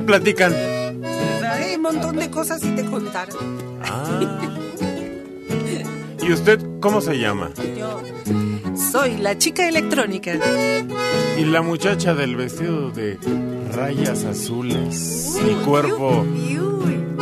[0.00, 0.54] ¿Qué platican?
[1.44, 3.36] Hay un montón de cosas y te contaron.
[3.84, 4.40] Ah.
[6.22, 7.50] ¿Y usted cómo se llama?
[7.76, 8.00] Yo
[8.90, 10.38] soy la chica electrónica.
[11.36, 13.18] Y la muchacha del vestido de
[13.74, 16.24] rayas azules y cuerpo.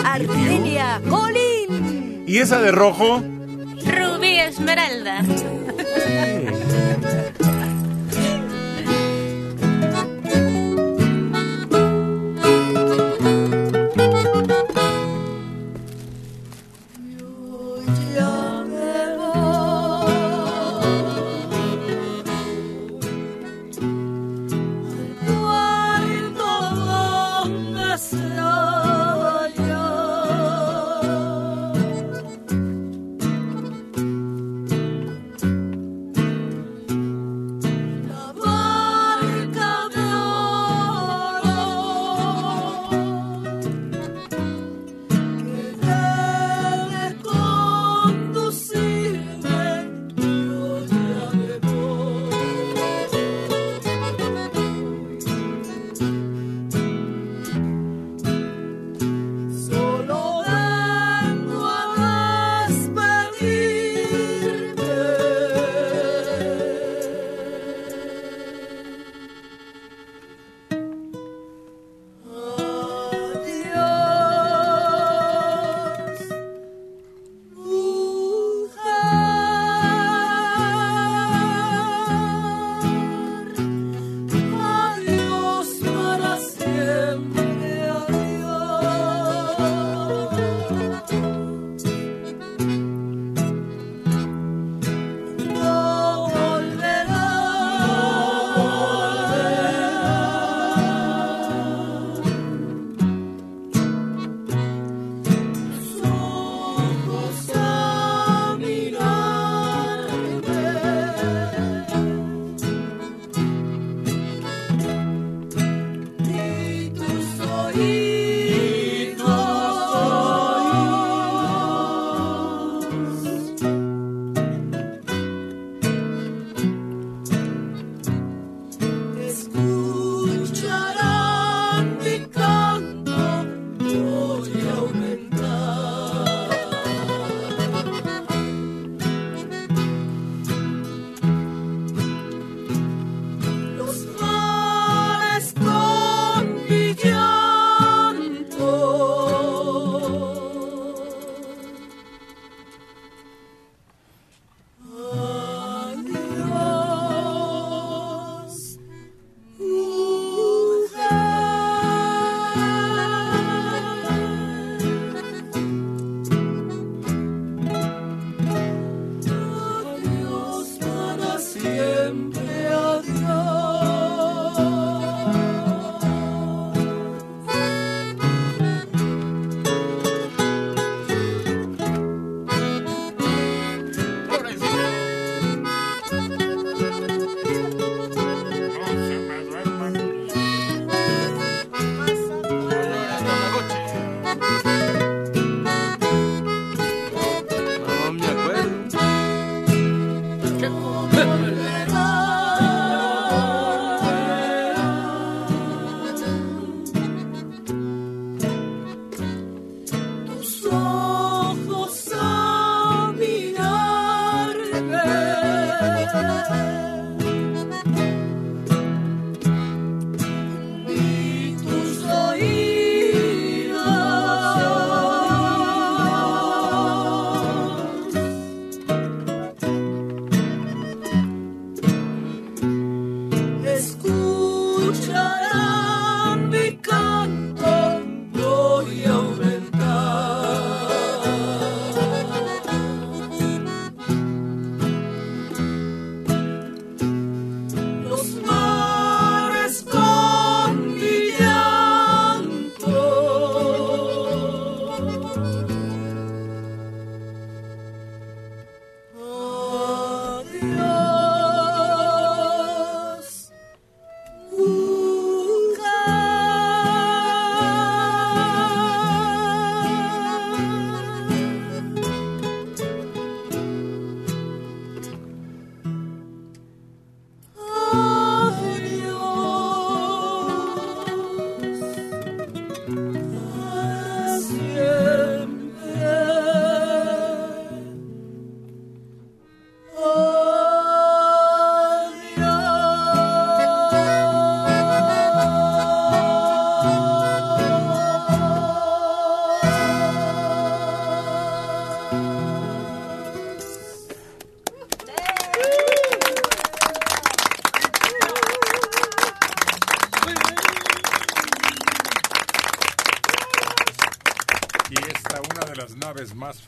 [0.05, 2.23] Argelia Colín.
[2.29, 3.24] ¿Y esa de rojo?
[3.87, 5.24] Rubí Esmeralda.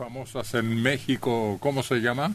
[0.01, 2.35] Famosas en México, ¿cómo se llama?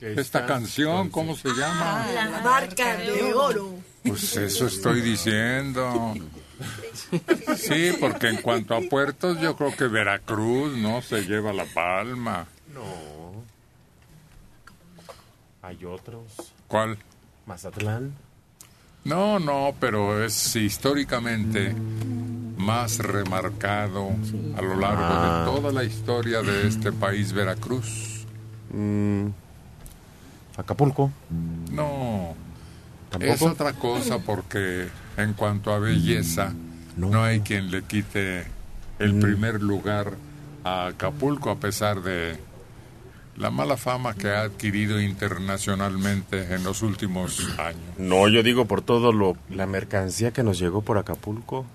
[0.00, 2.06] Esta canción, ¿cómo se llama?
[2.10, 3.74] La barca de oro.
[4.02, 6.14] Pues eso estoy diciendo.
[7.54, 12.46] Sí, porque en cuanto a puertos, yo creo que Veracruz no se lleva la palma.
[12.72, 13.44] No.
[15.60, 16.32] Hay otros.
[16.66, 16.96] ¿Cuál?
[17.44, 18.14] Mazatlán.
[19.04, 21.74] No, no, pero es históricamente
[22.64, 24.08] más remarcado
[24.56, 25.44] a lo largo Ah.
[25.46, 28.26] de toda la historia de este país, Veracruz.
[28.72, 29.26] Mm,
[30.56, 31.10] Acapulco.
[31.70, 32.34] No,
[33.10, 33.32] ¿Tampoco?
[33.32, 36.52] es otra cosa porque en cuanto a belleza,
[36.96, 37.10] No.
[37.10, 38.44] no, hay quien le quite
[38.98, 39.20] el Mm.
[39.20, 40.12] primer lugar
[40.64, 42.36] a Acapulco a pesar de
[43.36, 47.82] la mala fama que ha adquirido internacionalmente en los últimos años.
[47.98, 51.66] No, yo digo por todo lo la mercancía que nos llegó por Acapulco.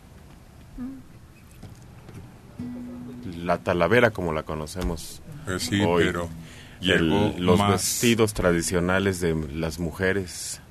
[3.50, 5.24] La talavera como la conocemos.
[5.46, 6.04] Pues sí, hoy.
[6.06, 6.30] pero
[6.82, 10.62] El- los más vestidos tradicionales de las mujeres.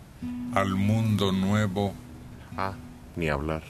[0.55, 1.93] al mundo nuevo,
[2.57, 2.75] Ah,
[3.17, 3.65] ni hablar.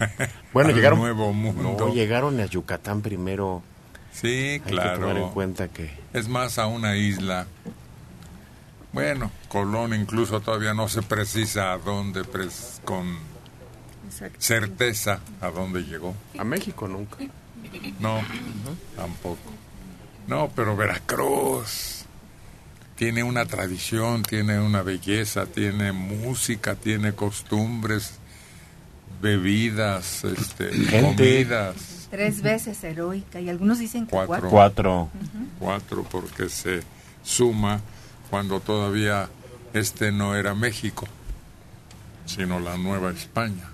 [0.52, 1.76] Bueno, al llegaron nuevo mundo.
[1.78, 3.62] No, llegaron a Yucatán primero.
[4.12, 5.30] Sí, Hay que tomar en claro.
[5.32, 7.46] cuenta que Es más, a una isla.
[8.92, 13.16] Bueno, Colón incluso todavía no se precisa a dónde, pres- con
[14.38, 16.16] certeza a dónde llegó.
[16.36, 17.16] a México nunca.
[18.00, 18.20] No,
[18.96, 19.38] tampoco.
[20.26, 22.04] No, pero Veracruz
[22.96, 28.14] tiene una tradición, tiene una belleza, tiene música, tiene costumbres,
[29.22, 31.00] bebidas, este, Gente.
[31.46, 32.08] comidas.
[32.10, 34.50] Tres veces heroica y algunos dicen que Cuatro.
[34.50, 34.50] cuatro.
[34.50, 35.10] Cuatro.
[35.58, 36.82] Cuatro porque se
[37.22, 37.80] suma
[38.30, 39.28] cuando todavía
[39.72, 41.06] este no era México,
[42.26, 43.70] sino la Nueva España.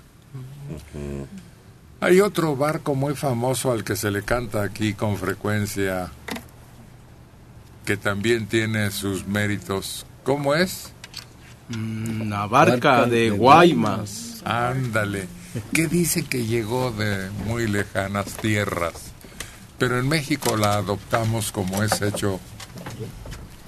[1.99, 6.11] Hay otro barco muy famoso al que se le canta aquí con frecuencia,
[7.85, 10.05] que también tiene sus méritos.
[10.23, 10.91] ¿Cómo es?
[11.73, 14.41] Una barca de Guaymas.
[14.45, 15.27] Ándale.
[15.73, 19.11] ¿Qué dice que llegó de muy lejanas tierras?
[19.79, 22.39] Pero en México la adoptamos como es hecho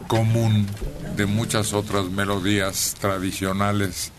[0.08, 0.68] común
[1.16, 4.12] de muchas otras melodías tradicionales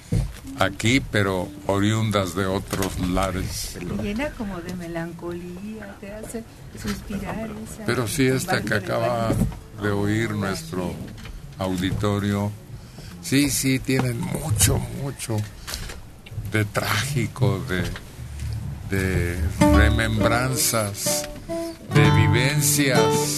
[0.58, 3.76] aquí, pero oriundas de otros lares.
[3.78, 6.44] Te llena como de melancolía, te hace
[6.80, 7.50] suspirar.
[7.50, 9.32] Esa Pero sí esta que acaba
[9.82, 10.92] de oír nuestro
[11.58, 12.50] auditorio,
[13.22, 15.36] sí, sí, tienen mucho, mucho
[16.52, 17.84] de trágico, de,
[18.96, 19.38] de
[19.76, 21.28] remembranzas,
[21.94, 23.36] de vivencias.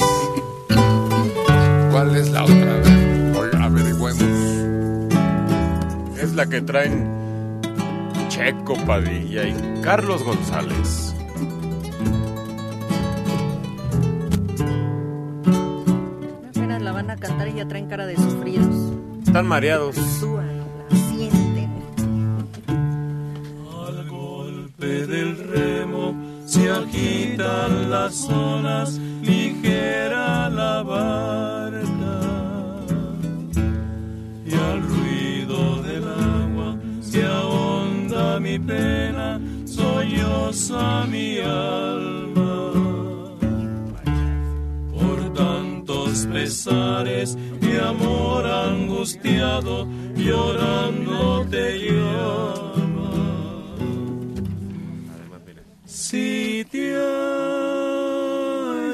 [1.90, 2.72] ¿Cuál es la otra?
[2.76, 2.91] A
[6.42, 7.60] la que traen
[8.28, 11.14] Checo Padilla y Carlos González.
[16.50, 18.74] Apenas la van a cantar y ya traen cara de sufridos.
[19.24, 19.94] Están mareados.
[19.94, 20.48] Súan,
[20.90, 21.70] la sienten.
[23.86, 31.61] Al golpe del remo se agitan las olas, ligera la barca.
[37.12, 42.72] Agua se ahonda mi pena, solloza mi alma.
[44.92, 53.10] Por tantos pesares, mi amor angustiado, llorando te llama.
[55.86, 56.94] Si te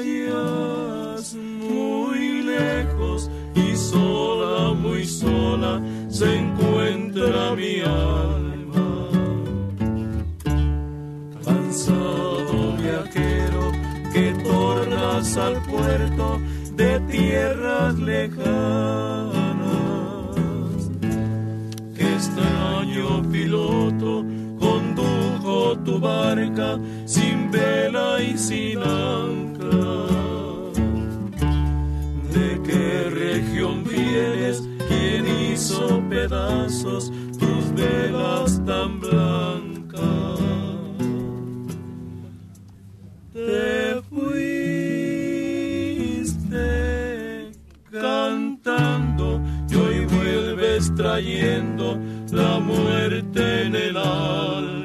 [0.01, 5.81] hallas muy lejos y sola, muy sola,
[6.19, 9.09] se encuentra mi alma.
[11.45, 13.71] Cansado viajero
[14.11, 16.37] que tornas al puerto
[16.75, 18.49] de tierras lejanas.
[21.95, 24.25] Qué extraño piloto
[24.59, 30.07] condujo tu barca sin vela y sin ancla.
[32.33, 34.68] ¿De qué región vienes?
[35.69, 40.39] ¿Quién hizo pedazos tus velas tan blancas?
[43.31, 44.71] Te fuiste
[47.91, 51.99] cantando y hoy vuelves trayendo
[52.31, 54.78] la muerte en el alma.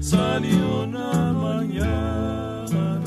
[0.00, 3.00] Salió una mañana,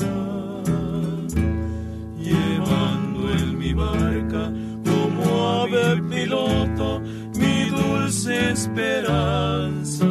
[2.18, 4.52] llevando en mi barca
[4.84, 7.00] como ave piloto
[7.34, 10.06] mi dulce esperanza.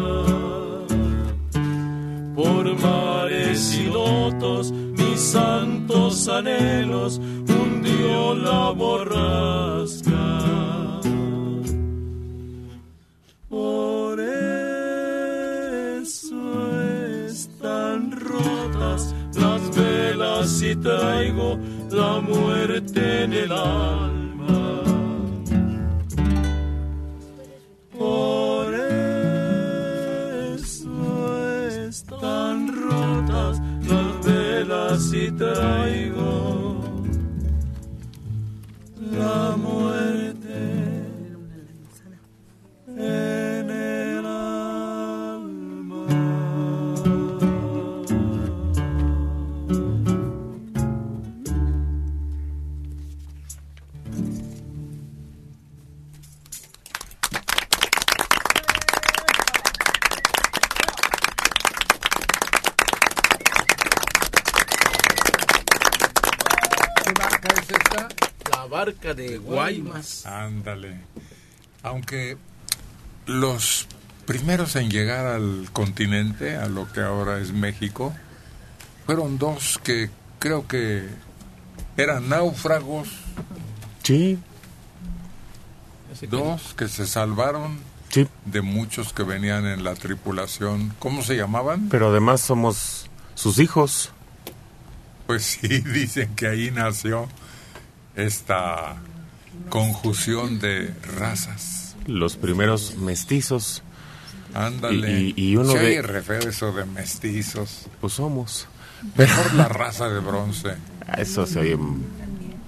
[2.35, 10.00] Por mares y lotos mis santos anhelos hundió la borrasca.
[20.41, 21.59] Y traigo
[21.91, 24.81] la muerte en el alma.
[27.95, 28.73] Por
[30.55, 30.87] eso
[31.87, 36.20] están rotas las velas y traigo
[70.25, 70.99] Ándale.
[71.83, 72.37] Aunque
[73.25, 73.87] los
[74.25, 78.13] primeros en llegar al continente, a lo que ahora es México,
[79.05, 81.07] fueron dos que creo que
[81.97, 83.09] eran náufragos,
[84.03, 84.39] Sí,
[86.29, 87.77] dos que se salvaron
[88.09, 88.27] sí.
[88.45, 90.93] de muchos que venían en la tripulación.
[90.99, 91.87] ¿Cómo se llamaban?
[91.89, 94.11] Pero además somos sus hijos.
[95.27, 97.27] Pues sí, dicen que ahí nació
[98.15, 98.95] esta
[99.69, 101.95] conjunción de razas.
[102.07, 103.83] Los primeros mestizos,
[104.53, 105.19] Ándale.
[105.21, 107.85] Y- y- y uno de- oye re feo eso de mestizos.
[108.01, 108.67] pues somos.
[109.15, 110.71] Mejor la raza de bronce.
[111.07, 111.77] Ah, Eso se oye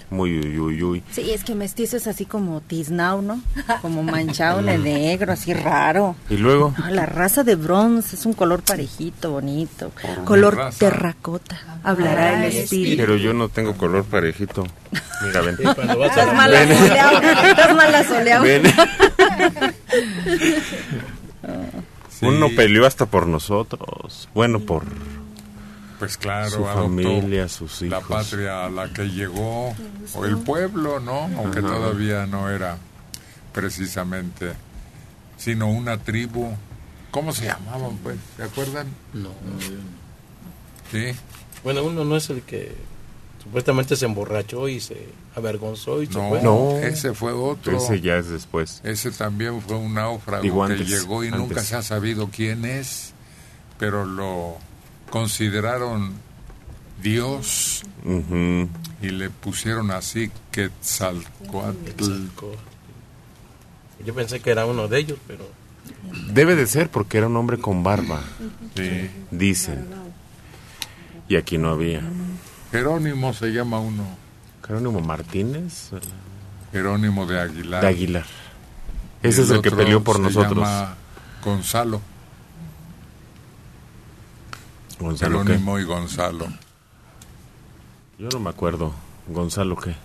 [0.10, 1.04] muy uy, uy, uy.
[1.12, 3.42] Sí, es que mestizo es así como tiznao, ¿no?
[3.82, 6.16] Como manchado de negro, así raro.
[6.30, 9.92] Y luego, No, la raza de bronce es un color parejito, bonito.
[10.26, 10.80] Color raza.
[10.80, 11.80] terracota.
[11.84, 12.98] Hablará el espíritu.
[12.98, 14.66] pero yo no tengo color parejito.
[15.24, 15.56] Mira, ven.
[15.60, 16.72] Y cuando vas Estás a mal Ven.
[16.72, 17.22] asoleado.
[17.50, 18.44] Estás mal asoleado.
[18.44, 18.64] Ven.
[22.10, 24.30] Sí, Uno peleó hasta por nosotros.
[24.34, 24.84] Bueno, por
[26.00, 28.04] Pues claro, su familia, sus la hijos.
[28.10, 29.76] patria a la que llegó,
[30.16, 31.30] o el pueblo, ¿no?
[31.38, 31.68] Aunque Ajá.
[31.70, 32.78] todavía no era
[33.54, 34.54] precisamente,
[35.38, 36.54] sino una tribu.
[37.12, 38.18] ¿Cómo se llamaban, pues?
[38.38, 38.88] ¿Se acuerdan?
[39.14, 39.30] No.
[40.92, 41.14] Sí.
[41.64, 42.76] Bueno, uno no es el que
[43.44, 46.42] supuestamente se emborrachó y se avergonzó y se No, fue.
[46.42, 46.78] No.
[46.78, 47.78] ese fue otro.
[47.78, 48.82] Ese ya es después.
[48.84, 52.66] Ese también fue un náufrago Digo, que antes, llegó y nunca se ha sabido quién
[52.66, 53.14] es,
[53.78, 54.58] pero lo
[55.10, 56.14] consideraron
[57.02, 57.84] Dios
[59.02, 61.86] y le pusieron así Quetzalcoatl.
[61.86, 62.58] Quetzalcóatl.
[64.06, 65.46] Yo pensé que era uno de ellos, pero
[66.34, 68.22] Debe de ser porque era un hombre con barba,
[68.76, 69.10] Sí.
[69.32, 69.86] dicen.
[71.28, 72.02] Y aquí no había.
[72.74, 74.04] Jerónimo se llama uno,
[74.66, 75.92] Jerónimo Martínez
[76.72, 77.82] Jerónimo de Aguilar.
[77.82, 78.26] de Aguilar.
[79.22, 80.58] Ese es el que peleó por se nosotros.
[80.68, 80.96] llama
[81.46, 82.02] Gonzalo,
[85.00, 85.46] Gonzalo qué?
[85.50, 86.48] Jerónimo y Gonzalo.
[88.18, 88.92] Yo no me acuerdo.
[89.28, 89.96] Gonzalo qué.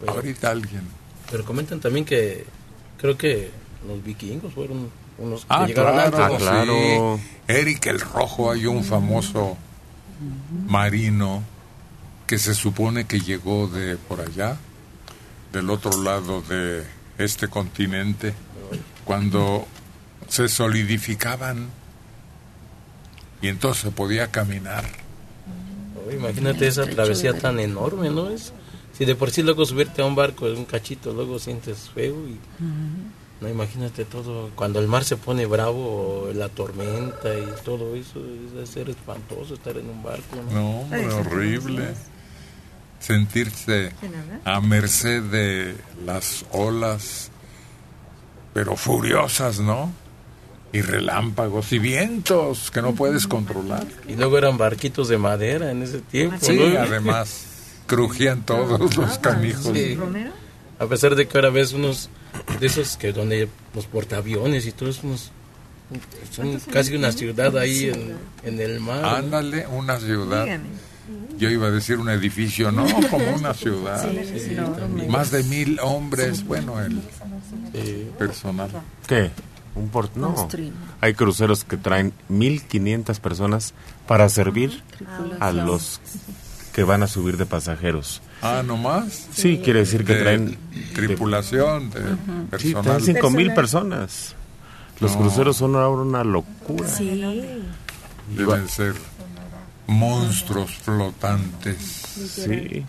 [0.00, 0.82] Pero- Ahorita alguien.
[1.30, 2.44] Pero comentan también que
[2.98, 3.50] creo que
[3.88, 6.46] los vikingos fueron unos que Ah, llegaron claro, antes.
[6.46, 7.18] Ah, claro.
[7.18, 7.24] sí.
[7.48, 9.56] Eric el Rojo, hay un famoso
[10.66, 11.42] marino
[12.26, 14.56] que se supone que llegó de por allá,
[15.52, 16.84] del otro lado de
[17.18, 18.34] este continente,
[19.04, 19.66] cuando
[20.28, 21.68] se solidificaban
[23.42, 24.84] y entonces se podía caminar.
[25.96, 28.30] Oh, imagínate esa travesía tan enorme, ¿no?
[28.30, 28.52] Es,
[28.96, 32.26] si de por sí luego subirte a un barco de un cachito, luego sientes feo
[32.26, 32.38] y...
[33.40, 38.20] No, imagínate todo, cuando el mar se pone bravo, la tormenta y todo eso,
[38.62, 40.52] es ser espantoso estar en un barco, ¿no?
[40.52, 41.88] No, hombre, horrible.
[43.00, 43.92] Sentirse
[44.44, 45.74] a merced de
[46.06, 47.30] las olas,
[48.54, 49.92] pero furiosas, ¿no?
[50.72, 53.86] Y relámpagos y vientos que no puedes controlar.
[54.08, 56.80] Y luego eran barquitos de madera en ese tiempo, Sí, ¿no?
[56.80, 57.46] además
[57.86, 59.72] crujían todos los canijos.
[59.74, 59.98] Sí.
[60.78, 62.08] A pesar de que ahora ves unos
[62.60, 65.30] de esos que donde los portaaviones y todo eso, unos,
[66.30, 69.02] son casi una ciudad ahí en, en el mar.
[69.02, 69.08] ¿no?
[69.08, 70.44] Ándale, una ciudad.
[70.44, 70.68] Dígame.
[71.38, 74.08] Yo iba a decir un edificio, no, como una ciudad.
[75.08, 77.00] Más de mil hombres, bueno, el
[78.18, 78.70] personal.
[79.06, 79.30] ¿Qué?
[79.74, 80.48] Un port no.
[81.00, 83.74] Hay cruceros que traen 1500 personas
[84.06, 84.82] para servir
[85.40, 86.00] a los
[86.72, 88.22] que van a subir de pasajeros.
[88.44, 89.26] Ah, ¿nomás?
[89.32, 90.58] Sí, quiere decir que De traen
[90.94, 92.82] tripulación, de Sí, personal.
[92.84, 94.34] traen 5000 personas.
[95.00, 95.18] Los No.
[95.22, 96.88] cruceros son ahora una locura.
[98.36, 98.94] Deben ser
[99.86, 101.76] monstruos flotantes.
[101.78, 102.84] Sí.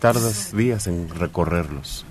[0.00, 2.04] Tardas días en recorrerlos.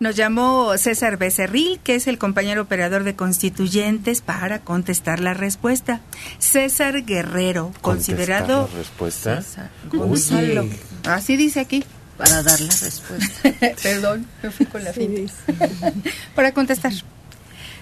[0.00, 6.00] Nos llamó César Becerril, que es el compañero operador de constituyentes, para contestar la respuesta.
[6.38, 8.62] César Guerrero, considerado...
[8.62, 9.42] ¿Contestar la respuesta?
[9.42, 10.78] César Oye.
[11.04, 11.84] Así dice aquí.
[12.16, 13.50] Para dar la respuesta.
[13.82, 15.32] Perdón, me fui con la finta.
[16.34, 16.92] para contestar.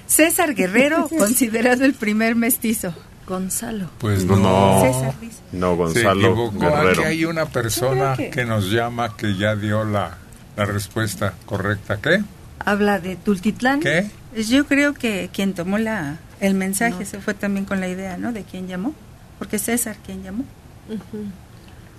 [0.07, 2.95] César Guerrero, considerado el primer mestizo.
[3.27, 3.90] Gonzalo.
[3.99, 4.77] Pues No, no.
[4.77, 4.81] no.
[4.83, 5.38] César dice.
[5.53, 6.59] No, Se Gonzalo equivocó.
[6.61, 6.90] Guerrero.
[7.03, 10.16] Aquí hay una persona que- que nos llama que ya dio la,
[10.57, 11.99] la respuesta correcta.
[12.01, 12.23] ¿Qué?
[12.64, 13.81] Habla de Tultitlán.
[13.81, 14.11] ¿Qué?
[14.49, 18.33] Yo creo que quien tomó la, el mensaje se fue también con la idea, ¿no?
[18.33, 18.95] De quién llamó.
[19.38, 20.45] Porque César, ¿quién llamó?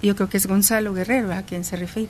[0.01, 2.09] Yo creo que es Gonzalo Guerrero a quien se refiere.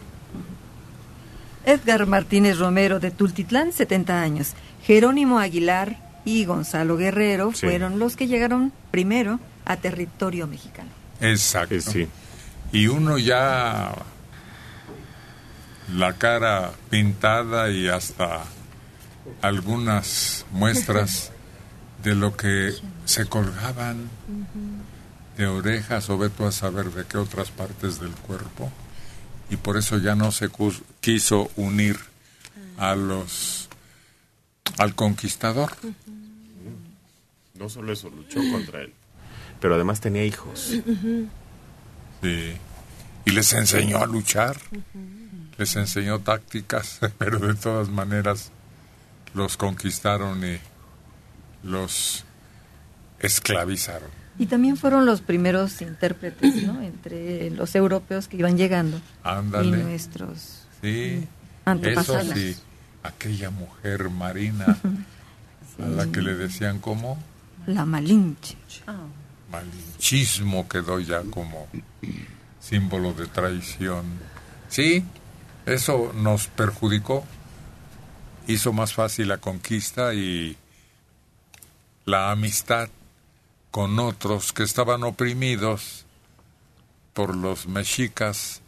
[1.65, 4.53] Edgar Martínez Romero de Tultitlán, 70 años.
[4.83, 7.65] Jerónimo Aguilar y Gonzalo Guerrero Sí.
[7.67, 10.89] fueron los que llegaron primero a territorio mexicano.
[11.19, 11.75] Exacto.
[11.75, 12.07] Eh, sí.
[12.71, 13.91] Y uno ya
[15.95, 18.43] la cara pintada y hasta
[19.41, 21.31] algunas muestras
[22.03, 22.73] de lo que
[23.05, 24.09] se colgaban
[25.39, 28.69] de orejas o ve tú a saber de qué otras partes del cuerpo
[29.49, 30.49] y por eso ya no se
[30.99, 31.97] quiso unir
[32.77, 33.69] a los
[34.77, 35.71] al conquistador
[37.53, 38.93] No solo eso, luchó contra él.
[39.61, 40.73] Pero además tenía hijos.
[42.21, 42.53] Sí.
[43.23, 44.57] Y les enseñó a luchar,
[45.57, 48.51] les enseñó tácticas, pero de todas maneras
[49.33, 50.59] los conquistaron y
[51.63, 52.25] los
[53.19, 54.18] esclavizaron.
[54.39, 56.81] Y también fueron los primeros intérpretes, ¿no?
[56.81, 59.77] Entre los europeos que iban llegando y Ándale.
[59.83, 61.15] nuestros Sí.
[61.19, 61.27] Eso
[61.65, 62.33] antepasados.
[62.33, 62.55] sí,
[63.03, 64.77] aquella mujer marina
[65.83, 67.21] a la que le decían como
[67.67, 68.55] La Malinche.
[69.51, 71.67] malinchismo quedó ya como
[72.61, 74.05] símbolo de traición.
[74.69, 75.03] Sí,
[75.65, 77.25] eso nos perjudicó,
[78.47, 80.55] hizo más fácil la conquista y
[82.05, 82.89] la amistad
[83.71, 86.05] con otros que estaban oprimidos
[87.13, 88.61] por los mexicas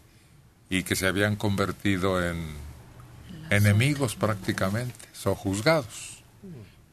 [0.69, 2.55] y que se habían convertido en
[3.49, 6.23] enemigos prácticamente, sojuzgados.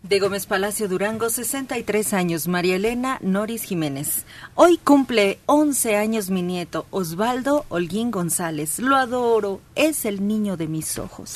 [0.03, 4.25] De Gómez Palacio Durango, 63 años, María Elena Noris Jiménez.
[4.55, 8.79] Hoy cumple 11 años mi nieto, Osvaldo Holguín González.
[8.79, 11.33] Lo adoro, es el niño de mis ojos.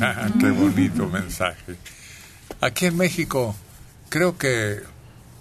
[0.00, 1.76] Ah, qué bonito mensaje.
[2.60, 3.54] Aquí en México,
[4.08, 4.80] creo que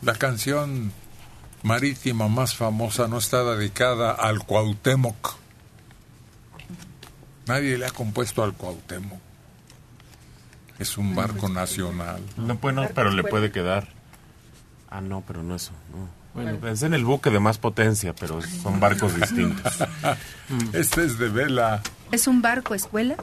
[0.02, 0.92] la canción
[1.64, 5.36] marítima más famosa no está dedicada al Cuauhtémoc.
[7.48, 9.20] Nadie le ha compuesto al Cuauhtémoc.
[10.80, 12.22] Es un barco nacional.
[12.38, 13.88] No, bueno, pero le puede quedar.
[14.90, 15.72] Ah, no, pero no eso.
[15.92, 16.10] No.
[16.34, 19.74] Bueno, pensé en el buque de más potencia, pero son barcos distintos.
[20.74, 21.82] Este es de vela.
[22.12, 23.16] ¿Es un barco escuela?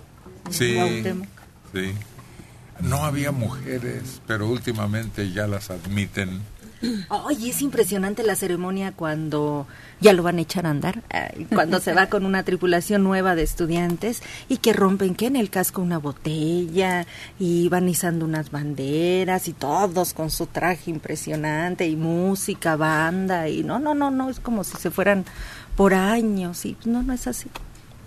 [0.51, 1.29] Sí, Cuauhtémoc.
[1.75, 1.93] sí.
[2.81, 6.43] No había mujeres, pero últimamente ya las admiten.
[7.09, 9.67] Ay, es impresionante la ceremonia cuando
[10.01, 13.35] ya lo van a echar a andar, ay, cuando se va con una tripulación nueva
[13.35, 17.07] de estudiantes y que rompen que en el casco una botella
[17.39, 23.63] y van izando unas banderas y todos con su traje impresionante y música, banda y
[23.63, 25.25] no, no, no, no, es como si se fueran
[25.77, 27.49] por años y no, no es así.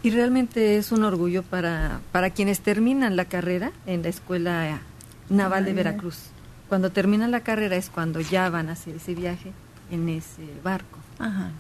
[0.04, 4.82] Y realmente es un orgullo para, para quienes terminan la carrera en la Escuela
[5.30, 6.35] Naval de Veracruz.
[6.70, 9.52] Cuando terminan la carrera es cuando ya van a hacer ese viaje
[9.92, 11.00] en ese barco.
[11.20, 11.52] Ajá.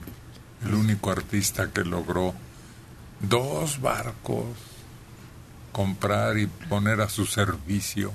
[0.65, 2.33] El único artista que logró
[3.21, 4.45] dos barcos
[5.71, 8.13] comprar y poner a su servicio.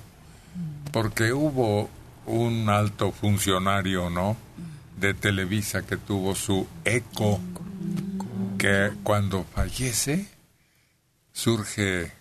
[0.92, 1.90] Porque hubo
[2.26, 4.36] un alto funcionario, ¿no?
[4.98, 7.38] De Televisa que tuvo su eco,
[8.58, 10.26] que cuando fallece
[11.32, 12.12] surge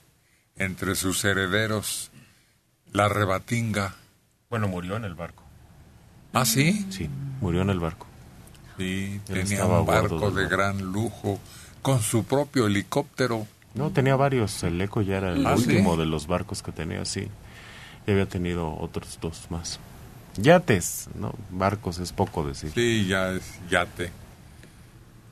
[0.58, 2.12] entre sus herederos
[2.92, 3.96] la rebatinga.
[4.50, 5.44] Bueno, murió en el barco.
[6.34, 6.86] ¿Ah, sí?
[6.90, 7.08] Sí,
[7.40, 8.08] murió en el barco.
[8.78, 10.50] Sí, Él tenía un barco de barco.
[10.50, 11.40] gran lujo,
[11.82, 13.46] con su propio helicóptero.
[13.76, 14.64] No, tenía varios.
[14.64, 15.66] El Eco ya era el ¿Ah, sí?
[15.68, 17.28] último de los barcos que tenía, sí.
[18.08, 19.80] Y había tenido otros dos más.
[20.38, 21.34] Yates, ¿no?
[21.52, 22.72] Barcos es poco decir.
[22.74, 24.12] Sí, ya es yate.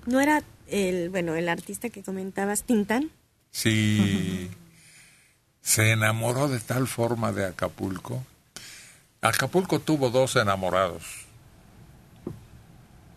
[0.05, 3.09] ¿No era el, bueno, el artista que comentabas, Tintán.
[3.49, 4.49] Sí.
[5.61, 8.23] Se enamoró de tal forma de Acapulco.
[9.21, 11.25] Acapulco tuvo dos enamorados.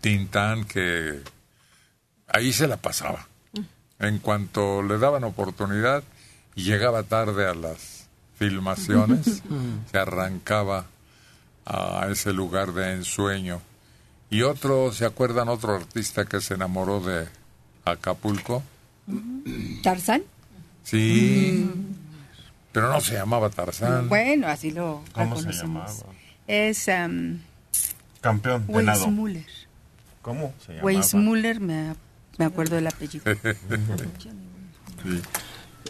[0.00, 1.20] Tintán, que
[2.26, 3.26] ahí se la pasaba.
[3.98, 6.02] En cuanto le daban oportunidad
[6.54, 8.08] y llegaba tarde a las
[8.38, 9.42] filmaciones,
[9.90, 10.86] se arrancaba
[11.66, 13.60] a ese lugar de ensueño.
[14.30, 17.28] Y otro, ¿se acuerdan otro artista que se enamoró de
[17.84, 18.62] Acapulco?
[19.82, 20.22] ¿Tarzán?
[20.84, 21.68] Sí,
[22.72, 24.08] pero no se llamaba Tarzán.
[24.08, 25.98] Bueno, así lo ¿Cómo se reconocemos.
[25.98, 26.14] llamaba?
[26.46, 27.38] Es um,
[28.20, 29.04] Campeón de nado.
[29.04, 29.46] Weissmuller.
[30.22, 30.86] ¿Cómo se llamaba?
[30.86, 31.94] Weissmuller, me,
[32.38, 33.24] me acuerdo del apellido.
[35.02, 35.22] Sí.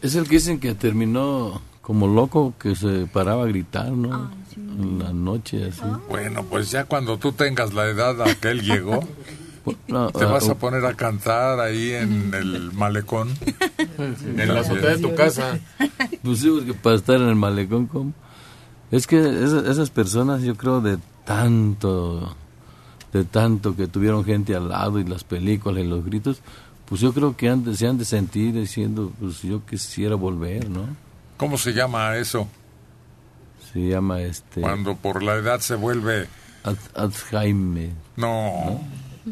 [0.03, 4.31] Es el que dicen que terminó como loco, que se paraba a gritar, ¿no?
[4.57, 5.83] En la noche, así.
[6.09, 9.01] Bueno, pues ya cuando tú tengas la edad a que él llegó,
[9.87, 13.31] te ah, vas a poner a cantar ahí en el malecón.
[13.99, 15.59] En la azotea de tu casa.
[16.23, 18.13] Pues sí, porque para estar en el malecón, ¿cómo?
[18.91, 22.35] Es que esas, esas personas, yo creo, de tanto,
[23.13, 26.41] de tanto que tuvieron gente al lado y las películas y los gritos,
[26.87, 30.69] pues yo creo que han de- se han de sentir diciendo, pues yo quisiera volver,
[30.69, 30.87] ¿no?
[31.37, 32.49] ¿Cómo se llama eso?
[33.73, 34.61] Se llama este...
[34.63, 36.27] Cuando por la edad se vuelve...
[36.65, 37.91] Al- Alzheimer.
[38.17, 38.81] No,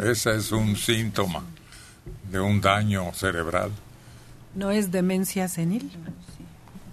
[0.03, 1.43] ese es un síntoma
[2.31, 3.71] de un daño cerebral.
[4.55, 5.91] ¿No es demencia senil?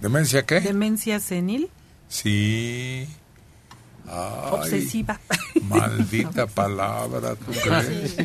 [0.00, 0.60] ¿Demencia qué?
[0.60, 1.68] ¿Demencia senil?
[2.08, 3.08] Sí.
[4.08, 5.18] Ay, Obsesiva.
[5.62, 8.16] Maldita palabra, ¿tú crees?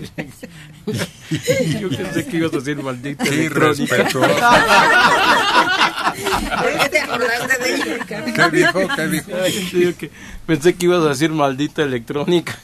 [1.81, 4.07] Yo pensé que ibas a decir maldita Sí, electrónica.
[6.03, 6.61] respeto.
[6.61, 8.05] ¿Por qué te acordaste de ella?
[8.05, 8.79] ¿Qué dijo?
[8.95, 9.31] ¿Qué dijo?
[9.43, 10.11] Ay, sí, que
[10.45, 12.57] pensé que ibas a decir maldita electrónica.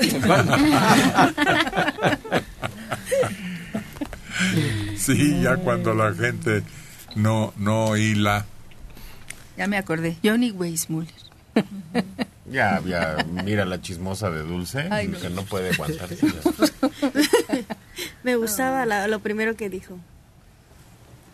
[4.97, 6.63] Sí, ya cuando la gente
[7.15, 8.45] no, no hila.
[9.57, 10.17] Ya me acordé.
[10.23, 11.13] Johnny Weissmuller.
[12.49, 15.19] Ya, ya, mira la chismosa de Dulce, Ay, no.
[15.19, 16.17] que no puede aguantarse.
[18.23, 19.97] Me gustaba la- lo primero que dijo.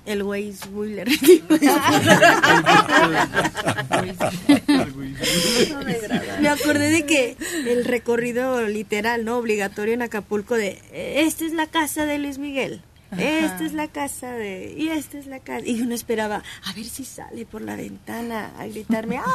[0.06, 1.08] El Weissmuller.
[6.42, 7.38] Me acordé de que
[7.68, 12.82] el recorrido literal, no obligatorio en Acapulco de esta es la casa de Luis Miguel.
[13.18, 16.86] Esta es la casa de y esta es la casa y uno esperaba a ver
[16.86, 19.32] si sale por la ventana a gritarme ¡Ah!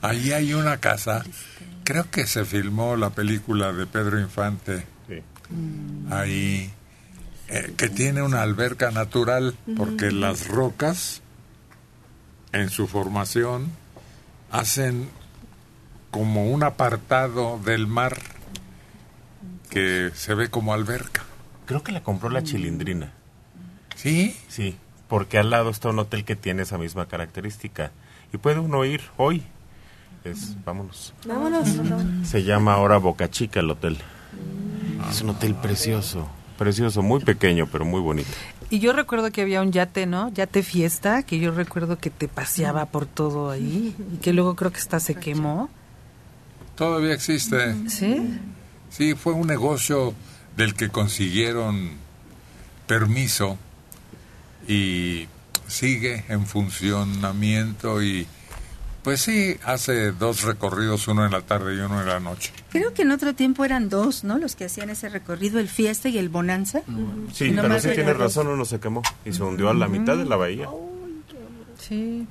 [0.02, 1.24] Ahí hay una casa,
[1.82, 4.84] creo que se filmó la película de Pedro Infante,
[6.10, 6.70] ahí,
[7.54, 11.22] eh, que tiene una alberca natural, porque las rocas,
[12.50, 13.70] en su formación,
[14.50, 15.08] hacen
[16.10, 18.18] como un apartado del mar
[19.70, 21.22] que se ve como alberca.
[21.66, 23.12] Creo que la compró la chilindrina.
[23.94, 24.36] ¿Sí?
[24.48, 27.92] Sí, porque al lado está un hotel que tiene esa misma característica.
[28.32, 29.44] Y puede uno ir hoy.
[30.24, 31.14] Es, vámonos.
[31.24, 31.68] Vámonos.
[32.24, 33.96] Se llama ahora Boca Chica el hotel.
[35.08, 36.26] Es un hotel precioso,
[36.58, 38.30] precioso, muy pequeño, pero muy bonito.
[38.70, 40.30] Y yo recuerdo que había un yate, ¿no?
[40.30, 44.72] Yate fiesta, que yo recuerdo que te paseaba por todo ahí y que luego creo
[44.72, 45.68] que hasta se quemó.
[46.76, 47.74] Todavía existe.
[47.88, 48.38] ¿Sí?
[48.90, 50.14] Sí, fue un negocio
[50.56, 51.92] del que consiguieron
[52.86, 53.58] permiso
[54.68, 55.28] y
[55.66, 58.26] sigue en funcionamiento y
[59.04, 62.50] pues sí, hace dos recorridos, uno en la tarde y uno en la noche.
[62.70, 64.38] Creo que en otro tiempo eran dos, ¿no?
[64.38, 66.80] Los que hacían ese recorrido, el Fiesta y el Bonanza.
[67.32, 68.24] Sí, No pero sí tiene recuerdo.
[68.24, 70.68] razón, uno se quemó y se hundió a la mitad de la bahía.
[71.78, 72.26] Sí.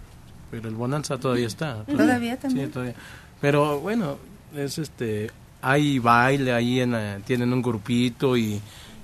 [0.52, 1.84] Pero el Bonanza todavía está.
[1.86, 2.68] Todavía también.
[2.68, 2.96] Sí, todavía.
[3.42, 4.18] Pero bueno,
[4.56, 5.32] es este
[5.62, 8.60] hay baile ahí en la- tienen un grupito y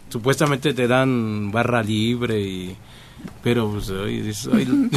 [0.10, 2.76] supuestamente te dan barra libre y
[3.44, 4.90] pero pues hoy dices, "Ay",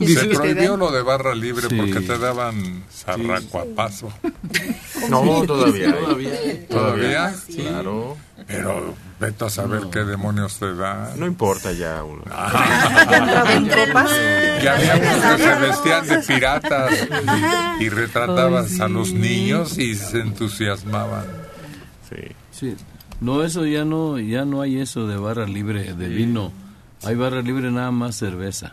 [0.06, 1.76] Se prohibió lo de barra libre Sí.
[1.76, 4.12] porque te daban zarracuapazo.
[5.10, 5.86] No, todavía.
[5.88, 5.92] hay.
[6.04, 6.66] Todavía.
[6.68, 7.34] ¿Todavía?
[7.46, 7.56] Sí.
[7.56, 8.16] Claro.
[8.46, 11.18] Pero vete a saber qué demonios te dan.
[11.18, 12.02] No importa ya.
[12.04, 12.22] Uno.
[13.94, 14.10] Más-
[14.60, 17.08] Que había unos que se vestían de piratas
[17.80, 21.24] y retratabas a los niños y se entusiasmaban.
[22.08, 22.22] Sí.
[22.50, 22.76] Sí.
[23.20, 26.52] No, eso ya no, ya no hay eso de barra libre de vino.
[27.06, 28.72] Hay barra libre nada más cerveza.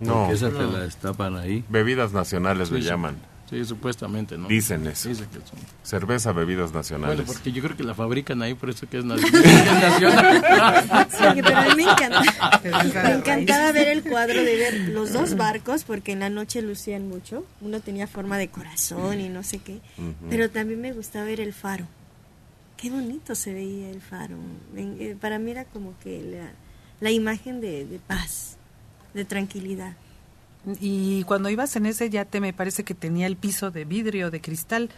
[0.00, 0.14] No.
[0.14, 1.64] Porque esa te la destapan ahí.
[1.68, 2.88] Bebidas nacionales Sí, le sí.
[2.88, 3.16] llaman.
[3.48, 4.48] Sí, supuestamente, ¿no?
[4.48, 5.10] Dicen eso.
[5.10, 7.18] Dice que son- Cerveza, bebidas nacionales.
[7.18, 9.30] Bueno, porque yo creo que la fabrican ahí, por eso que es nacional.
[11.10, 12.60] Sí, pero a mí me encanta.
[13.04, 17.08] Me encantaba ver el cuadro de ver los dos barcos porque en la noche lucían
[17.08, 17.44] mucho.
[17.60, 19.80] Uno tenía forma de corazón y no sé qué.
[20.30, 21.86] Pero también me gustaba ver el faro.
[22.76, 24.36] qué bonito se veía el faro.
[24.76, 26.50] Eh, para mí era como que la,
[27.02, 28.56] la imagen de, de paz,
[29.12, 29.94] de tranquilidad.
[30.80, 34.40] Y cuando ibas en ese yate me parece que tenía el piso de vidrio, de
[34.40, 34.88] cristal.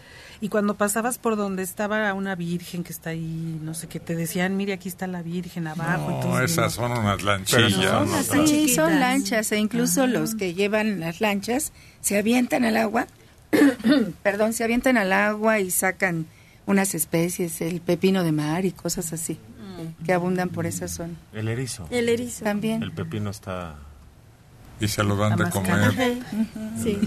[0.43, 4.15] Y cuando pasabas por donde estaba una virgen que está ahí, no sé qué, te
[4.15, 6.21] decían, mire, aquí está la virgen abajo.
[6.23, 8.27] No, esas son unas lanchillas.
[8.47, 13.07] sí, son lanchas e incluso los que llevan las lanchas se avientan al agua,
[14.23, 16.27] perdón, se avientan al agua y sacan
[16.67, 19.39] unas especies, el pepino de mar y cosas así,
[20.05, 21.15] que abundan por esa zona.
[21.33, 21.87] El erizo.
[21.91, 22.45] El erizo.
[22.45, 22.83] También.
[22.83, 23.77] El pepino está...
[24.81, 26.23] Y se lo dan de comer.
[26.83, 26.99] Sí.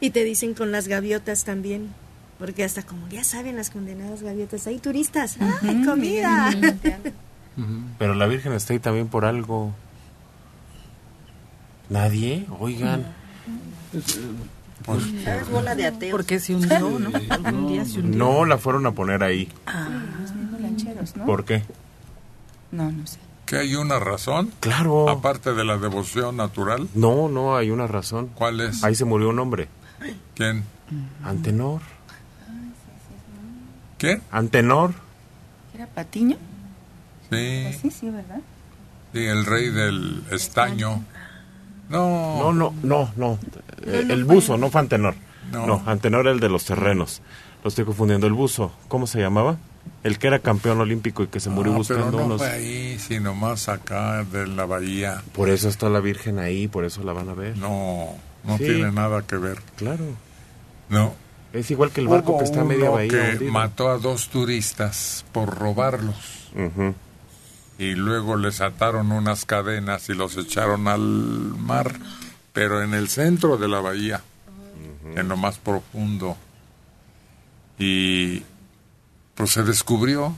[0.00, 1.90] Y te dicen con las gaviotas también.
[2.38, 6.50] Porque hasta como ya saben las condenadas gaviotas, hay turistas, ¡ay, comida!
[7.98, 9.72] Pero la Virgen está ahí también por algo.
[11.88, 12.46] ¿Nadie?
[12.58, 13.04] Oigan.
[14.84, 15.48] Pues, ¿Sabes?
[15.50, 16.10] Bola de ateos.
[16.10, 17.12] Porque se hundió, ¿no?
[17.28, 18.18] Algún día se hundió.
[18.18, 19.48] No, la fueron a poner ahí.
[19.66, 19.88] Ah,
[20.20, 21.26] los mismos lancheros, ¿no?
[21.26, 21.62] ¿Por qué?
[22.72, 23.18] No, no sé.
[23.46, 24.50] ¿Que hay una razón?
[24.60, 25.08] Claro.
[25.08, 26.88] Aparte de la devoción natural.
[26.94, 28.30] No, no, hay una razón.
[28.34, 28.82] ¿Cuál es?
[28.82, 29.68] Ahí se murió un hombre.
[30.34, 30.64] ¿Quién?
[31.22, 31.82] Antenor.
[33.98, 34.22] ¿Quién?
[34.30, 34.94] Antenor.
[35.74, 36.36] ¿Era Patiño?
[37.30, 37.72] Sí.
[37.80, 38.40] Sí, sí, ¿verdad?
[39.12, 41.04] Sí, el rey del estaño.
[41.88, 42.38] No.
[42.38, 43.38] No, no, no, no.
[43.82, 45.14] Eh, el buzo, no fue Antenor.
[45.50, 45.66] No.
[45.66, 45.82] No.
[45.86, 47.20] Antenor era el de los terrenos.
[47.62, 48.26] Lo estoy confundiendo.
[48.26, 49.58] El buzo, ¿cómo se llamaba?
[50.02, 52.38] El que era campeón olímpico y que se murió No, buscando pero no unos...
[52.38, 55.22] fue ahí, sino más acá de la bahía.
[55.32, 57.56] Por eso está la Virgen ahí, por eso la van a ver.
[57.56, 58.08] No,
[58.44, 58.64] no Sí.
[58.64, 59.58] tiene nada que ver.
[59.76, 60.04] Claro.
[60.88, 61.14] No.
[61.52, 63.10] Es igual que el barco Hubo que está a media bahía.
[63.10, 63.52] que hundido.
[63.52, 66.50] mató a dos turistas por robarlos.
[67.78, 71.92] Y luego les ataron unas cadenas y los echaron al mar,
[72.52, 74.20] pero en el centro de la bahía,
[75.14, 76.36] en lo más profundo.
[77.78, 78.42] Y
[79.34, 80.36] pues se descubrió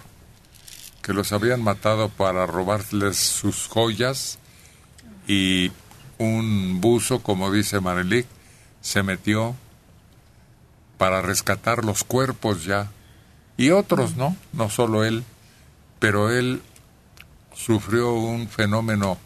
[1.02, 4.38] que los habían matado para robarles sus joyas
[5.26, 5.70] y
[6.18, 8.26] un buzo, como dice Marelik,
[8.80, 9.54] se metió
[10.98, 12.90] para rescatar los cuerpos ya.
[13.56, 14.36] Y otros, ¿no?
[14.52, 15.24] No solo él,
[15.98, 16.62] pero él
[17.54, 19.18] sufrió un fenómeno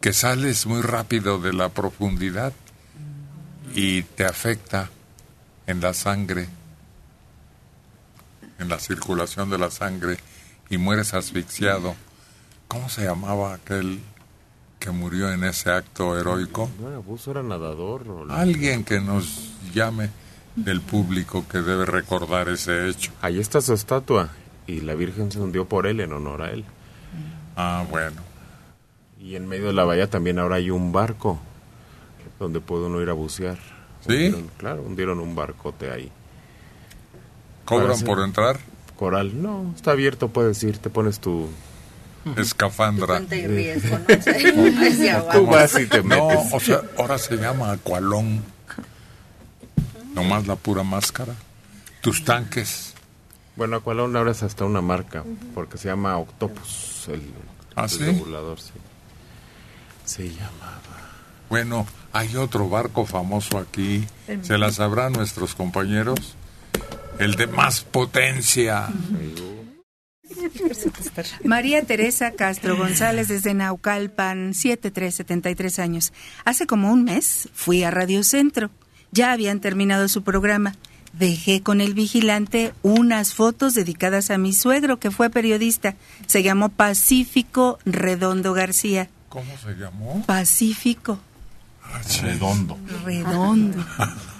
[0.00, 2.52] que sales muy rápido de la profundidad
[3.74, 4.90] y te afecta
[5.66, 6.48] en la sangre,
[8.58, 10.18] en la circulación de la sangre
[10.70, 11.94] y mueres asfixiado.
[12.68, 14.00] ¿Cómo se llamaba aquel
[14.78, 16.70] que murió en ese acto heroico?
[16.80, 18.08] No era buzo, era nadador.
[18.08, 20.10] o- Alguien que nos llame
[20.56, 23.12] del público que debe recordar ese hecho.
[23.22, 24.30] Ahí está su estatua
[24.66, 26.64] y la Virgen se hundió por él en honor a él.
[27.56, 28.20] Ah, bueno.
[29.20, 31.40] Y en medio de la bahía también ahora hay un barco
[32.38, 33.58] donde puede uno ir a bucear.
[34.06, 34.12] ¿Sí?
[34.30, 36.12] Hundieron- claro, hundieron un barcote ahí.
[37.68, 38.58] ¿Cobran Parece- por entrar?
[38.96, 41.48] Coral, no, está abierto, puedes ir, te pones tu...
[42.36, 43.20] Escafandra.
[43.20, 43.26] ¿no?
[45.32, 46.52] Tú vas y te No, metes.
[46.52, 48.42] o sea, ahora se llama acualón.
[50.14, 51.34] Nomás la pura máscara.
[52.00, 52.94] Tus tanques.
[53.56, 57.22] Bueno, Aqualón ahora es hasta una marca, porque se llama Octopus, el,
[57.76, 58.04] ¿Ah, el sí?
[58.04, 58.72] regulador, sí.
[60.04, 60.80] Se llamaba...
[61.48, 64.06] Bueno, hay otro barco famoso aquí.
[64.42, 66.34] ¿Se la sabrán nuestros compañeros?
[67.18, 68.88] El de más potencia.
[71.44, 76.12] María Teresa Castro González desde Naucalpan, 7373 años.
[76.44, 78.70] Hace como un mes fui a Radio Centro.
[79.10, 80.74] Ya habían terminado su programa.
[81.12, 85.96] Dejé con el vigilante unas fotos dedicadas a mi suegro, que fue periodista.
[86.26, 89.08] Se llamó Pacífico Redondo García.
[89.28, 90.22] ¿Cómo se llamó?
[90.26, 91.18] Pacífico
[92.22, 92.78] Redondo.
[93.04, 93.84] Redondo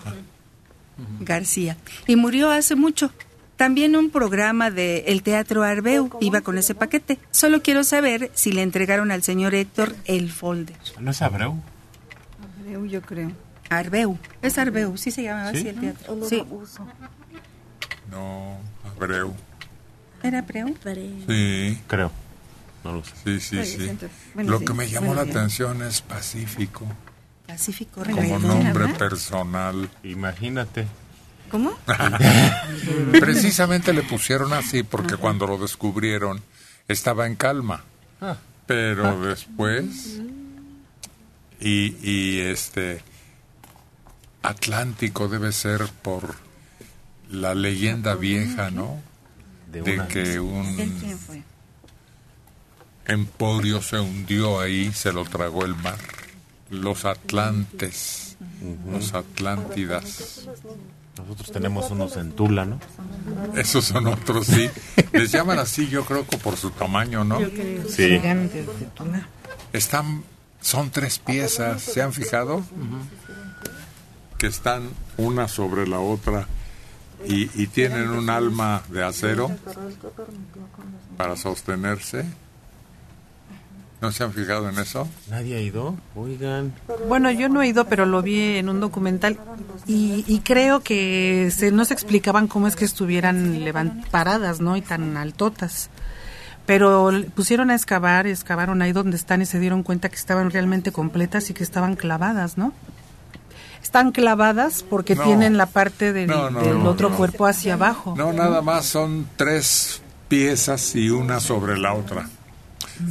[1.20, 1.76] García.
[2.06, 3.12] Y murió hace mucho.
[3.56, 7.18] También un programa de El Teatro Arbeu iba con ese paquete.
[7.32, 10.76] Solo quiero saber si le entregaron al señor Héctor el folder.
[11.00, 11.56] ¿No es Abreu?
[12.60, 13.32] Arbeu, yo creo.
[13.68, 14.16] Arbeu.
[14.42, 15.58] Es Arbeu, sí se llamaba ¿Sí?
[15.58, 16.28] así el teatro.
[16.28, 16.44] Sí.
[18.10, 18.58] No,
[18.96, 19.34] Abreu.
[20.22, 20.74] ¿Era Abreu?
[21.26, 22.10] Sí, Creo.
[22.84, 23.12] No lo sé.
[23.24, 23.90] sí, sí, sí.
[24.34, 25.36] bueno, Lo sí, que me llamó bueno, la bien.
[25.36, 26.86] atención es Pacífico,
[27.48, 28.98] Pacífico como nombre ¿verdad?
[28.98, 29.88] personal.
[30.04, 30.86] Imagínate.
[31.50, 31.72] ¿Cómo?
[33.12, 36.42] Precisamente le pusieron así porque cuando lo descubrieron
[36.88, 37.84] estaba en calma.
[38.20, 38.36] Ah.
[38.66, 40.20] Pero después
[41.58, 43.02] y, y este
[44.42, 46.34] Atlántico debe ser por
[47.30, 49.00] la leyenda vieja, ¿no?
[49.72, 51.42] De De que ¿Él un quién fue?
[53.06, 55.96] emporio se hundió ahí, se lo tragó el mar.
[56.70, 58.36] Los atlantes,
[58.90, 60.48] los atlántidas.
[61.16, 62.78] Nosotros tenemos unos en Tula, ¿no?
[63.56, 64.70] Esos son otros, sí.
[65.12, 67.38] Les llaman así, yo creo que por su tamaño, ¿no?
[67.88, 68.20] Sí.
[69.72, 70.22] Están,
[70.60, 72.62] son tres piezas, ¿se han fijado?
[74.38, 76.46] Que están una sobre la otra
[77.26, 79.50] y, y tienen un alma de acero
[81.16, 82.24] para sostenerse.
[84.00, 85.08] ¿No se han fijado en eso?
[85.28, 85.96] Nadie ha ido.
[86.14, 86.72] Oigan.
[87.08, 89.36] Bueno, yo no he ido, pero lo vi en un documental
[89.86, 94.76] y, y creo que se, no se explicaban cómo es que estuvieran levant, paradas, ¿no?
[94.76, 95.90] Y tan altotas.
[96.64, 100.92] Pero pusieron a excavar, excavaron ahí donde están y se dieron cuenta que estaban realmente
[100.92, 102.72] completas y que estaban clavadas, ¿no?
[103.82, 105.24] Están clavadas porque No.
[105.24, 107.16] tienen la parte del, No, no, del no, otro no.
[107.16, 108.14] cuerpo hacia abajo.
[108.16, 112.28] No, nada más son tres piezas y una sobre la otra.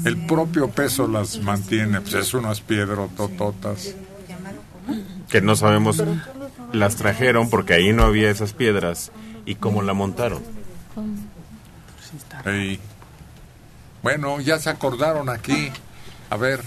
[0.06, 3.96] El propio peso las mantiene, pues es unas piedrotototas.
[5.30, 6.04] Que no sabemos.
[6.74, 9.12] Las trajeron porque ahí no había esas piedras.
[9.46, 10.42] ¿Y cómo la montaron?
[12.46, 12.80] Ey.
[14.04, 15.72] Bueno, ya se acordaron aquí.
[16.30, 16.62] A ver,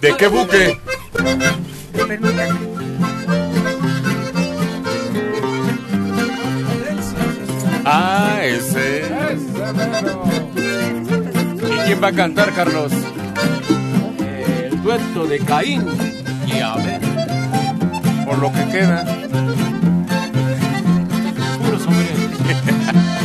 [0.00, 0.78] ¿De qué buque?
[7.84, 9.04] Ah, ese.
[11.86, 12.90] ¿Y quién va a cantar, Carlos?
[14.18, 15.84] El dueto de Caín
[16.44, 17.00] y Abel.
[18.24, 19.04] Por lo que queda.
[21.62, 23.12] Puros hombres.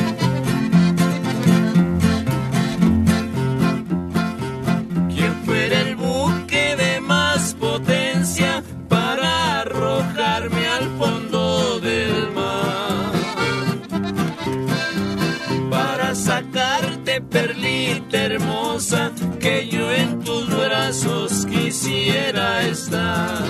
[19.39, 23.43] que yo en tus brazos quisiera estar.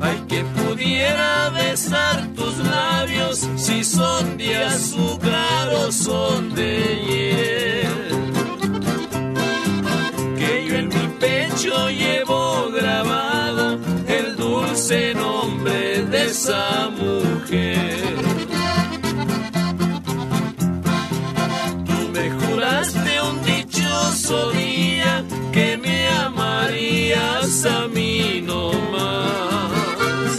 [0.00, 8.10] Ay, que pudiera besar tus labios si son de azúcar o son de hiel.
[10.36, 18.03] Que yo en mi pecho llevo grabado el dulce nombre de esa mujer.
[25.54, 30.32] Que me amarías a mí no más.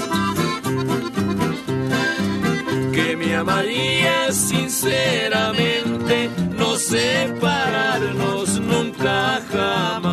[2.93, 10.04] Que me amarías sinceramente, no separarnos nunca jamás.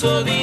[0.00, 0.39] Dichoso día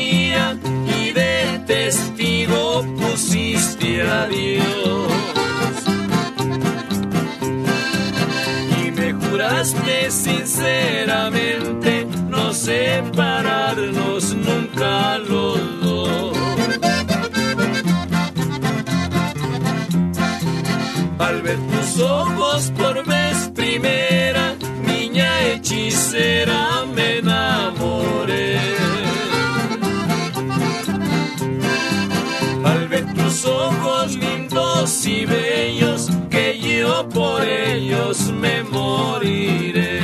[35.08, 40.01] y bellos, que yo por ellos me moriré.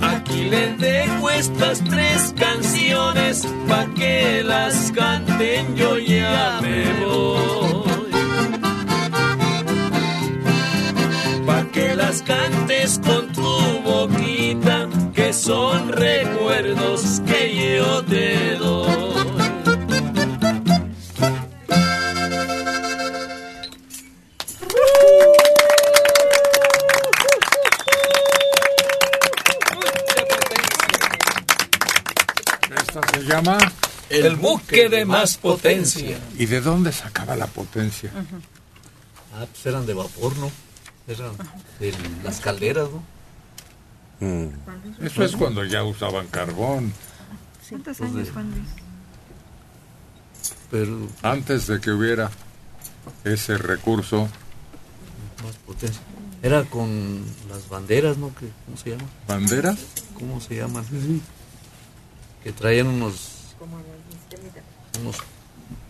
[0.00, 8.10] Aquí les dejo estas tres canciones pa' que las canten, yo ya me voy.
[11.46, 13.50] Pa' que las cantes con tu
[13.84, 19.07] boquita, que son recuerdos que yo te doy.
[34.68, 36.18] Buque de más potencia.
[36.38, 38.10] ¿Y de dónde sacaba la potencia?
[39.34, 40.50] Ah, pues eran de vapor, ¿no?
[41.06, 41.32] Eran
[41.80, 43.02] de las calderas, ¿no?
[45.00, 46.92] Eso es cuando ya usaban carbón.
[47.68, 48.68] ¿Cuántos Pues años, de- Juan Luis?
[50.70, 52.30] Pero Antes de que hubiera
[53.24, 54.28] ese recurso,
[55.44, 56.00] más potencia.
[56.42, 58.34] Era con las banderas, ¿no?
[58.34, 59.04] Que- ¿Cómo se llama?
[59.26, 59.78] ¿banderas?
[60.14, 60.84] ¿cómo se llaman?
[62.44, 63.54] Que traían unos,
[65.00, 65.16] unos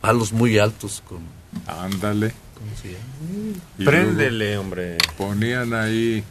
[0.01, 1.19] palos muy altos con...
[1.67, 2.33] Ándale.
[2.55, 3.59] ¿Cómo se llama?
[3.79, 4.99] Y Préndele, hombre.
[5.17, 6.25] Ponían ahí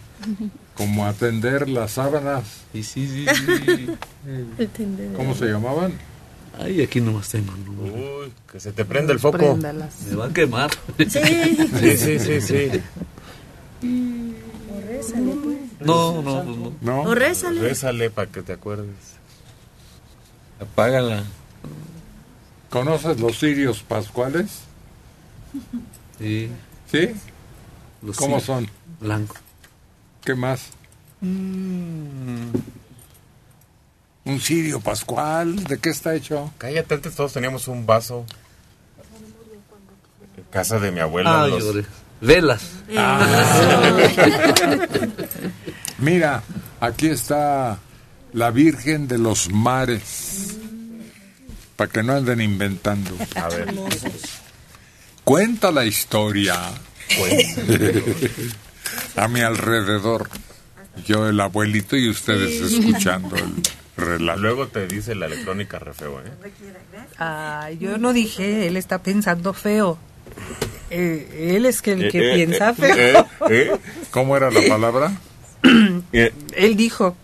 [0.76, 2.44] como a tender las sábanas.
[2.74, 3.26] Sí, sí, sí.
[3.26, 3.88] sí.
[5.16, 5.94] ¿Cómo se llamaban?
[6.60, 7.54] Ay, aquí nomás tengo.
[7.56, 7.84] ¿no?
[7.84, 9.38] Uy, que se te prenda el foco.
[9.38, 10.02] Préndalas.
[10.10, 10.72] Me va a quemar.
[10.98, 12.82] Sí, sí, sí, sí.
[14.72, 15.58] O rézale, pues.
[15.80, 16.74] No, no, pues no.
[16.82, 17.02] ¿No?
[17.04, 18.10] O rézale.
[18.10, 19.18] Para que te acuerdes.
[20.60, 21.24] Apágala.
[22.70, 24.60] ¿Conoces los cirios pascuales?
[26.20, 26.50] Sí.
[26.92, 27.12] ¿Sí?
[28.02, 28.70] Los ¿Cómo son?
[29.00, 29.36] Blanco.
[30.24, 30.70] ¿Qué más?
[31.22, 32.50] Mm.
[34.26, 35.64] Un cirio pascual.
[35.64, 36.54] ¿De qué está hecho?
[36.58, 38.26] Cállate, antes todos teníamos un vaso.
[40.36, 41.48] En casa de mi abuela.
[41.48, 41.86] Los-.
[42.20, 42.62] Velas.
[46.00, 46.44] Mira,
[46.80, 47.80] aquí está
[48.34, 50.58] la Virgen de los Mares.
[51.78, 53.12] Para que no anden inventando.
[53.36, 53.74] A ver.
[55.24, 56.56] Cuenta la historia.
[59.16, 60.30] A mi alrededor.
[61.06, 63.54] Yo el abuelito y ustedes escuchando el
[63.96, 64.40] relato.
[64.42, 66.32] Luego te dice la electrónica re feo, ¿eh?
[67.20, 70.00] Ay, yo no dije, él está pensando feo.
[70.90, 72.96] Eh, él es que el que Eh, eh, piensa eh, feo.
[72.98, 73.78] eh, eh.
[74.10, 75.12] ¿Cómo era la palabra?
[76.14, 77.16] Eh, Él dijo,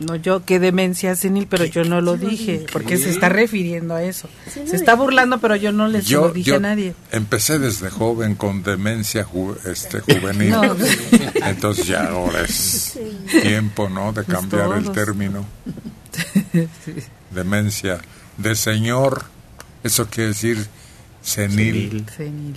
[0.00, 4.02] no yo, qué demencia senil, pero yo no lo dije, porque se está refiriendo a
[4.02, 4.28] eso.
[4.52, 6.94] Se está burlando, pero yo no le se lo dije yo a nadie.
[7.12, 10.50] empecé desde joven con demencia ju- este, juvenil.
[10.50, 10.76] No.
[11.46, 12.98] Entonces ya ahora es
[13.42, 14.12] tiempo, ¿no?
[14.12, 15.46] De cambiar el término.
[17.30, 18.00] Demencia.
[18.36, 19.24] De señor,
[19.84, 20.66] eso quiere decir
[21.22, 22.04] senil.
[22.16, 22.56] Senil.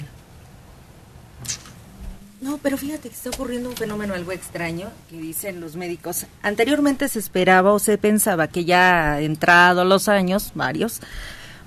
[2.44, 6.26] No, pero fíjate que está ocurriendo un fenómeno algo extraño que dicen los médicos.
[6.42, 11.00] Anteriormente se esperaba o se pensaba que ya entrado los años, varios,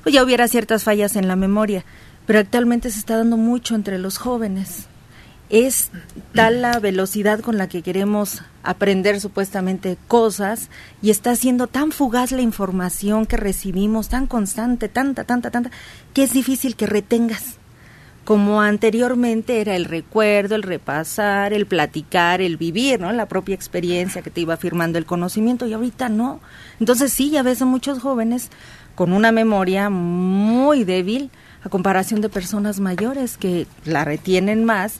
[0.02, 1.86] pues ya hubiera ciertas fallas en la memoria,
[2.26, 4.84] pero actualmente se está dando mucho entre los jóvenes.
[5.48, 5.88] Es
[6.34, 10.68] tal la velocidad con la que queremos aprender supuestamente cosas
[11.00, 15.70] y está siendo tan fugaz la información que recibimos, tan constante, tanta, tanta, tanta,
[16.12, 17.56] que es difícil que retengas
[18.26, 23.12] como anteriormente era el recuerdo, el repasar, el platicar, el vivir, ¿no?
[23.12, 26.40] La propia experiencia que te iba firmando el conocimiento y ahorita no.
[26.80, 28.50] Entonces sí, ya ves a muchos jóvenes
[28.96, 31.30] con una memoria muy débil
[31.62, 34.98] a comparación de personas mayores que la retienen más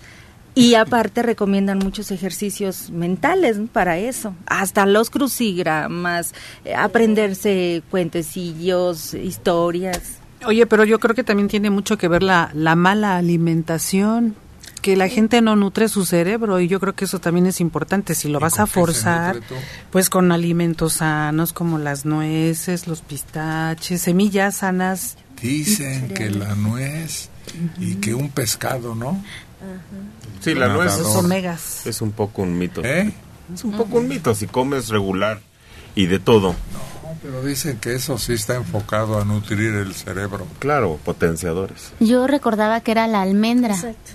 [0.54, 6.32] y aparte recomiendan muchos ejercicios mentales para eso, hasta los crucigramas,
[6.64, 10.20] eh, aprenderse cuentecillos, historias.
[10.46, 14.36] Oye, pero yo creo que también tiene mucho que ver la, la mala alimentación,
[14.80, 18.14] que la gente no nutre su cerebro y yo creo que eso también es importante.
[18.14, 19.40] Si lo vas a forzar,
[19.90, 25.16] pues con alimentos sanos como las nueces, los pistaches, semillas sanas.
[25.42, 27.28] Dicen que la nuez
[27.78, 29.22] y que un pescado, ¿no?
[30.40, 30.98] Sí, la nuez.
[30.98, 31.86] Los omegas.
[31.86, 32.84] es un poco un mito.
[32.84, 33.12] ¿Eh?
[33.52, 35.40] Es un poco un mito si comes regular
[35.94, 36.50] y de todo.
[36.50, 36.95] No,
[37.26, 40.46] pero dicen que eso sí está enfocado a nutrir el cerebro.
[40.60, 41.92] Claro, potenciadores.
[41.98, 43.74] Yo recordaba que era la almendra.
[43.74, 44.12] Exacto.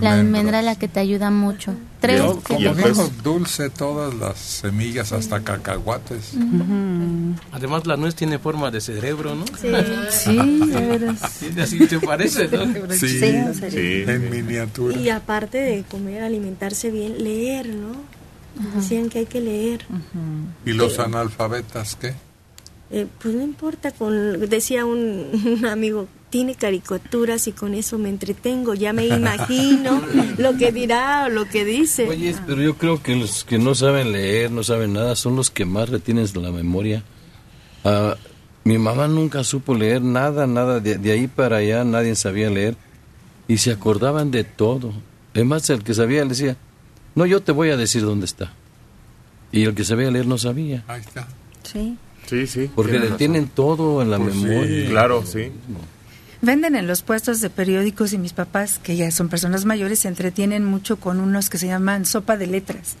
[0.00, 1.74] La almendra la que te ayuda mucho.
[2.00, 2.18] Tres.
[2.18, 6.32] Yo, como tengo dulce todas las semillas, hasta cacahuates.
[7.52, 9.44] Además, la nuez tiene forma de cerebro, ¿no?
[9.58, 9.68] Sí.
[10.10, 11.20] Sí, de veras.
[11.38, 12.66] Sí, así te parece, ¿no?
[12.94, 13.70] Sí, Sí.
[13.70, 14.98] Sí, en miniatura.
[14.98, 18.21] Y aparte de comer, alimentarse bien, leer, ¿no?
[18.74, 19.84] Decían que hay que leer.
[20.64, 22.14] ¿Y los analfabetas qué?
[22.90, 28.08] Eh, pues no importa, con, decía un, un amigo, tiene caricaturas y con eso me
[28.08, 30.02] entretengo, ya me imagino
[30.38, 32.08] lo que dirá o lo que dice.
[32.08, 35.50] Oye, pero yo creo que los que no saben leer, no saben nada, son los
[35.50, 37.02] que más retienen la memoria.
[37.84, 38.16] Ah,
[38.64, 40.80] mi mamá nunca supo leer nada, nada.
[40.80, 42.76] De, de ahí para allá nadie sabía leer.
[43.48, 44.92] Y se acordaban de todo.
[45.34, 46.56] Además, el que sabía le decía,
[47.14, 48.52] no, yo te voy a decir dónde está.
[49.52, 50.82] Y el que sabía leer no sabía.
[50.88, 51.28] Ahí está.
[51.62, 51.96] Sí.
[52.26, 52.70] Sí, sí.
[52.74, 53.16] Porque le razón.
[53.18, 54.44] tienen todo en la Pues sí.
[54.44, 54.88] memoria.
[54.90, 55.50] Claro, sí.
[56.40, 60.08] Venden en los puestos de periódicos y mis papás, que ya son personas mayores, se
[60.08, 62.94] entretienen mucho con unos que se llaman sopa de letras.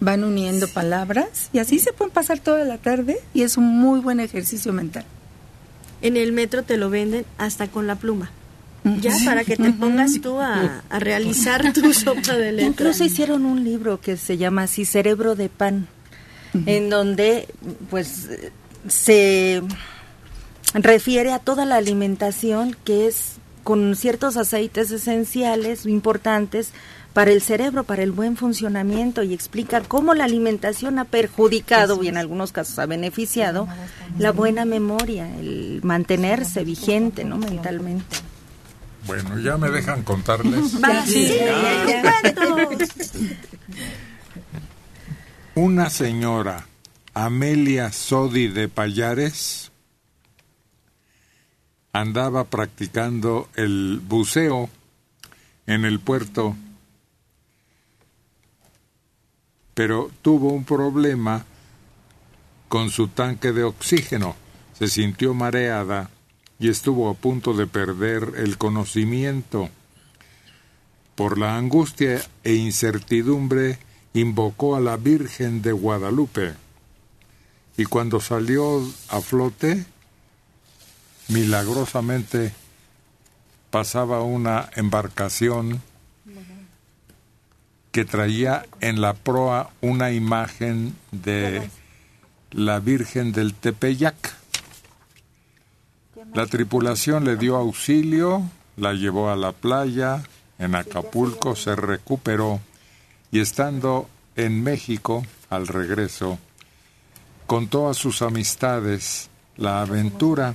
[0.00, 4.00] Van uniendo palabras y así se pueden pasar toda la tarde y es un muy
[4.00, 5.04] buen ejercicio mental.
[6.02, 8.30] En el metro te lo venden hasta con la pluma.
[9.00, 12.68] Ya para que te pongas tú a, a realizar tu sopa de letras.
[12.68, 15.88] Incluso hicieron un libro que se llama así Cerebro de Pan,
[16.66, 17.48] en donde
[17.90, 18.28] pues
[18.88, 19.62] se
[20.74, 26.70] refiere a toda la alimentación que es con ciertos aceites esenciales importantes
[27.12, 32.08] para el cerebro, para el buen funcionamiento y explica cómo la alimentación ha perjudicado y
[32.08, 33.66] en algunos casos ha beneficiado
[34.18, 37.38] la buena memoria, el mantenerse vigente, ¿no?
[37.38, 38.04] mentalmente.
[39.06, 40.74] Bueno, ya me dejan contarles.
[45.54, 46.66] Una señora,
[47.14, 49.70] Amelia Sodi de Payares,
[51.92, 54.68] andaba practicando el buceo
[55.66, 56.56] en el puerto
[59.76, 61.44] pero tuvo un problema
[62.66, 64.34] con su tanque de oxígeno.
[64.72, 66.08] Se sintió mareada
[66.58, 69.68] y estuvo a punto de perder el conocimiento.
[71.14, 73.78] Por la angustia e incertidumbre
[74.14, 76.54] invocó a la Virgen de Guadalupe
[77.76, 79.84] y cuando salió a flote,
[81.28, 82.52] milagrosamente
[83.70, 85.82] pasaba una embarcación
[87.92, 91.70] que traía en la proa una imagen de
[92.50, 94.34] la Virgen del Tepeyac.
[96.34, 98.42] La tripulación le dio auxilio,
[98.76, 100.22] la llevó a la playa,
[100.58, 102.60] en Acapulco se recuperó
[103.30, 106.38] y estando en México, al regreso,
[107.46, 110.54] contó a sus amistades la aventura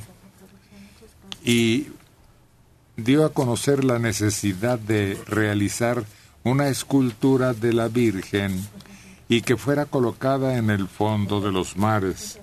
[1.43, 1.87] y
[2.97, 6.03] dio a conocer la necesidad de realizar
[6.43, 8.67] una escultura de la Virgen
[9.29, 12.39] y que fuera colocada en el fondo de los mares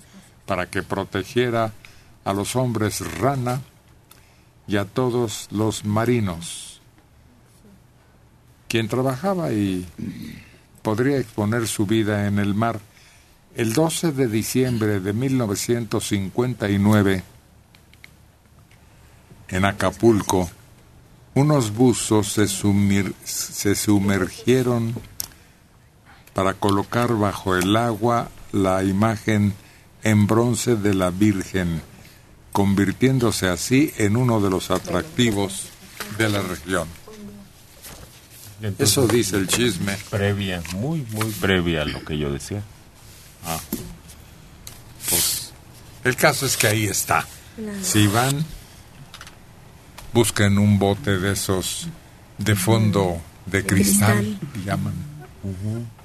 [0.46, 1.72] para que protegiera
[2.28, 3.62] a los hombres rana
[4.66, 6.82] y a todos los marinos.
[8.68, 9.88] Quien trabajaba y
[10.82, 12.80] podría exponer su vida en el mar,
[13.56, 17.22] el 12 de diciembre de 1959,
[19.48, 20.50] en Acapulco,
[21.34, 24.94] unos buzos se, se sumergieron
[26.34, 29.54] para colocar bajo el agua la imagen
[30.02, 31.80] en bronce de la Virgen,
[32.52, 35.68] convirtiéndose así en uno de los atractivos
[36.16, 36.88] de la región.
[38.78, 39.96] Eso dice el chisme.
[40.10, 42.62] Previa, muy, muy previa a lo que yo decía.
[43.46, 43.58] Ah.
[45.08, 45.52] Pues
[46.04, 47.26] el caso es que ahí está.
[47.82, 48.44] Si van
[50.12, 51.88] busquen un bote de esos
[52.38, 54.94] de fondo de cristal, llaman.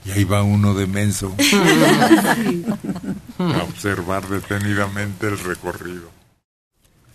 [0.05, 1.35] Y ahí va uno de menso
[3.39, 6.11] a observar detenidamente el recorrido.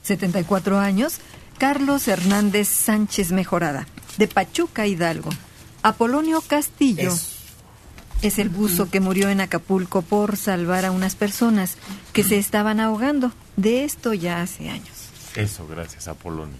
[0.09, 1.18] 74 años,
[1.59, 3.86] Carlos Hernández Sánchez Mejorada,
[4.16, 5.30] de Pachuca, Hidalgo.
[5.82, 7.12] Apolonio Castillo.
[8.20, 11.76] Es el buzo que murió en Acapulco por salvar a unas personas
[12.12, 13.30] que se estaban ahogando.
[13.56, 15.11] De esto ya hace años.
[15.36, 16.56] Eso, gracias, Apolonio.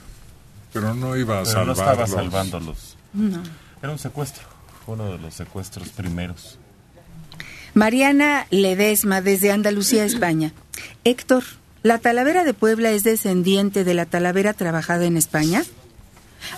[0.73, 1.79] Pero no iba a Pero salvarlos.
[1.79, 2.97] no estaba salvándolos.
[3.83, 4.45] Era un secuestro.
[4.85, 6.59] Fue uno de los secuestros primeros.
[7.75, 10.53] Mariana Ledesma, desde Andalucía, España.
[11.05, 11.43] Héctor,
[11.83, 15.63] ¿la Talavera de Puebla es descendiente de la Talavera trabajada en España?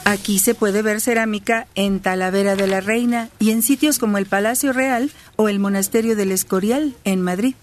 [0.04, 4.26] Aquí se puede ver cerámica en Talavera de la Reina y en sitios como el
[4.26, 7.54] Palacio Real o el Monasterio del Escorial en Madrid.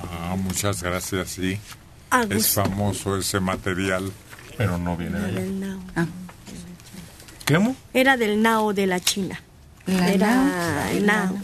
[0.00, 1.58] Ah, muchas gracias, sí.
[2.30, 4.12] Es famoso ese material.
[4.58, 5.40] Pero no viene de allá.
[5.40, 5.78] Del Nao.
[7.46, 7.76] ¿Cómo?
[7.94, 9.40] Era del Nao de la China.
[9.86, 10.88] ¿La Era Nao?
[10.90, 11.38] el Nao.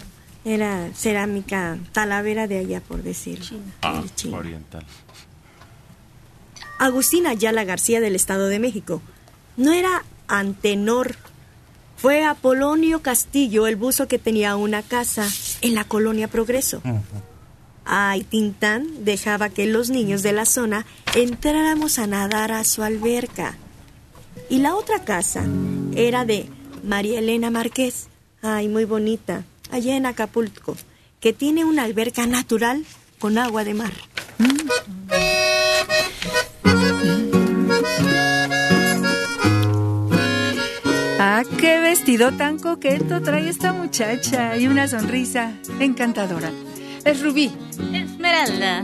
[0.45, 3.59] Era cerámica talavera de allá, por decirlo.
[3.83, 4.39] Ah, De China.
[4.39, 4.85] oriental.
[6.83, 9.01] Agustín Ayala García del Estado de México.
[9.57, 11.15] No era Antenor.
[11.97, 15.29] Fue Apolonio Castillo, el buzo que tenía una casa
[15.61, 16.83] en la colonia Progreso.
[17.85, 23.55] Ay, Tintán dejaba que los niños de la zona entráramos a nadar a su alberca.
[24.51, 25.45] Y la otra casa
[25.95, 26.49] era de
[26.83, 28.09] María Elena Márquez.
[28.43, 30.77] Ay, muy bonita, allá en Acapulco,
[31.21, 32.85] que tiene una alberca natural
[33.21, 33.93] con agua de mar.
[35.11, 35.52] Ah,
[41.93, 46.51] vestido tan coqueto trae esta muchacha y una sonrisa encantadora.
[47.05, 47.53] Es Rubí.
[47.93, 48.83] Esmeralda.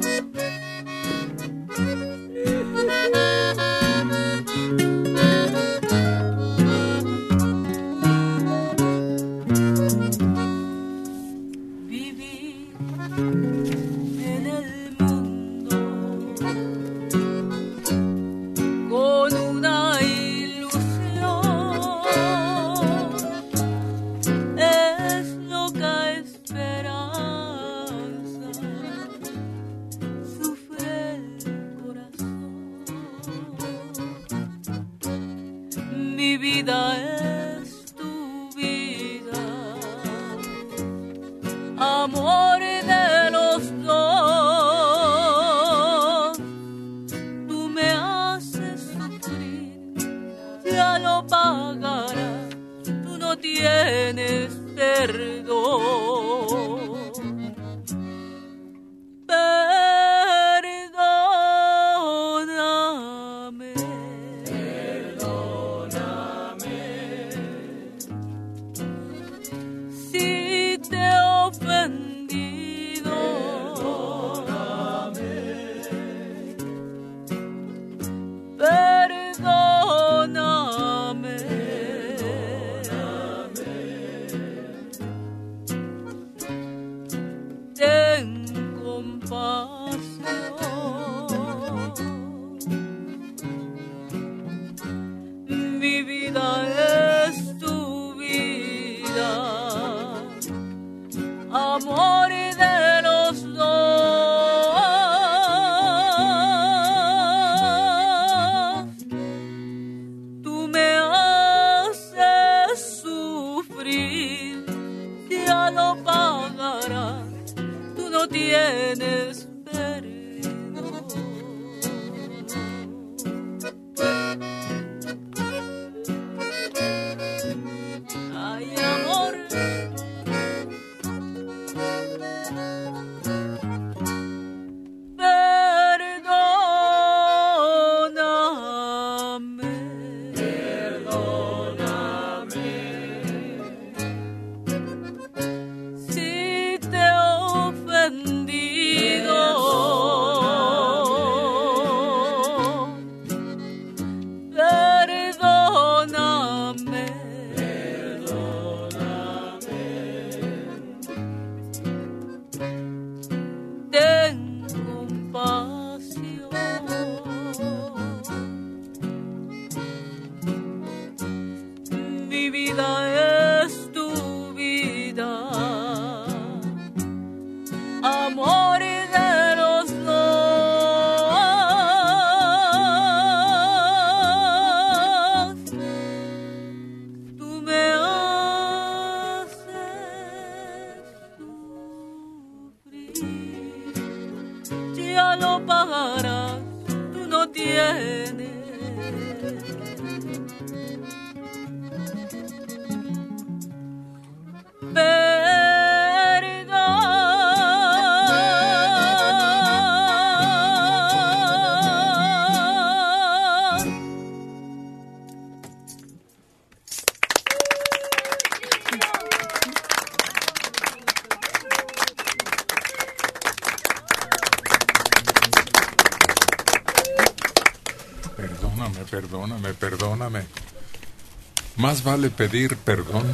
[231.89, 233.25] Más vale pedir perdón.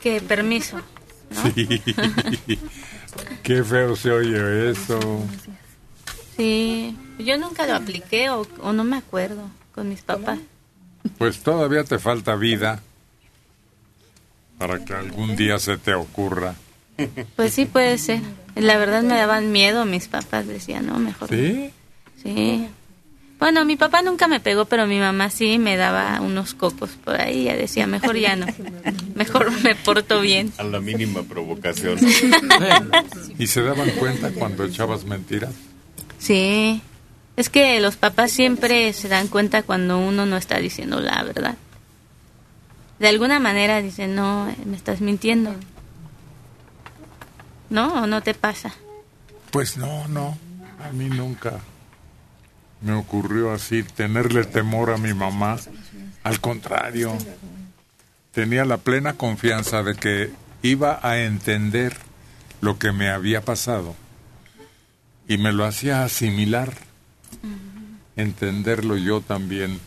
[0.00, 0.78] Que permiso.
[1.54, 1.82] Sí.
[3.42, 4.98] Qué feo se oye eso.
[6.34, 10.38] Sí, yo nunca lo apliqué o, o no me acuerdo con mis papás.
[11.18, 12.80] Pues todavía te falta vida
[14.56, 16.54] para que algún día se te ocurra.
[17.36, 18.22] Pues sí puede ser.
[18.56, 21.30] La verdad me daban miedo mis papás, decían, no, mejor.
[21.30, 21.36] no".
[21.36, 21.70] ¿Sí?
[22.22, 22.66] Sí.
[23.38, 27.20] Bueno, mi papá nunca me pegó, pero mi mamá sí me daba unos cocos por
[27.20, 27.44] ahí.
[27.44, 28.46] Ya decía, mejor ya no.
[29.14, 30.52] Mejor me porto bien.
[30.58, 31.98] A la mínima provocación.
[33.38, 35.52] ¿Y se daban cuenta cuando echabas mentiras?
[36.18, 36.82] Sí.
[37.36, 41.56] Es que los papás siempre se dan cuenta cuando uno no está diciendo la verdad.
[42.98, 45.54] De alguna manera dicen, no, me estás mintiendo.
[47.70, 48.02] ¿No?
[48.02, 48.74] ¿O no te pasa?
[49.52, 50.36] Pues no, no.
[50.84, 51.60] A mí nunca
[52.80, 55.56] me ocurrió así tenerle temor a mi mamá.
[56.22, 57.16] Al contrario,
[58.32, 60.30] tenía la plena confianza de que
[60.62, 61.96] iba a entender
[62.60, 63.94] lo que me había pasado
[65.28, 66.72] y me lo hacía asimilar,
[68.16, 69.78] entenderlo yo también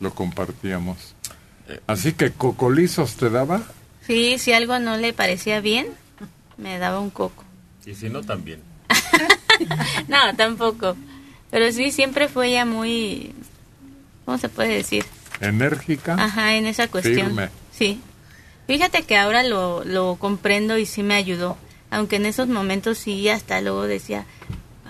[0.00, 1.14] lo compartíamos.
[1.86, 3.62] Así que cocolizos te daba.
[4.06, 5.86] Sí, si algo no le parecía bien,
[6.56, 7.44] me daba un coco.
[7.86, 8.60] Y si no, también.
[10.08, 10.96] No, tampoco.
[11.50, 13.32] Pero sí, siempre fue ella muy,
[14.24, 15.04] ¿cómo se puede decir?
[15.40, 16.14] Enérgica.
[16.14, 17.28] Ajá, en esa cuestión.
[17.28, 17.48] Firme.
[17.72, 18.00] Sí.
[18.66, 21.56] Fíjate que ahora lo, lo comprendo y sí me ayudó.
[21.90, 24.26] Aunque en esos momentos sí, hasta luego decía,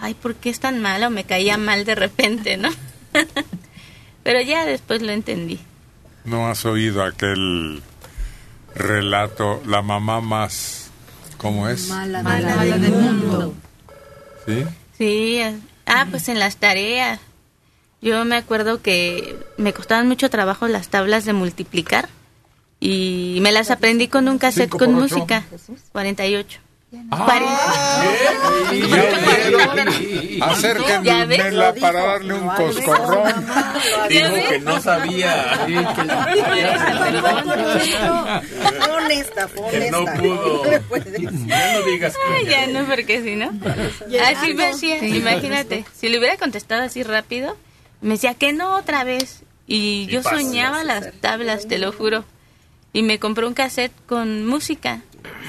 [0.01, 1.07] ay, ¿por qué es tan mala?
[1.07, 2.69] O me caía mal de repente, ¿no?
[4.23, 5.59] Pero ya después lo entendí.
[6.25, 7.83] ¿No has oído aquel
[8.75, 10.91] relato, la mamá más,
[11.39, 11.89] ¿cómo es?
[11.89, 13.55] Mala, del mundo.
[14.47, 14.65] ¿Sí?
[14.99, 15.41] Sí,
[15.91, 17.21] ah, pues en las tareas.
[18.03, 22.09] Yo me acuerdo que me costaban mucho trabajo las tablas de multiplicar
[22.81, 25.45] y me las aprendí con un cassette con música.
[25.93, 26.61] 48.
[30.41, 33.47] Acérquenmela para darle un coscorrón.
[34.09, 35.67] Dijo que no sabía.
[38.79, 40.65] Fue honesta, fue Que no pudo.
[41.47, 42.45] Ya no digas que.
[42.47, 43.53] ya no, porque si no.
[44.25, 45.85] Así me hacía, imagínate.
[45.95, 47.57] Si le hubiera contestado así rápido,
[48.01, 49.43] me decía que no otra vez.
[49.67, 52.25] Y yo soñaba las tablas, te lo juro.
[52.93, 55.03] Y me compró un cassette con música.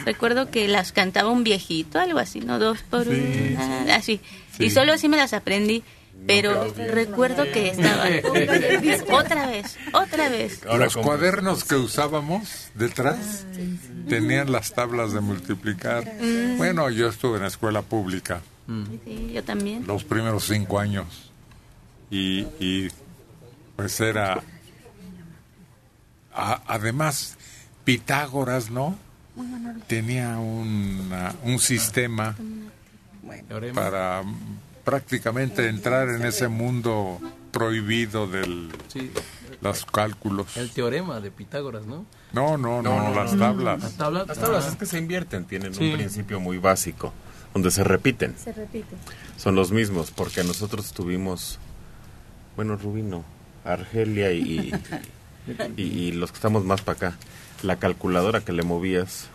[0.06, 2.60] Recuerdo que las cantaba un viejito, algo así, ¿no?
[2.60, 4.20] Dos por Sí, una, así.
[4.58, 4.66] Sí.
[4.66, 5.84] Y solo así me las aprendí.
[6.28, 8.06] Pero recuerdo que estaba
[9.18, 10.62] otra vez, otra vez.
[10.66, 13.44] Los cuadernos que usábamos detrás
[14.08, 16.06] tenían las tablas de multiplicar.
[16.22, 16.58] Mm.
[16.58, 18.42] Bueno, yo estuve en la escuela pública
[19.04, 19.88] Sí, yo también.
[19.88, 21.32] los primeros cinco años
[22.12, 22.90] y, y,
[23.76, 24.44] pues era
[26.34, 27.38] a- además
[27.84, 28.96] Pitágoras, ¿no?
[29.88, 32.36] Tenía una- un sistema
[33.74, 34.24] para
[34.84, 37.20] prácticamente entrar en ese mundo
[37.52, 39.12] prohibido de Sí.
[39.62, 40.58] los cálculos.
[40.58, 42.06] El teorema de Pitágoras, ¿no?
[42.34, 43.82] No, no, no, las tablas.
[43.84, 44.28] Las tablas.
[44.28, 44.70] Las tablas Ah.
[44.72, 45.90] es que se invierten, tienen Sí.
[45.92, 47.14] un principio muy básico,
[47.54, 48.36] donde se repiten.
[48.38, 48.96] Se repite.
[49.38, 51.60] Son los mismos, porque nosotros tuvimos,
[52.56, 53.24] bueno, Rubino,
[53.64, 54.72] Argelia y,
[55.78, 57.18] y, y los que estamos más para acá,
[57.64, 59.28] la calculadora que le movías,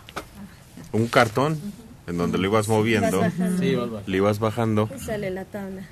[0.91, 1.59] un cartón
[2.07, 3.21] en donde lo ibas moviendo.
[3.59, 3.75] Sí,
[4.05, 4.89] le ibas bajando.
[4.95, 5.83] Y sale la tabla.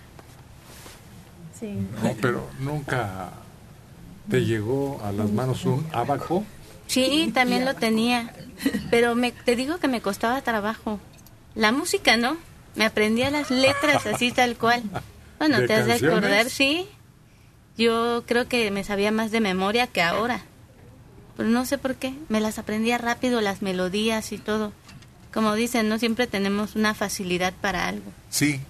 [1.59, 1.77] Sí.
[2.01, 3.31] No, pero nunca
[4.29, 6.43] te llegó a las manos un abaco.
[6.87, 8.33] Sí, también lo tenía.
[8.89, 10.99] Pero me, te digo que me costaba trabajo.
[11.55, 12.37] La música, ¿no?
[12.75, 14.83] Me aprendía las letras así tal cual.
[15.39, 16.87] Bueno, ¿De te has de acordar, sí.
[17.77, 20.41] Yo creo que me sabía más de memoria que ahora.
[21.37, 22.13] Pero no sé por qué.
[22.29, 24.71] Me las aprendía rápido, las melodías y todo.
[25.33, 28.11] Como dicen, no siempre tenemos una facilidad para algo.
[28.29, 28.61] Sí,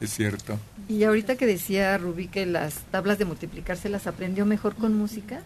[0.00, 0.58] es cierto.
[0.88, 4.94] Y ahorita que decía Rubí que las tablas de multiplicar se las aprendió mejor con
[4.94, 5.40] música,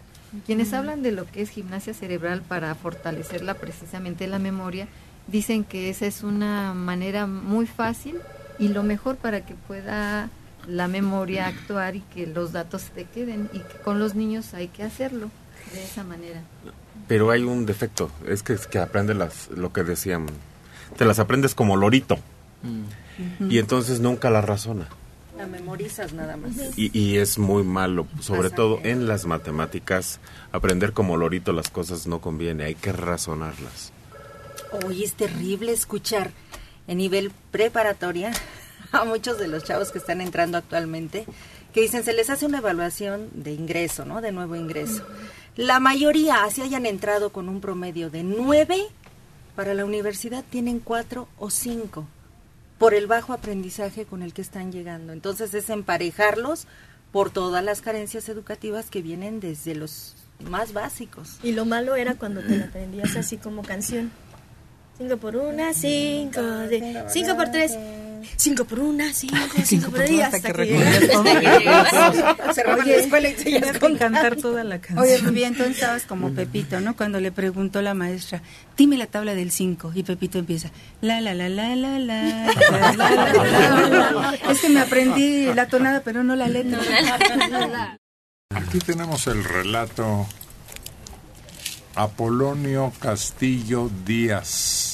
[0.45, 4.87] quienes hablan de lo que es gimnasia cerebral para fortalecerla precisamente la memoria,
[5.27, 8.17] dicen que esa es una manera muy fácil
[8.59, 10.29] y lo mejor para que pueda
[10.67, 14.67] la memoria actuar y que los datos te queden y que con los niños hay
[14.67, 15.29] que hacerlo
[15.73, 16.41] de esa manera.
[17.07, 20.27] Pero hay un defecto, es que, es que aprende las, lo que decían,
[20.97, 22.17] te las aprendes como lorito,
[23.39, 24.87] y entonces nunca las razona.
[25.37, 26.51] La memorizas nada más.
[26.77, 30.19] Y, y es muy malo, sobre todo en las matemáticas,
[30.51, 33.91] aprender como lorito las cosas no conviene, hay que razonarlas.
[34.85, 36.31] Hoy es terrible escuchar
[36.87, 38.31] en nivel preparatoria
[38.91, 41.25] a muchos de los chavos que están entrando actualmente
[41.73, 44.21] que dicen se les hace una evaluación de ingreso, ¿no?
[44.21, 45.03] De nuevo ingreso.
[45.55, 48.77] La mayoría, así hayan entrado con un promedio de nueve,
[49.55, 52.07] para la universidad tienen cuatro o cinco
[52.79, 55.13] por el bajo aprendizaje con el que están llegando.
[55.13, 56.67] Entonces es emparejarlos
[57.11, 60.15] por todas las carencias educativas que vienen desde los
[60.49, 61.37] más básicos.
[61.43, 64.11] Y lo malo era cuando te aprendías así como canción.
[64.97, 67.77] Cinco por una, cinco, de, cinco por tres,
[68.35, 71.23] cinco por una, cinco, cinco, por tres, hasta, que, recordías todo.
[71.23, 72.55] llegas.
[72.55, 74.99] Cerraban la escuela y Tenías que cantar toda la canción.
[74.99, 76.95] Oye, Rubí, entonces estabas como Pepito, ¿no?
[76.95, 78.41] Cuando le preguntó la maestra,
[78.77, 79.91] dime la tabla del 5.
[79.95, 80.71] Y Pepito empieza,
[81.01, 84.33] la, la, la, la, la, la, la, la, la, la, la.
[84.49, 86.79] Es que me aprendí la tonada, pero no la letra.
[88.55, 90.27] Aquí tenemos el relato
[91.95, 94.92] Apolonio Castillo Díaz.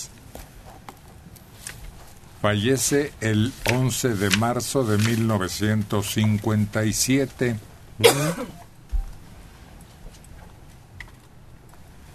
[2.42, 7.60] Fallece el 11 de marzo de 1957.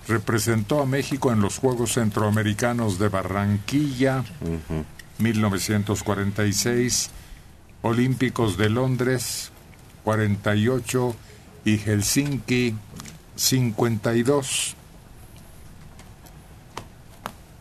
[0.08, 4.24] Representó a México en los Juegos Centroamericanos de Barranquilla,
[5.18, 7.10] 1946,
[7.82, 9.52] Olímpicos de Londres,
[10.04, 11.14] 48
[11.66, 12.74] y Helsinki
[13.36, 14.74] 52.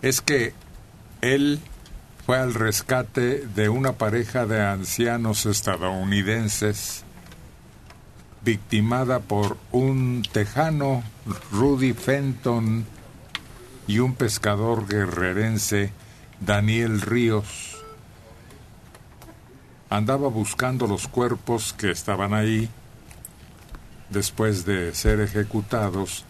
[0.02, 0.54] Es que
[1.22, 1.60] él
[2.26, 7.04] fue al rescate de una pareja de ancianos estadounidenses
[8.44, 11.04] victimada por un tejano,
[11.52, 12.86] Rudy Fenton,
[13.88, 15.92] y un pescador guerrerense,
[16.40, 17.78] Daniel Ríos.
[19.90, 22.70] Andaba buscando los cuerpos que estaban ahí
[24.10, 26.26] después de ser ejecutados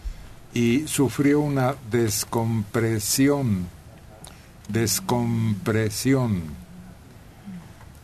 [0.53, 3.67] y sufrió una descompresión.
[4.69, 6.43] Descompresión.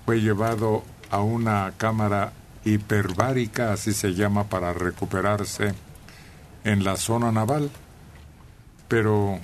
[0.05, 2.33] Fue llevado a una cámara
[2.65, 5.73] hiperbárica, así se llama, para recuperarse
[6.63, 7.69] en la zona naval,
[8.87, 9.39] pero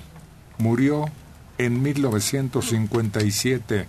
[0.57, 1.05] murió
[1.57, 3.87] en 1957,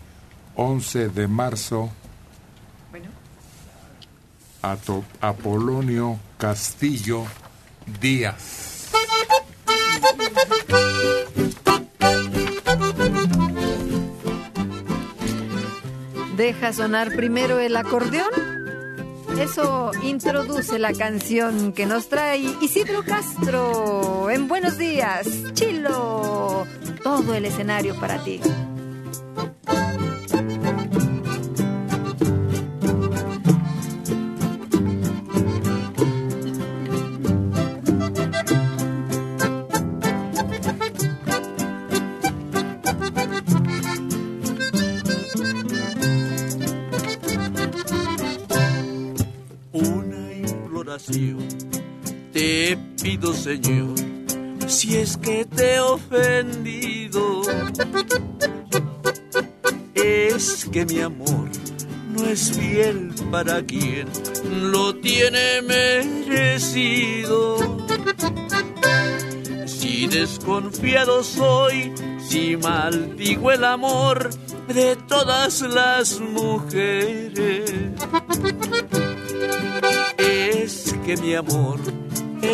[0.54, 1.90] 11 de marzo,
[4.62, 7.24] Ato- Apolonio Castillo
[8.00, 8.88] Díaz.
[16.36, 18.30] Deja sonar primero el acordeón.
[19.40, 26.66] Eso introduce la canción que nos trae Isidro Castro en Buenos Días, Chilo.
[27.02, 28.40] Todo el escenario para ti.
[53.46, 53.94] Señor,
[54.66, 57.42] si es que te he ofendido.
[59.94, 61.48] Es que mi amor
[62.10, 64.08] no es fiel para quien
[64.72, 67.56] lo tiene merecido.
[69.64, 71.92] Si desconfiado soy,
[72.28, 74.28] si maldigo el amor
[74.66, 77.72] de todas las mujeres
[80.66, 81.78] es que mi amor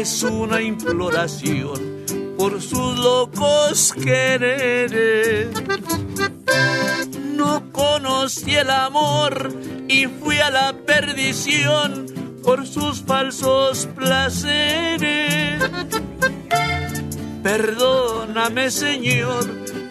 [0.00, 2.04] es una imploración
[2.38, 5.48] por sus locos quereres.
[7.36, 9.52] No conocí el amor
[9.88, 12.06] y fui a la perdición
[12.42, 15.62] por sus falsos placeres.
[17.42, 19.44] Perdóname, Señor,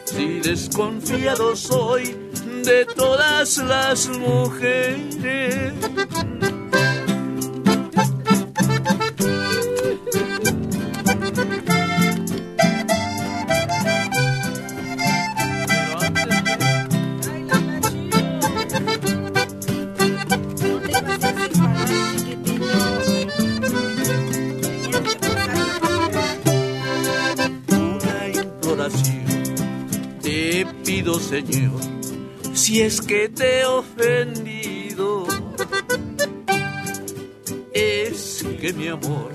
[0.06, 2.16] si desconfiado soy
[2.64, 5.74] de todas las mujeres.
[32.72, 35.28] Si es que te he ofendido.
[37.74, 39.34] Es que mi amor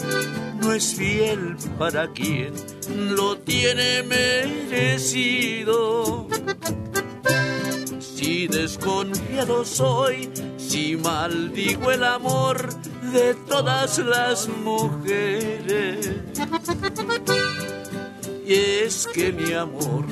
[0.58, 2.54] no es fiel para quien
[3.14, 5.06] lo tiene merecido.
[8.00, 12.70] Si desconfiado soy, si maldigo el amor
[13.12, 16.10] de todas las mujeres.
[18.46, 20.06] Y es que mi amor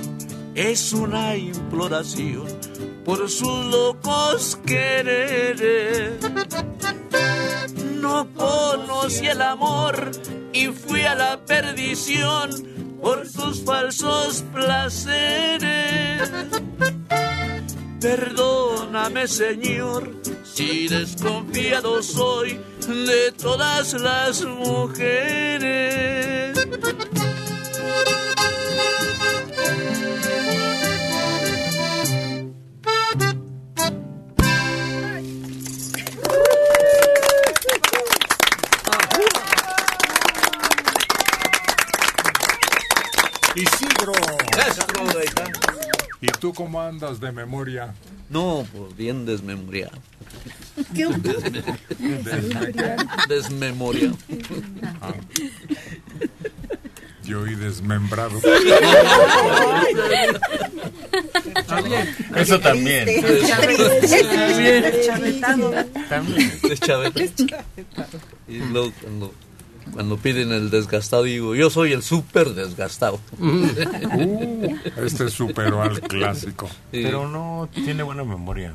[0.55, 2.74] es una imploración
[3.05, 6.15] por sus locos quereres.
[7.97, 10.11] No conocí el amor
[10.53, 12.51] y fui a la perdición
[13.01, 16.31] por sus falsos placeres.
[18.01, 26.05] Perdóname, Señor, si desconfiado soy de todas las mujeres.
[46.45, 47.95] Tú cómo andas de memoria?
[48.29, 49.97] No, pues bien desmemoriado.
[50.95, 51.07] ¿Qué?
[51.09, 51.65] Desme-
[53.29, 54.15] Desmemoriado.
[55.01, 55.15] Ah.
[57.23, 58.39] Yo oí desmembrado.
[62.37, 63.07] Eso también.
[66.11, 66.53] También.
[66.63, 67.25] Deschavetado.
[68.47, 69.33] Y luego cuando,
[69.93, 73.21] cuando piden el desgastado digo, yo soy el súper desgastado.
[74.15, 76.69] Uh, este superó al clásico.
[76.91, 78.75] Pero no tiene buena memoria.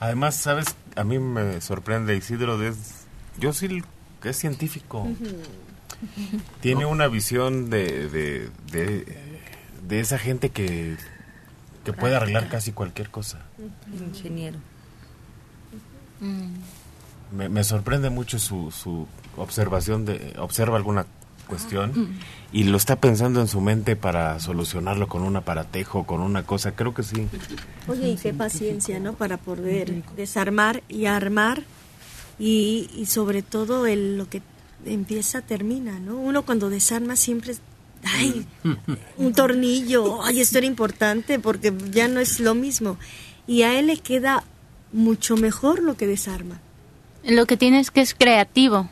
[0.00, 0.66] Además, ¿sabes?
[0.96, 2.62] A mí me sorprende Isidro.
[2.62, 3.06] Es,
[3.38, 3.82] yo sí
[4.22, 5.06] que es científico.
[6.60, 9.18] Tiene una visión de, de, de,
[9.86, 10.96] de esa gente que,
[11.84, 13.40] que puede arreglar casi cualquier cosa.
[13.92, 14.58] Ingeniero.
[17.32, 19.06] Me, me sorprende mucho su, su
[19.36, 21.06] observación de observa alguna
[21.48, 22.18] cuestión
[22.52, 26.72] y lo está pensando en su mente para solucionarlo con un aparatejo, con una cosa.
[26.72, 27.26] Creo que sí.
[27.88, 29.14] Oye, y qué paciencia, ¿no?
[29.14, 31.64] Para poder desarmar y armar
[32.38, 34.42] y, y sobre todo el, lo que
[34.84, 36.16] empieza termina, ¿no?
[36.18, 37.60] Uno cuando desarma siempre es,
[38.04, 38.46] ay,
[39.16, 42.98] un tornillo, ay, esto era importante porque ya no es lo mismo.
[43.46, 44.44] Y a él le queda
[44.92, 46.60] mucho mejor lo que desarma.
[47.28, 48.88] Lo que tiene es que es creativo.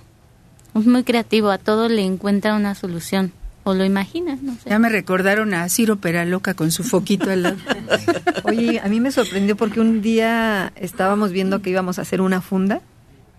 [0.74, 1.50] Es muy creativo.
[1.50, 3.32] A todo le encuentra una solución.
[3.64, 4.70] O lo imagina, no sé.
[4.70, 7.56] Ya me recordaron a Ciro Peraloca con su foquito al lado.
[8.44, 12.40] Oye, a mí me sorprendió porque un día estábamos viendo que íbamos a hacer una
[12.40, 12.80] funda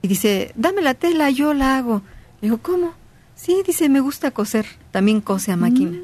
[0.02, 2.02] y dice, dame la tela, yo la hago.
[2.42, 2.94] Le digo, ¿cómo?
[3.36, 4.66] Sí, dice, me gusta coser.
[4.92, 5.98] También cose a máquina.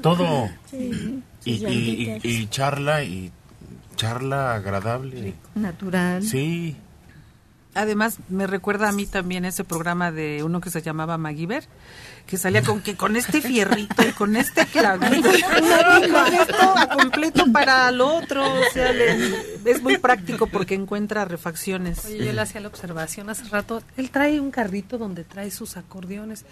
[0.00, 0.48] Todo.
[0.70, 1.20] Sí.
[1.46, 3.32] Y, y- y- y charla y
[3.96, 5.34] charla agradable.
[5.54, 6.22] Natural.
[6.22, 6.76] Sí.
[7.74, 11.64] Además, me recuerda a mí también ese programa de uno que se llamaba MacGyver,
[12.26, 17.44] que salía con que con este fierrito y con este clavito, y con esto completo
[17.52, 18.44] para el otro.
[18.44, 22.04] O sea, le- es muy práctico porque encuentra refacciones.
[22.04, 23.82] Oye, yo le hacía la observación hace rato.
[23.96, 26.44] Él trae un carrito donde trae sus acordeones.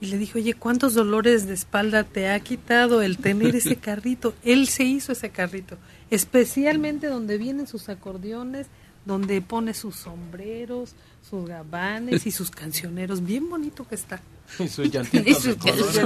[0.00, 4.32] Y le dije, oye, ¿cuántos dolores de espalda te ha quitado el tener ese carrito?
[4.44, 5.76] Él se hizo ese carrito,
[6.08, 8.68] especialmente donde vienen sus acordeones,
[9.08, 10.92] donde pone sus sombreros,
[11.28, 13.24] sus gabanes y sus cancioneros.
[13.24, 14.20] Bien bonito que está.
[14.58, 16.04] Y sus llantitas Y puso.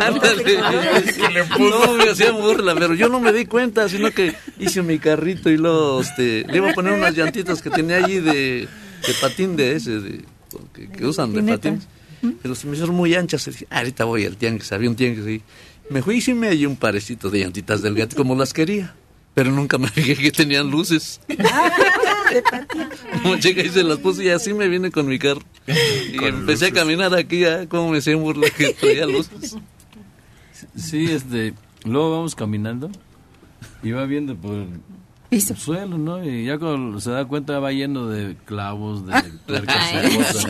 [1.59, 5.51] No, me hacía burla, pero yo no me di cuenta, sino que hice mi carrito
[5.51, 8.69] y luego este, le iba a poner unas llantitas que tenía allí de,
[9.07, 10.25] de patín de ese, de,
[10.73, 11.87] que, que usan de patines.
[12.41, 13.45] Pero se me hicieron muy anchas.
[13.47, 15.43] dije, "Ah, ahorita voy al tianguis, había un tianguis ahí.
[15.91, 18.95] Me fui y sí me hallé un parecito de llantitas del gato como las quería.
[19.35, 21.21] Pero nunca me fijé que tenían luces.
[23.23, 25.43] Como chica y se las puse y así me vine con mi carro.
[26.13, 26.73] Y Con empecé luces.
[26.73, 29.57] a caminar aquí, ya, como me hacían burla que traía luces.
[30.77, 31.55] Sí, este,
[31.85, 32.91] luego vamos caminando
[33.83, 34.55] y va viendo por
[35.31, 36.23] el suelo, ¿no?
[36.25, 39.13] Y ya cuando se da cuenta va lleno de clavos, de
[39.47, 40.47] tuercas Ay, y cosas,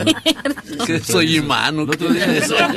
[0.77, 0.85] ¿no?
[0.85, 2.75] Que soy imán, ¿o El otro día se sal-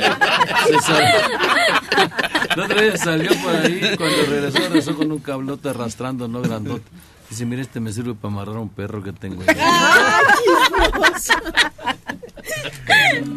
[2.55, 6.41] el otro día salió por ahí, cuando regresó, regresó con un cablote arrastrando, ¿no?
[6.41, 6.83] Grandote.
[7.29, 9.57] Dice, mira, este me sirve para amarrar a un perro que tengo ahí.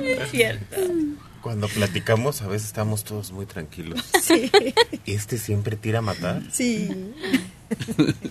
[0.02, 0.76] Es cierto.
[1.42, 4.04] Cuando platicamos, a veces estamos todos muy tranquilos.
[4.20, 4.50] Sí.
[5.06, 6.42] Este siempre tira a matar.
[6.52, 7.12] Sí.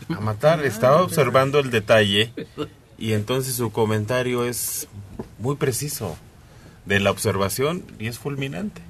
[0.10, 0.64] A matar.
[0.64, 2.34] Estaba observando el detalle
[2.97, 4.88] y entonces su comentario es
[5.39, 6.18] muy preciso
[6.86, 8.82] de la observación y es fulminante.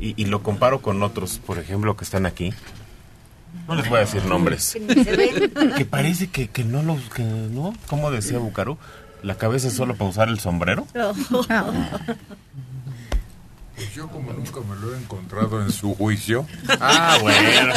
[0.00, 2.52] Y, y lo comparo con otros, por ejemplo, que están aquí.
[3.68, 4.76] No les voy a decir nombres.
[5.76, 7.00] Que parece que, que no los...
[7.10, 8.78] Que no, como decía Bucaro,
[9.22, 10.86] la cabeza es solo para usar el sombrero.
[13.74, 16.46] Pues yo como nunca me lo he encontrado en su juicio.
[16.80, 17.74] Ah, bueno.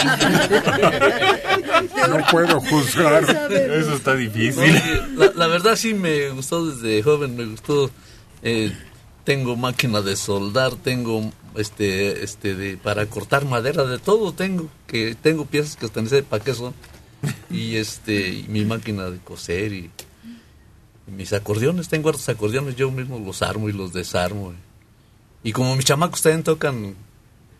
[2.09, 3.23] No puedo juzgar.
[3.51, 4.81] Eso está difícil.
[5.13, 7.89] No, la, la verdad sí me gustó desde joven, me gustó.
[8.43, 8.71] eh,
[9.23, 14.69] tengo máquina de soldar, tengo este, este, de, para cortar madera, de todo tengo.
[14.87, 16.73] Que tengo piezas que hasta no sé para qué son.
[17.49, 19.89] Y este, y mi máquina de coser y,
[21.07, 24.53] y mis acordeones, tengo hartos acordeones, yo mismo los armo y los desarmo.
[25.43, 26.95] Y como mis chamacos también tocan,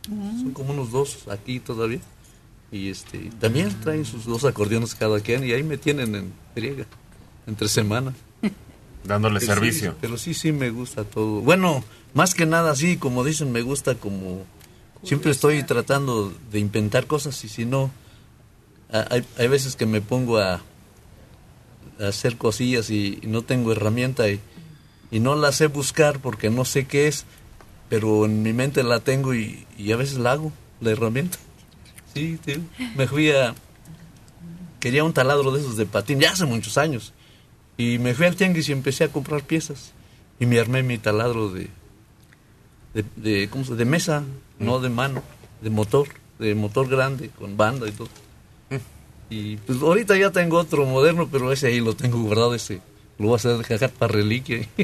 [0.08, 2.00] son como unos dos aquí todavía.
[2.72, 6.86] Y este, también traen sus dos acordeones cada quien y ahí me tienen en friega,
[7.48, 8.14] entre semana.
[9.04, 9.96] Dándole Pero sí, servicio.
[10.02, 11.42] pero sí, sí me gusta todo.
[11.42, 11.84] Bueno,
[12.16, 14.44] más que nada, sí, como dicen, me gusta como...
[15.04, 17.92] Siempre estoy tratando de inventar cosas y si no,
[18.92, 20.54] hay, hay veces que me pongo a,
[22.00, 24.40] a hacer cosillas y, y no tengo herramienta y,
[25.12, 27.26] y no la sé buscar porque no sé qué es,
[27.88, 30.52] pero en mi mente la tengo y, y a veces la hago,
[30.82, 31.38] la herramienta.
[32.16, 32.64] Sí, sí.
[32.96, 33.54] Me fui a...
[34.80, 37.14] Quería un taladro de esos de patín, ya hace muchos años.
[37.78, 39.92] Y me fui al tianguis y empecé a comprar piezas.
[40.40, 41.70] Y me armé mi taladro de...
[42.96, 44.24] De, de, ¿cómo se- de mesa,
[44.58, 45.22] no de mano,
[45.62, 46.08] de motor,
[46.40, 48.08] de motor grande, con banda y todo.
[49.30, 52.82] Y pues ahorita ya tengo otro moderno, pero ese ahí lo tengo guardado, ese
[53.18, 54.68] lo voy a hacer dejar para reliquia.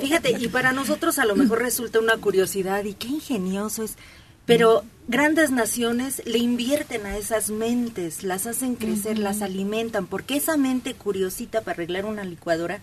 [0.00, 3.96] Fíjate, y para nosotros a lo mejor resulta una curiosidad y qué ingenioso es,
[4.44, 10.56] pero grandes naciones le invierten a esas mentes, las hacen crecer, las alimentan, porque esa
[10.56, 12.80] mente curiosita para arreglar una licuadora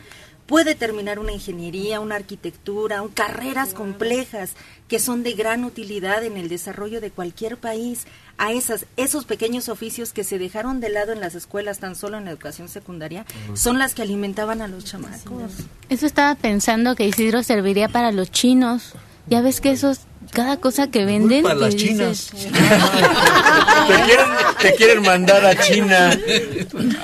[0.50, 4.54] puede terminar una ingeniería, una arquitectura, un- carreras complejas
[4.89, 8.06] que son de gran utilidad en el desarrollo de cualquier país.
[8.39, 12.18] A esas, esos pequeños oficios que se dejaron de lado en las escuelas, tan solo
[12.18, 15.52] en la educación secundaria, son las que alimentaban a los chamacos.
[15.89, 18.93] Eso estaba pensando que Isidro serviría para los chinos.
[19.30, 20.01] Ya ves que esos
[20.32, 21.43] cada cosa que venden.
[21.43, 22.32] Para las dices, chinas.
[23.89, 24.25] Te quieren,
[24.61, 26.11] te quieren mandar a China.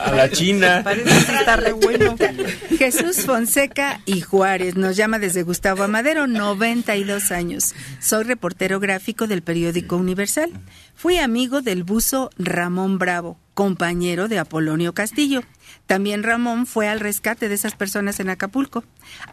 [0.04, 0.82] A la China.
[0.84, 2.16] Parece que está re bueno.
[2.78, 7.74] Jesús Fonseca y Juárez nos llama desde Gustavo Amadero, 92 años.
[8.00, 10.52] Soy reportero gráfico del periódico Universal.
[10.94, 15.42] Fui amigo del buzo Ramón Bravo, compañero de Apolonio Castillo.
[15.88, 18.84] También Ramón fue al rescate de esas personas en Acapulco.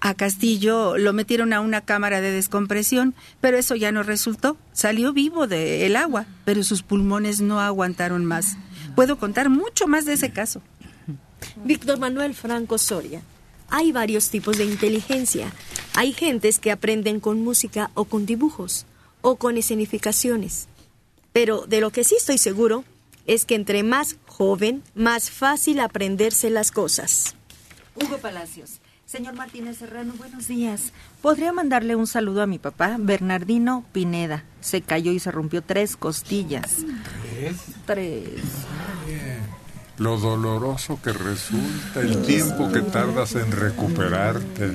[0.00, 4.58] A Castillo lo metieron a una cámara de descompresión, pero eso ya no resultó.
[4.72, 8.56] Salió vivo del agua, pero sus pulmones no aguantaron más.
[8.94, 10.60] Puedo contar mucho más de ese caso.
[11.64, 13.22] Víctor Manuel Franco Soria.
[13.70, 15.50] Hay varios tipos de inteligencia.
[15.94, 18.84] Hay gentes que aprenden con música o con dibujos
[19.22, 20.68] o con escenificaciones.
[21.32, 22.84] Pero de lo que sí estoy seguro
[23.26, 27.36] es que entre más joven, más fácil aprenderse las cosas.
[27.94, 28.80] Hugo Palacios.
[29.04, 30.94] Señor Martínez Serrano, buenos días.
[31.20, 34.44] ¿Podría mandarle un saludo a mi papá, Bernardino Pineda?
[34.62, 36.78] Se cayó y se rompió tres costillas.
[37.84, 38.40] Tres.
[39.98, 44.72] Lo doloroso que resulta, el tiempo que tardas en recuperarte.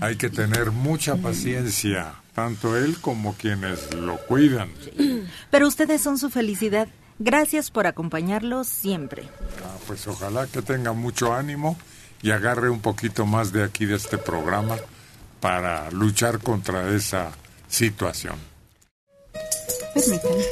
[0.00, 4.70] Hay que tener mucha paciencia, tanto él como quienes lo cuidan.
[5.50, 6.88] Pero ustedes son su felicidad.
[7.18, 9.28] Gracias por acompañarlos siempre.
[9.64, 11.76] Ah, pues ojalá que tenga mucho ánimo
[12.22, 14.76] y agarre un poquito más de aquí de este programa
[15.40, 17.30] para luchar contra esa
[17.68, 18.36] situación.
[19.94, 20.44] Permítanme.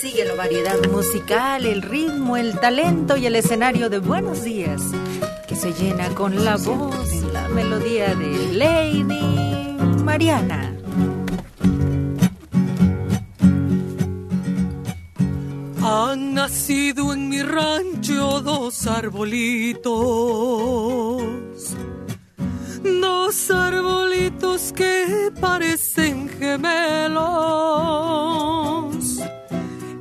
[0.00, 4.82] Sigue la variedad musical, el ritmo, el talento y el escenario de Buenos Días,
[5.46, 10.71] que se llena con la voz, la melodía de Lady Mariana.
[15.94, 19.82] Han nacido en mi rancho dos arbolitos,
[22.82, 27.20] dos arbolitos que parecen gemelos.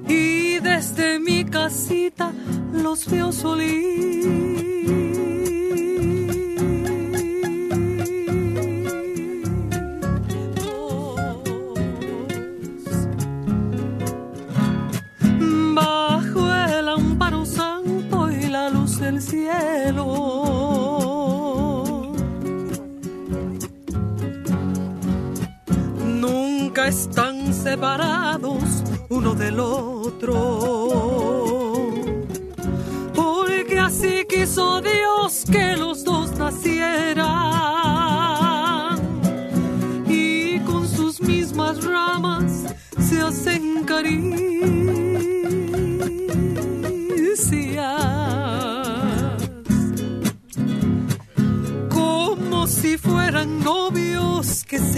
[0.07, 2.31] Y desde mi casita
[2.71, 3.57] los veo bajo
[19.21, 20.13] cielo.
[26.05, 30.29] Nunca están separados uno del otro.
[33.13, 37.21] Porque así quiso Dios que los dos nacieran
[40.07, 42.65] y con sus mismas ramas
[42.99, 44.50] se hacen caricias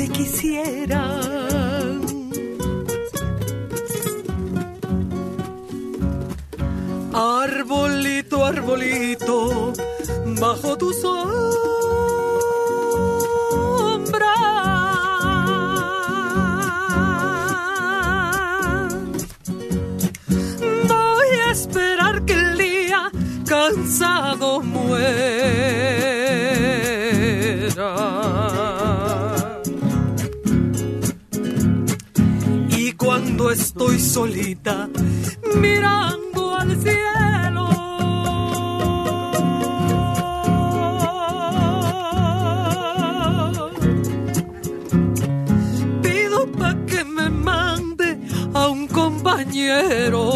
[0.10, 2.02] quisieran.
[7.14, 9.74] Arbolito, arbolito,
[10.40, 11.73] bajo tu sombra.
[33.84, 34.90] Estoy solita,
[35.60, 37.70] mirando al cielo.
[46.02, 48.18] Pido pa' que me mande
[48.54, 50.33] a un compañero.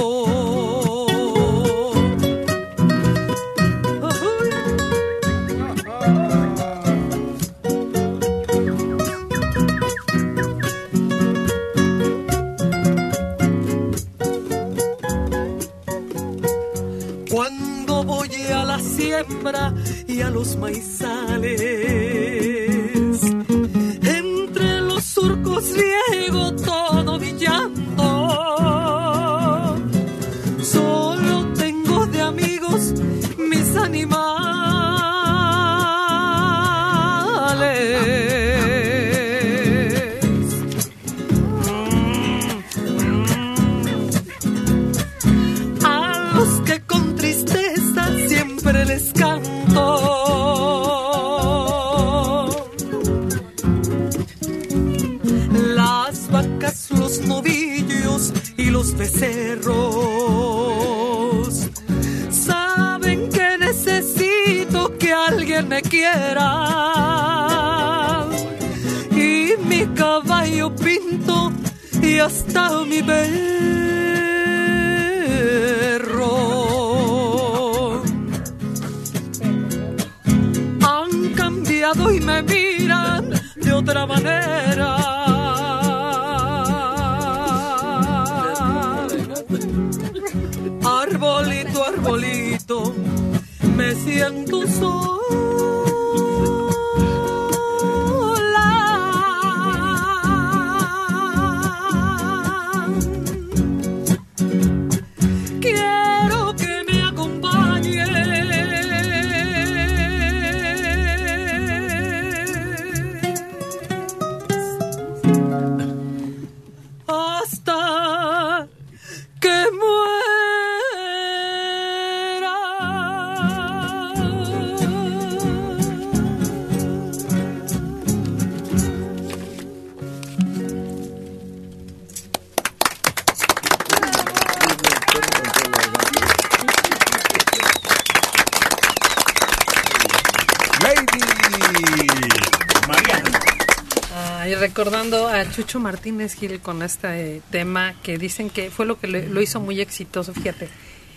[144.60, 149.28] Recordando a Chucho Martínez Gil con este tema que dicen que fue lo que le-
[149.30, 150.70] lo hizo muy exitoso, fíjate.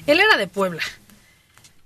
[0.06, 0.82] Él era de Puebla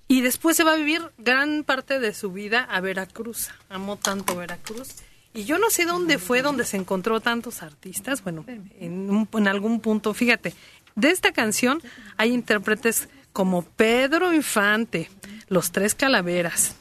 [0.08, 3.48] y después se va a vivir gran parte de su vida a Veracruz.
[3.68, 4.88] Amó tanto Veracruz.
[5.32, 8.22] Y yo no sé dónde fue donde se encontró tantos artistas.
[8.22, 10.54] Bueno, en, un- en algún punto, fíjate,
[10.94, 11.82] de esta canción
[12.16, 15.10] hay intérpretes como Pedro Infante,
[15.48, 16.76] Los Tres Calaveras,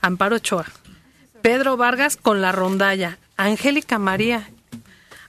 [0.00, 0.66] Amparo Ochoa,
[1.42, 4.48] Pedro Vargas con la rondalla, Angélica María,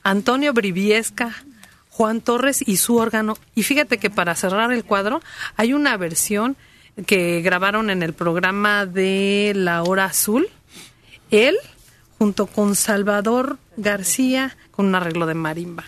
[0.04, 1.34] Antonio Briviesca,
[1.90, 3.38] Juan Torres y su órgano.
[3.56, 5.22] Y fíjate que para cerrar el cuadro
[5.56, 6.58] hay una versión
[7.06, 10.48] que grabaron en el programa de La Hora Azul.
[11.32, 11.56] Él
[12.18, 15.84] junto con Salvador García con un arreglo de marimba.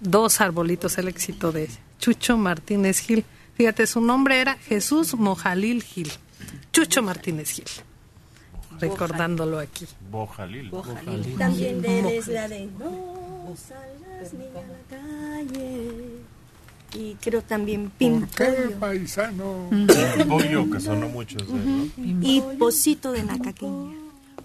[0.00, 1.68] Dos arbolitos, el éxito de
[1.98, 3.24] Chucho Martínez Gil.
[3.54, 6.10] Fíjate, su nombre era Jesús Mojalil Gil.
[6.72, 7.66] Chucho Martínez Gil.
[8.80, 9.86] Recordándolo aquí.
[10.10, 10.70] Bojalil.
[11.38, 15.90] También de él es la de No salgas ni a la calle.
[16.94, 18.72] Y creo también Pimpollo.
[18.80, 19.68] paisano?
[20.26, 21.36] Pollo, que sonó mucho.
[21.36, 21.90] ese, ¿no?
[22.26, 23.94] Y Pocito de Nacaqueña.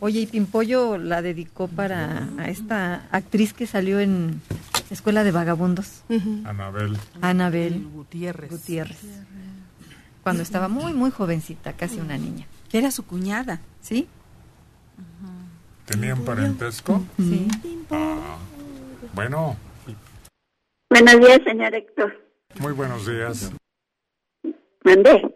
[0.01, 4.41] Oye, y Pimpollo la dedicó para a esta actriz que salió en
[4.89, 6.03] Escuela de Vagabundos,
[6.43, 6.97] Anabel.
[7.21, 8.51] Anabel Gutiérrez.
[8.51, 8.99] Gutiérrez.
[10.23, 12.45] Cuando estaba muy, muy jovencita, casi una niña.
[12.73, 13.61] Era su cuñada.
[13.81, 14.07] ¿Sí?
[15.85, 17.01] ¿Tenían parentesco?
[17.17, 17.47] Sí.
[17.91, 18.37] Ah,
[19.13, 19.55] bueno,
[20.89, 22.23] Buenos días, señor Héctor.
[22.59, 23.51] muy buenos días.
[24.83, 25.35] Mandé.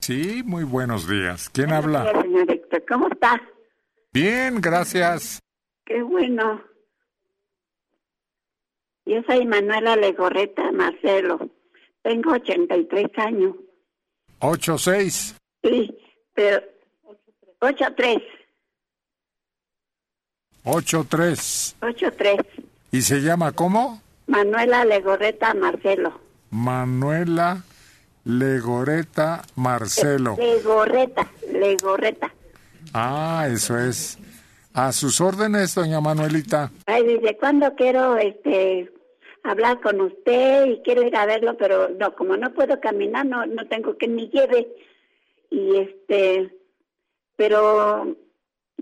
[0.00, 1.48] Sí, muy buenos días.
[1.50, 2.02] ¿Quién Buenos habla?
[2.12, 2.84] días, señor Héctor.
[2.88, 3.42] ¿Cómo está?
[4.12, 5.40] Bien, gracias.
[5.84, 6.62] Qué bueno.
[9.06, 11.50] Yo soy Manuela Legorreta Marcelo.
[12.02, 13.54] Tengo 83 años.
[14.40, 15.36] Ocho seis.
[15.62, 15.94] Sí,
[16.34, 16.56] pero
[17.04, 17.56] 83.
[17.60, 18.18] Ocho tres.
[20.64, 21.76] 83.
[22.92, 24.00] ¿Y se llama cómo?
[24.26, 26.20] Manuela Legorreta Marcelo.
[26.50, 27.62] Manuela
[28.24, 30.36] Legoreta Marcelo.
[30.38, 32.32] Legorreta, Legorreta.
[32.92, 34.18] Ah, eso es.
[34.72, 36.72] A sus órdenes, doña Manuelita.
[36.86, 38.90] Ay, desde cuándo quiero este
[39.44, 43.46] hablar con usted y quiero ir a verlo, pero no, como no puedo caminar, no,
[43.46, 44.68] no tengo que me lleve.
[45.50, 46.50] Y este,
[47.36, 48.16] pero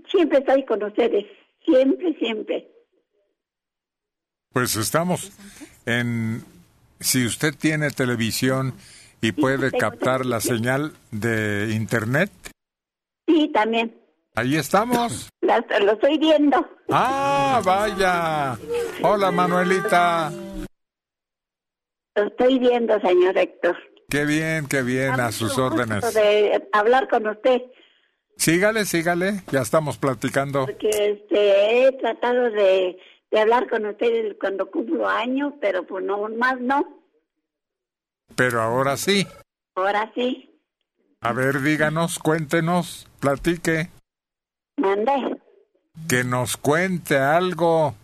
[0.09, 1.25] siempre estoy con ustedes,
[1.65, 2.67] siempre, siempre.
[4.51, 5.31] Pues estamos
[5.85, 6.43] en...
[6.99, 8.75] Si usted tiene televisión
[9.19, 12.31] y puede captar la señal de internet,
[13.27, 13.93] Sí, también.
[14.35, 15.29] ahí estamos.
[15.41, 16.65] Las- lo estoy viendo.
[16.89, 18.57] Ah, vaya.
[19.01, 20.31] Hola, Manuelita.
[22.15, 23.75] Lo estoy viendo, señor Héctor.
[24.09, 26.13] Qué bien, qué bien, a sus órdenes.
[26.13, 27.63] De hablar con usted,
[28.37, 30.65] Sígale, sígale, ya estamos platicando.
[30.65, 32.97] porque este, he tratado de,
[33.31, 36.99] de hablar con usted cuando cumplo años, pero pues no, más no.
[38.35, 39.27] Pero ahora sí.
[39.75, 40.49] Ahora sí,
[41.21, 43.89] A ver, díganos, cuéntenos, platique,
[44.77, 45.37] mandé.
[46.09, 47.95] que nos cuente algo.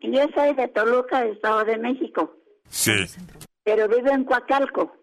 [0.00, 2.34] Yo soy de Toluca, del Estado de México,
[2.68, 2.92] Sí,
[3.64, 4.96] pero vivo en Coacalco.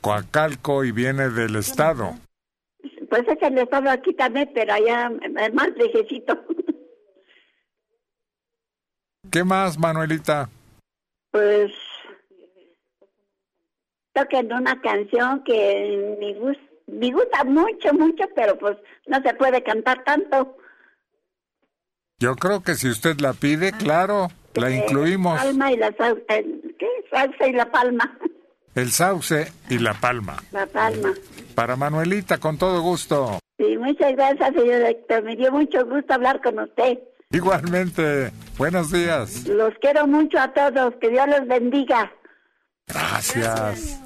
[0.00, 2.14] Coacalco y viene del estado.
[3.08, 5.10] Pues es el estado aquí también, pero allá
[5.40, 6.38] es más lejecito.
[9.30, 10.48] ¿Qué más, Manuelita?
[11.30, 11.72] Pues
[14.12, 19.62] toquen una canción que me gusta, me gusta mucho, mucho, pero pues no se puede
[19.62, 20.56] cantar tanto.
[22.18, 25.38] Yo creo que si usted la pide, claro, la incluimos.
[25.38, 25.88] Palma y la
[26.28, 26.88] el- ¿qué?
[27.10, 28.18] salsa y la palma.
[28.74, 30.42] El sauce y la palma.
[30.52, 31.12] La palma.
[31.56, 33.38] Para Manuelita, con todo gusto.
[33.58, 35.22] Sí, muchas gracias, señor Héctor.
[35.24, 36.98] Me dio mucho gusto hablar con usted.
[37.30, 39.46] Igualmente, buenos días.
[39.48, 40.94] Los quiero mucho a todos.
[41.00, 42.12] Que Dios los bendiga.
[42.86, 43.98] Gracias.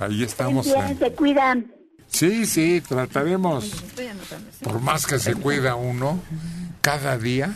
[0.00, 0.66] Ahí estamos.
[0.66, 1.72] Bien, en- se cuidan.
[2.08, 3.70] Sí, sí, trataremos.
[4.64, 6.20] Por más que se cuida uno,
[6.80, 7.54] cada día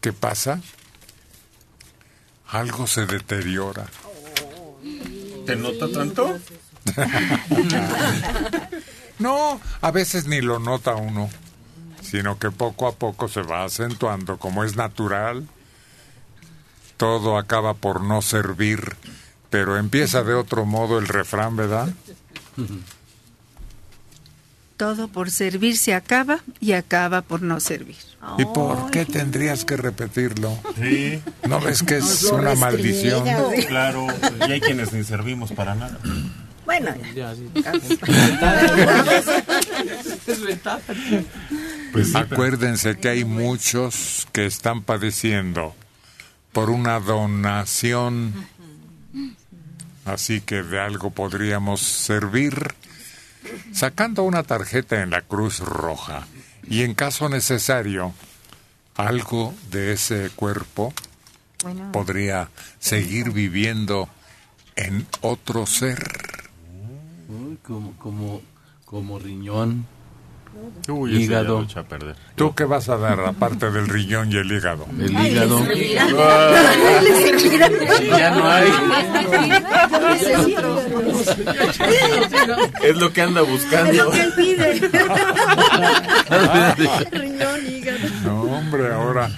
[0.00, 0.60] que pasa,
[2.46, 3.86] algo se deteriora.
[5.44, 6.38] ¿Te nota tanto?
[9.18, 11.28] No, a veces ni lo nota uno,
[12.02, 15.48] sino que poco a poco se va acentuando, como es natural.
[16.96, 18.96] Todo acaba por no servir,
[19.50, 21.88] pero empieza de otro modo el refrán, ¿verdad?
[24.76, 27.96] Todo por servir se acaba y acaba por no servir.
[28.38, 30.56] ¿Y por qué tendrías que repetirlo?
[30.80, 31.20] Sí.
[31.48, 33.24] ¿No ves que es una maldición?
[33.66, 34.06] Claro,
[34.46, 35.98] y hay quienes ni servimos para nada.
[36.68, 37.48] Bueno, Ya, sí.
[41.92, 45.74] Pues Acuérdense que hay muchos que están padeciendo
[46.52, 48.34] por una donación,
[50.04, 52.74] así que de algo podríamos servir
[53.72, 56.26] sacando una tarjeta en la Cruz Roja.
[56.68, 58.12] Y en caso necesario
[58.94, 60.92] algo de ese cuerpo
[61.62, 61.92] Bueno.
[61.92, 64.10] podría seguir viviendo
[64.76, 66.36] en otro ser.
[67.28, 68.40] Uy, como, como,
[68.84, 69.86] como riñón,
[70.88, 71.58] Uy, ese ya hígado.
[71.58, 72.16] lo echa a perder.
[72.34, 74.86] ¿Tú qué vas a dar aparte del riñón y el hígado?
[74.98, 75.58] El hígado.
[75.58, 75.98] Ay,
[77.98, 78.68] Si ya no hay.
[82.82, 83.90] Es lo que anda buscando.
[83.92, 84.72] Es lo que él pide.
[87.12, 87.98] Riñón, hígado.
[88.24, 89.30] No, hombre, ahora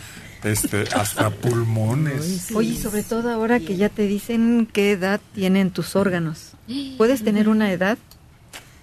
[0.45, 2.51] este hasta pulmones.
[2.55, 6.53] Oye, sobre todo ahora que ya te dicen qué edad tienen tus órganos.
[6.97, 7.99] Puedes tener una edad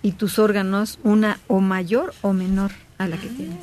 [0.02, 3.58] y tus órganos una o mayor o menor a la que tienes.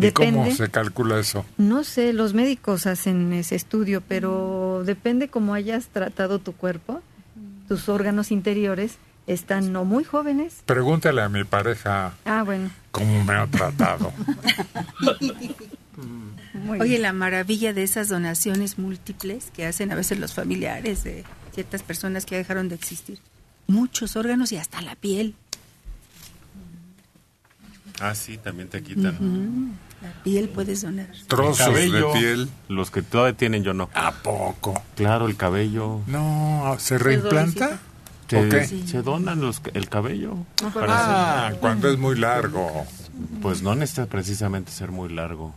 [0.00, 0.52] ¿Y cómo Depende.
[0.54, 1.44] se calcula eso?
[1.58, 7.02] No sé, los médicos hacen ese estudio, pero depende cómo hayas tratado tu cuerpo.
[7.68, 10.62] Tus órganos interiores están no muy jóvenes.
[10.66, 12.70] Pregúntale a mi pareja Ah, bueno.
[12.92, 14.12] cómo me ha tratado.
[16.54, 17.02] Muy Oye, bien.
[17.02, 21.24] la maravilla de esas donaciones múltiples que hacen a veces los familiares de
[21.54, 23.18] ciertas personas que ya dejaron de existir.
[23.66, 25.34] Muchos órganos y hasta la piel.
[28.00, 29.76] Ah, sí, también te quitan.
[30.02, 31.08] La piel puedes donar.
[31.26, 32.48] Trozos cabello, de piel.
[32.68, 33.90] Los que todavía tienen, yo no.
[33.94, 34.82] ¿A poco?
[34.96, 36.00] Claro, el cabello.
[36.06, 37.78] No, ¿se reimplanta?
[38.28, 38.64] Se, ¿O qué?
[38.64, 40.36] se donan los, el cabello.
[40.76, 42.86] Ah, cuando es muy largo.
[43.42, 45.52] Pues no necesita precisamente ser muy largo.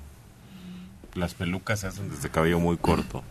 [1.15, 3.23] Las pelucas se hacen desde cabello muy corto.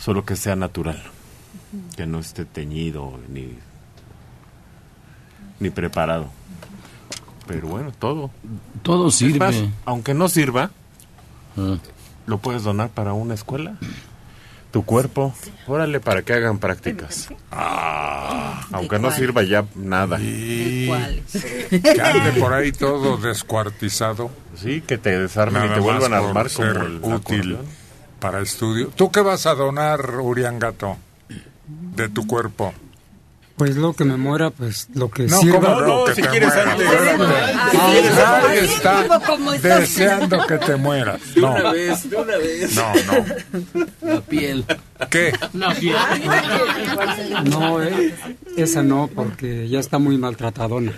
[0.00, 1.00] Solo que sea natural.
[1.96, 3.56] Que no esté teñido ni,
[5.60, 6.28] ni preparado.
[7.46, 8.30] Pero bueno, todo.
[8.82, 9.38] Todo sirve.
[9.38, 9.54] más,
[9.84, 10.70] aunque no sirva,
[11.56, 11.76] Ah.
[12.26, 13.76] lo puedes donar para una escuela.
[14.70, 15.34] Tu cuerpo,
[15.66, 17.28] órale para que hagan prácticas.
[17.50, 19.18] Ah, aunque no cuál?
[19.18, 20.20] sirva ya nada.
[20.20, 20.86] Y
[21.70, 24.30] que ande por ahí todo descuartizado.
[24.54, 27.66] Sí, que te desarmen y Nada te vuelvan a armar como ser el útil acordeón.
[28.20, 28.88] para estudio.
[28.94, 30.96] ¿Tú qué vas a donar, Uriangato,
[31.96, 32.72] de tu cuerpo?
[33.60, 35.60] Pues lo que me muera, pues lo que No, sirva.
[35.60, 36.04] ¿cómo no?
[36.06, 36.54] que te mueras.
[36.56, 39.04] Ah, Nadie está
[39.62, 41.20] deseando que te mueras.
[41.36, 42.74] No, vez, de una vez.
[42.74, 44.14] no, no.
[44.14, 44.64] La piel.
[45.10, 45.34] ¿Qué?
[45.52, 45.94] La piel.
[47.50, 48.14] No, eh,
[48.56, 50.94] esa no, porque ya está muy maltratadona.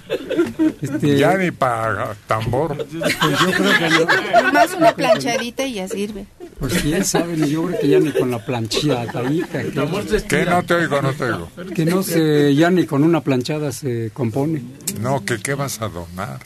[0.81, 2.77] Este, Ya ni para tambor.
[2.77, 4.43] Pues yo creo que no.
[4.45, 6.27] Nomás una planchadita y ya sirve.
[6.63, 9.21] Pues quién sabe, ni yo creo que ya ni con la planchadita.
[9.65, 10.45] Que, ¿Qué?
[10.45, 11.51] No te oigo, no te oigo.
[11.75, 14.63] que no se, ya ni con una planchada se compone.
[15.01, 16.39] No, que qué vas a donar.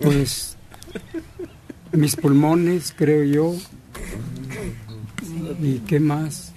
[0.00, 0.56] Pues
[1.92, 3.54] mis pulmones, creo yo.
[5.60, 6.54] ¿Y qué más?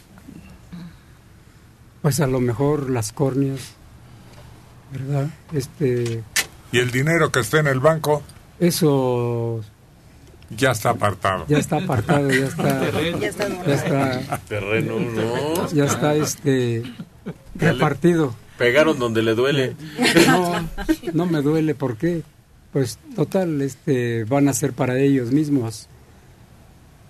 [2.02, 3.74] Pues a lo mejor las córneas,
[4.94, 5.28] ¿verdad?
[5.52, 6.24] Este,
[6.72, 8.24] ¿Y el dinero que esté en el banco?
[8.60, 9.62] eso
[10.58, 11.46] Ya está apartado.
[11.48, 13.20] ya está apartado, ya está, Terreno.
[13.20, 15.68] ya está, Terreno, no.
[15.72, 16.84] ya está este
[17.56, 18.36] repartido.
[18.58, 19.76] Pegaron donde le duele.
[20.28, 20.70] No,
[21.14, 22.22] no me duele, ¿por qué?
[22.72, 25.88] Pues total, este, van a ser para ellos mismos.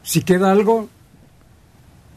[0.03, 0.89] Si queda algo,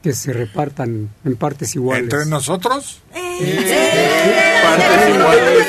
[0.03, 2.05] que se repartan en partes iguales.
[2.05, 3.01] ¿Entre nosotros?
[3.13, 3.39] Partes
[5.09, 5.67] iguales.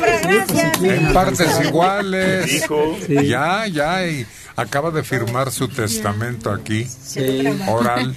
[0.00, 0.82] Gracias.
[0.82, 2.66] En partes iguales.
[3.06, 3.26] Sí.
[3.28, 4.26] Ya, ya, y
[4.56, 6.84] acaba de firmar su testamento aquí.
[6.84, 7.44] Sí.
[7.68, 8.14] Oral.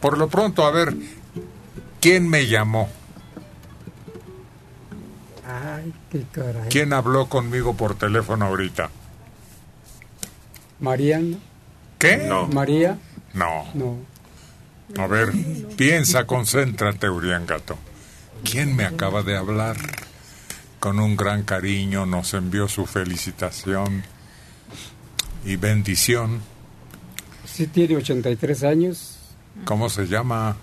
[0.00, 0.94] Por lo pronto, a ver,
[2.00, 2.88] ¿quién me llamó?
[5.46, 6.68] Ay, qué caray.
[6.70, 8.90] ¿Quién habló conmigo por teléfono ahorita?
[10.80, 11.36] Mariana.
[11.98, 12.16] ¿Qué?
[12.16, 12.46] No.
[12.48, 12.98] María.
[13.34, 13.66] No.
[13.74, 13.96] No.
[14.98, 15.32] A ver,
[15.76, 17.78] piensa, concéntrate, Uriangato.
[18.44, 19.76] ¿Quién me acaba de hablar?
[20.82, 24.02] Con un gran cariño nos envió su felicitación
[25.44, 26.40] y bendición.
[27.44, 29.16] Sí, tiene 83 años.
[29.64, 30.56] ¿Cómo se llama?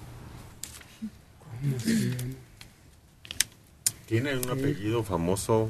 [1.62, 2.34] ¿Cómo se llama?
[4.08, 5.70] Tiene un apellido famoso.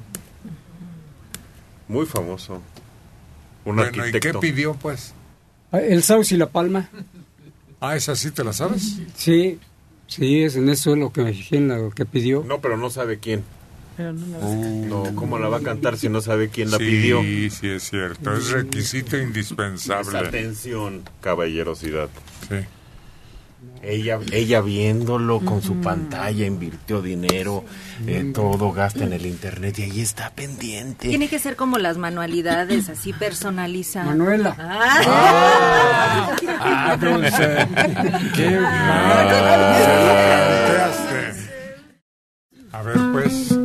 [1.88, 2.59] Muy famoso.
[3.65, 5.13] Un bueno, ¿y qué pidió, pues?
[5.71, 6.89] Ah, El Saus y la Palma.
[7.80, 8.97] Ah, ¿esa sí te la sabes?
[9.15, 9.59] Sí,
[10.07, 12.43] sí, es en eso lo que me fijé en lo que pidió.
[12.43, 13.43] No, pero no sabe quién.
[13.99, 14.47] Pero no la
[14.88, 17.21] No, ¿cómo la va a cantar si no sabe quién la sí, pidió?
[17.21, 18.34] Sí, es cierto.
[18.34, 20.19] Es requisito indispensable.
[20.19, 22.07] atención, caballerosidad.
[22.47, 22.55] Sí.
[23.84, 27.65] Ella, ella viéndolo con su pantalla, invirtió dinero,
[28.07, 31.09] eh, todo gasta en el internet y ahí está pendiente.
[31.09, 34.07] Tiene que ser como las manualidades, así personalizadas.
[34.07, 34.55] Manuela.
[34.57, 36.35] Ah.
[36.57, 37.67] Ah, Dulce.
[38.34, 39.30] Qué mal.
[42.71, 43.59] A ver, pues,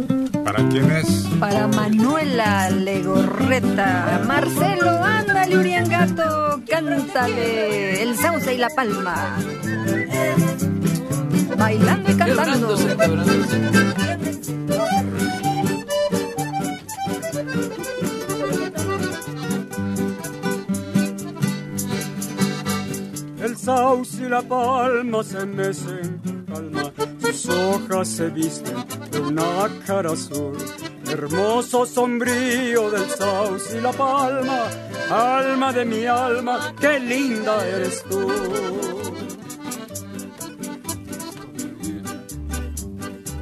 [0.54, 1.26] ¿para quién es?
[1.40, 4.22] Para Manuela Legorreta.
[4.26, 8.02] Marcelo, ándale, Uriangato, cántale.
[8.02, 9.36] El sauce y la palma.
[11.58, 12.76] Bailando y cantando.
[23.42, 28.76] El sauce y la palma se mecen calma, sus hojas se visten
[29.10, 30.56] de una cara azul.
[31.10, 34.64] Hermoso sombrío del sauce y la palma,
[35.10, 38.28] alma de mi alma, qué linda eres tú.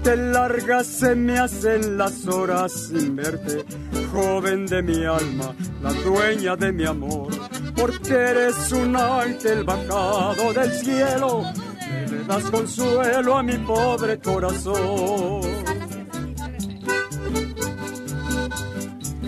[0.04, 3.64] Qué largas se me hacen las horas sin verte,
[4.12, 7.28] joven de mi alma, la dueña de mi amor,
[7.76, 11.44] porque eres un ángel bajado del cielo,
[11.92, 15.42] que le das consuelo a mi pobre corazón.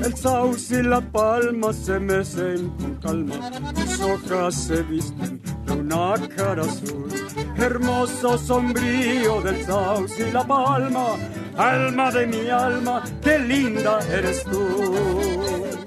[0.05, 6.15] El sauce y la palma se mecen con calma, sus hojas se visten de una
[6.37, 7.09] cara azul.
[7.57, 11.17] Hermoso sombrío del sauce y la palma,
[11.57, 15.84] alma de mi alma, qué linda eres tú.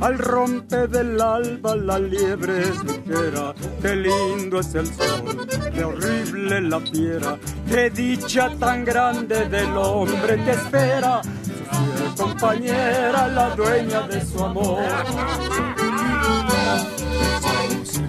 [0.00, 6.60] Al rompe del alba la liebre es ligera, qué lindo es el sol, qué horrible
[6.60, 14.02] la fiera, qué dicha tan grande del hombre que espera, su fiel compañera, la dueña
[14.02, 14.82] de su amor.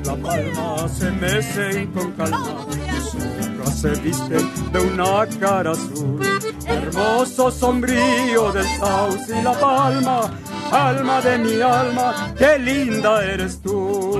[0.04, 2.66] La palma se mecen con calma,
[3.68, 6.20] hojas se visten de una cara azul.
[6.66, 10.32] Hermoso sombrío del sauce y la palma,
[10.72, 14.17] alma de mi alma, qué linda eres tú.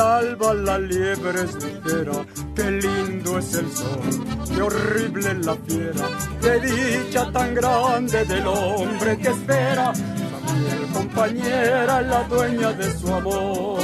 [0.00, 6.06] Alba la liebre es ligera, qué lindo es el sol, qué horrible la fiera,
[6.40, 13.80] qué dicha tan grande del hombre que espera, la compañera, la dueña de su amor.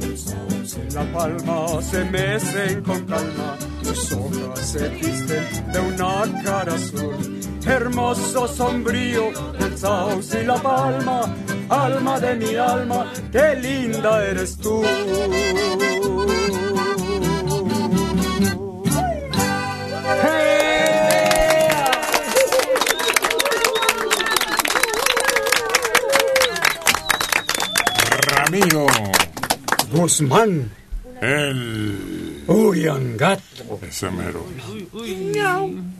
[0.00, 6.42] El sauce y la palma se mecen con calma, sus hojas se visten de una
[6.42, 7.40] cara azul.
[7.64, 11.32] Hermoso sombrío del sauce y la palma,
[11.68, 14.82] alma de mi alma, qué linda eres tú.
[28.26, 28.86] Ramiro.
[29.92, 30.70] Guzmán.
[31.20, 32.44] El.
[32.46, 33.78] Uriangato.
[33.82, 34.44] Ese mero.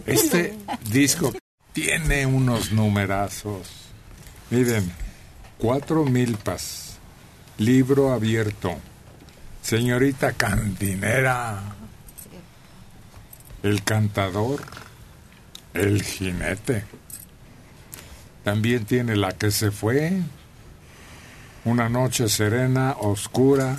[0.07, 0.55] Este
[0.91, 1.33] disco
[1.73, 3.69] tiene unos numerazos.
[4.51, 4.93] Miren,
[5.63, 6.99] cuatro milpas,
[7.57, 8.75] libro abierto,
[9.63, 11.63] señorita cantinera,
[13.63, 14.61] el cantador,
[15.73, 16.85] El jinete.
[18.43, 20.13] También tiene la que se fue.
[21.65, 23.77] Una noche serena, oscura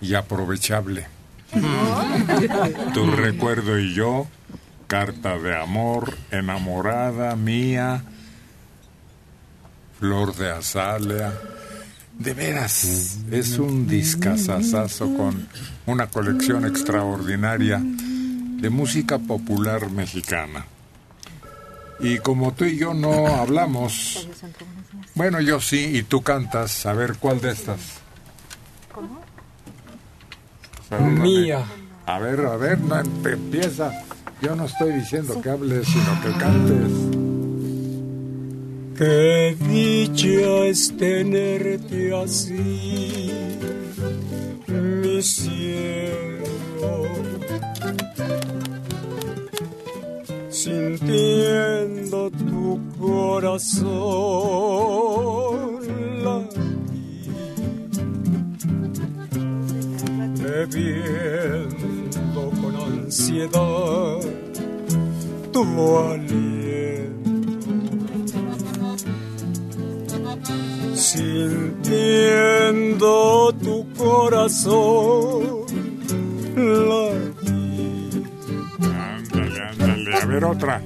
[0.00, 1.08] y aprovechable.
[2.94, 4.28] tu recuerdo y yo,
[4.86, 8.04] carta de amor, enamorada mía,
[9.98, 11.32] flor de azalea.
[12.18, 15.46] De veras, es un discazazazo con
[15.86, 20.66] una colección extraordinaria de música popular mexicana.
[22.00, 24.28] Y como tú y yo no hablamos,
[25.14, 27.78] bueno, yo sí, y tú cantas, a ver cuál de estas.
[28.92, 29.20] ¿Cómo?
[31.22, 31.64] Mía.
[32.06, 33.92] A ver, a ver, no em- empieza.
[34.40, 37.37] Yo no estoy diciendo que hables, sino que cantes.
[38.98, 43.30] Qué dicha es tenerte así,
[44.66, 47.04] mi cielo.
[50.50, 53.78] Sintiendo tu corazón
[56.24, 57.30] latir,
[60.42, 61.70] bebiendo
[62.60, 64.18] con ansiedad
[65.52, 65.62] tu
[65.98, 66.67] aliento.
[70.98, 75.64] Sintiendo tu corazón.
[78.82, 80.16] Ándale, ándale.
[80.16, 80.82] A ver, otra.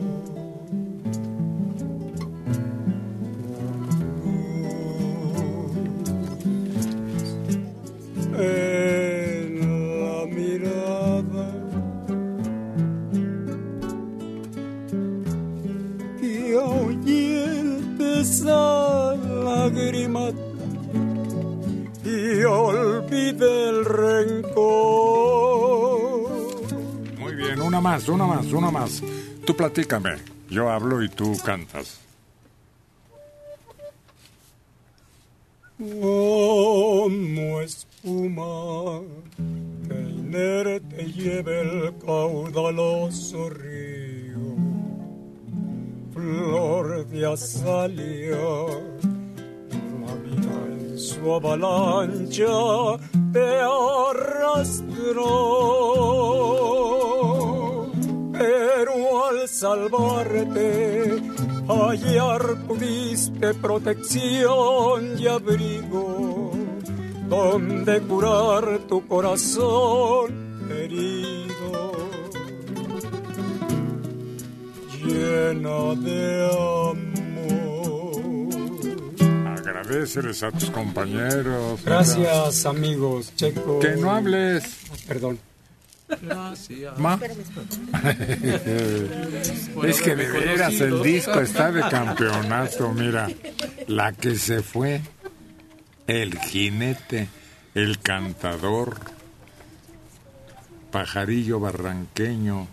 [18.42, 20.30] Esa lágrima
[22.04, 24.62] y olvide el rencor.
[27.18, 29.02] Muy bien, una más, una más, una más.
[29.46, 30.16] Tú platícame.
[30.50, 32.00] Yo hablo y tú cantas.
[35.78, 39.00] como espuma
[39.88, 44.21] que inerte lleve el caudaloso río,
[46.22, 48.36] flor de azalia,
[50.02, 52.98] la vida en su avalancha
[53.32, 55.26] te arrastró,
[58.32, 58.92] pero
[59.26, 61.20] al salvarte
[61.68, 66.52] hallar pudiste protección y abrigo
[67.28, 71.51] donde curar tu corazón herido
[75.04, 76.50] llena de
[76.90, 78.12] amor
[79.58, 81.80] Agradeceles a tus compañeros.
[81.84, 84.64] gracias amigos Checo Que no hables.
[85.06, 85.38] perdón
[86.20, 86.98] Gracias.
[86.98, 87.18] Ma.
[89.84, 93.30] es que de veras el disco está de campeonato, mira.
[93.86, 95.00] La que se fue,
[96.06, 97.28] el jinete,
[97.74, 98.98] el cantador,
[100.90, 102.68] pajarillo barranqueño,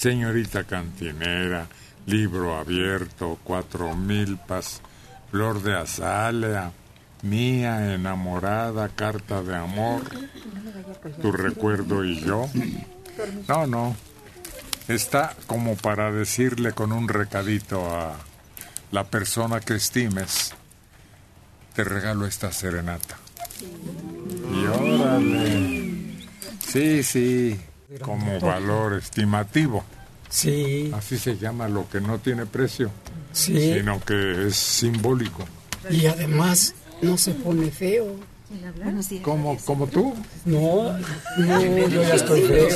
[0.00, 1.66] señorita cantinera,
[2.06, 4.80] libro abierto, cuatro milpas,
[5.30, 6.72] flor de azalea,
[7.20, 10.00] mía enamorada, carta de amor,
[11.20, 12.48] tu recuerdo y yo.
[13.46, 13.94] No, no.
[14.88, 18.16] Está como para decirle con un recadito a
[18.92, 20.54] la persona que estimes,
[21.74, 23.18] te regalo esta serenata.
[24.50, 25.90] Y órale.
[26.66, 27.60] Sí, sí,
[28.02, 29.84] como valor estimativo.
[30.28, 30.90] Sí.
[30.94, 32.90] Así se llama lo que no tiene precio,
[33.32, 33.74] Sí.
[33.74, 35.44] sino que es simbólico.
[35.90, 38.14] y además no se pone feo
[39.22, 40.14] Como, como tú.
[40.44, 40.92] No,
[41.38, 42.68] no, yo ya estoy feo.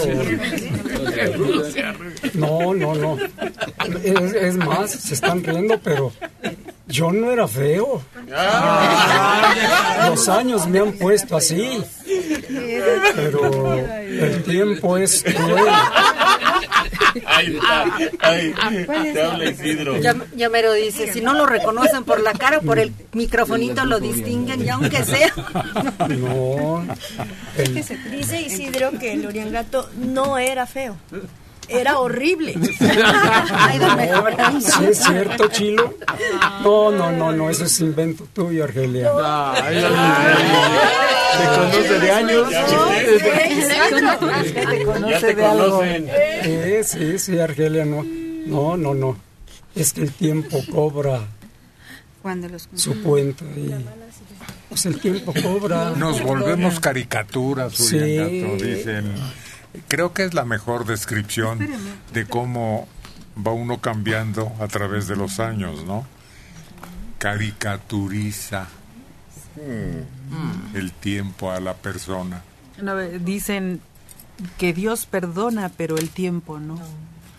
[2.34, 3.18] No, no, no.
[4.02, 6.12] Es, es más, se están riendo, pero
[6.86, 8.02] yo no era feo.
[10.08, 11.82] Los años me han puesto así.
[13.16, 15.64] Pero el tiempo es cruel.
[17.26, 17.84] Ahí está.
[19.12, 19.96] Te habla Isidro.
[20.00, 23.84] Ya, ya me lo dice, si no lo reconocen por la cara, por el microfonito
[23.84, 25.32] lo distinguen, y aunque sea.
[26.08, 26.84] No.
[27.56, 30.96] el- Dice Isidro que el Uriangato no era feo.
[31.68, 32.54] Era horrible.
[32.80, 33.80] Ay.
[34.60, 35.94] ¿Sí es cierto, Chilo?
[36.62, 39.10] No, no, no, no, eso es invento tuyo, Argelia.
[39.54, 39.82] Ay,
[41.38, 42.50] te conoce de años.
[45.08, 46.10] Ya te conocen.
[46.42, 48.02] Sí, sí, sí, Argelia, no.
[48.02, 49.16] No, no, no.
[49.74, 51.20] Es que el tiempo cobra
[52.22, 53.74] Cuando los su cuenta y
[54.68, 55.90] pues el tiempo cobra.
[55.96, 57.96] Nos volvemos caricaturas, Sí.
[57.96, 59.14] Uriangato, dicen.
[59.88, 61.58] Creo que es la mejor descripción
[62.12, 62.86] de cómo
[63.36, 66.06] va uno cambiando a través de los años, ¿no?
[67.18, 68.66] Caricaturiza
[69.56, 70.76] Mm.
[70.76, 72.42] el tiempo a la persona.
[72.82, 73.80] No, dicen
[74.58, 76.76] que Dios perdona, pero el tiempo no.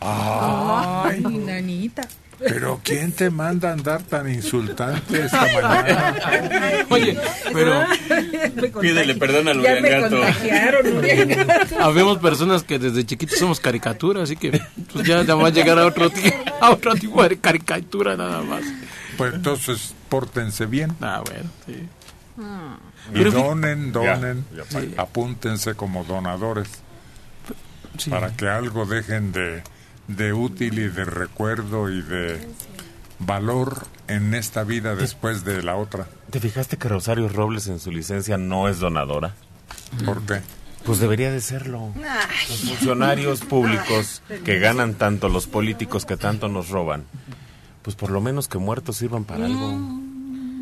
[0.08, 2.08] Ay, nanita.
[2.38, 6.16] pero ¿quién te manda a andar tan insultante esta mañana?
[6.90, 7.18] Oye,
[7.54, 7.86] pero
[8.82, 10.16] Pídele perdón al Ya me Uriangato.
[10.18, 11.80] contagiaron, Uriangato.
[11.82, 14.62] habemos personas que desde chiquitos somos caricaturas, así que
[14.94, 16.12] pues ya, va a llegar a otro,
[16.62, 18.64] a otro tipo de caricatura nada más.
[19.18, 20.92] Pues entonces, pórtense bien.
[21.02, 21.88] Ah, bueno, sí.
[23.12, 26.68] Y Pero fi- donen, donen, Ya, ya, sí, apúntense como donadores
[27.98, 28.10] Sí.
[28.10, 29.64] para que algo dejen de,
[30.08, 32.48] de útil y de recuerdo y de
[33.20, 36.08] valor en esta vida después de la otra.
[36.30, 39.34] ¿Te fijaste que Rosario Robles en su licencia no es donadora?
[40.06, 40.42] ¿Por qué?
[40.84, 41.92] Pues debería de serlo.
[42.50, 47.06] Los funcionarios públicos que ganan tanto, los políticos que tanto nos roban,
[47.82, 49.72] pues por lo menos que muertos sirvan para algo.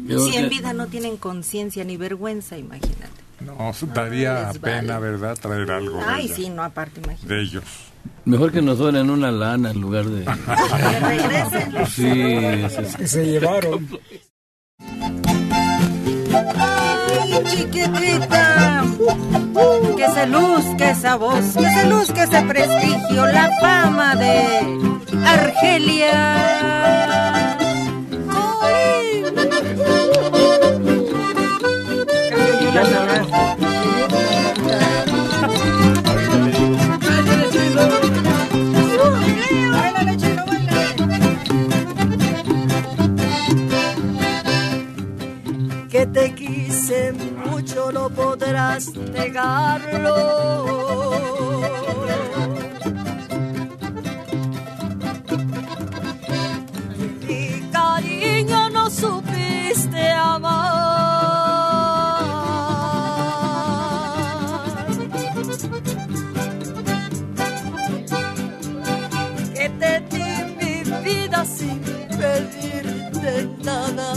[0.08, 3.23] Si en vida no tienen conciencia ni vergüenza, imagínate.
[3.46, 4.60] No, daría vale.
[4.60, 7.34] pena, ¿verdad?, traer algo de, Ay, ella- sí, no, aparte, imagínate.
[7.34, 7.64] de ellos.
[8.26, 10.26] Mejor que nos donen una lana en lugar de...
[10.26, 11.74] Que regresen.
[11.88, 12.12] Sí,
[12.66, 13.88] eso es- Que se llevaron.
[16.58, 18.84] Ay, chiquitita,
[19.98, 24.60] que se luzca esa voz, que se luzca ese prestigio, la fama de
[25.26, 27.33] Argelia.
[45.90, 47.14] Que te quise
[47.46, 50.16] mucho, no podrás negarlo.
[57.28, 60.83] Mi cariño no supiste amar.
[71.14, 71.80] Vida sin
[72.20, 74.10] pedirte nada.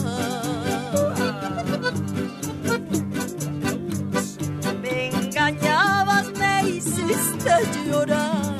[4.82, 7.54] Me engañabas, me hiciste
[7.86, 8.56] llorar.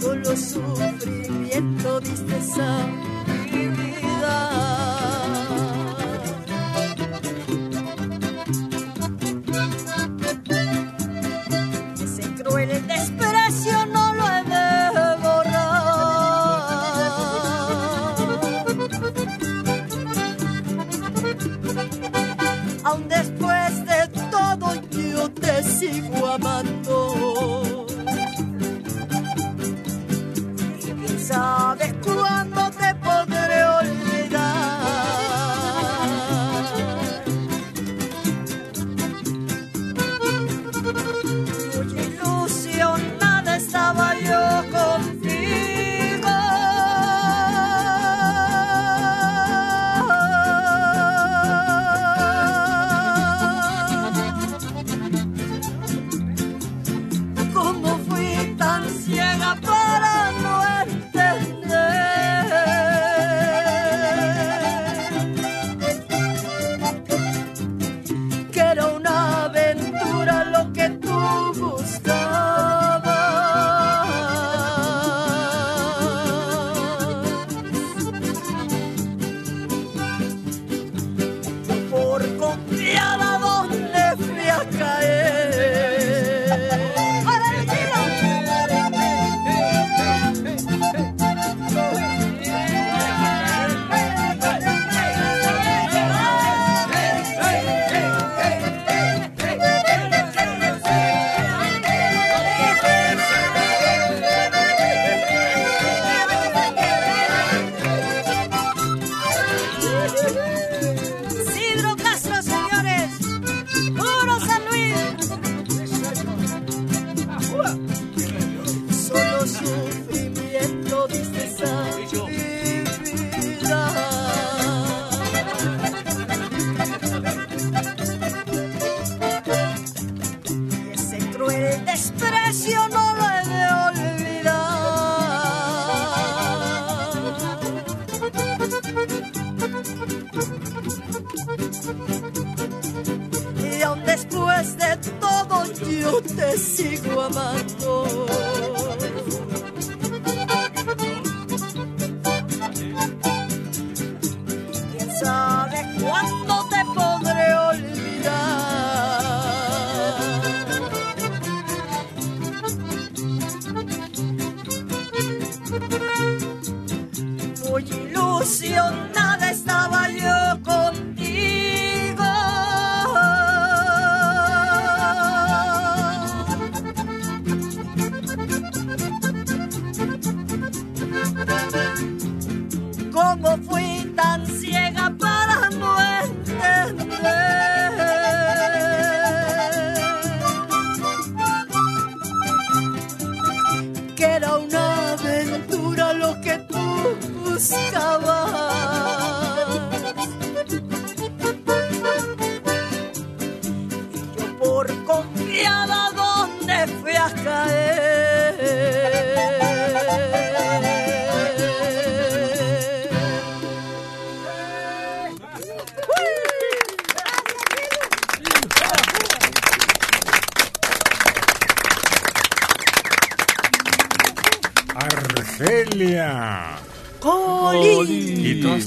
[0.00, 2.95] Solo sufrimiento diste a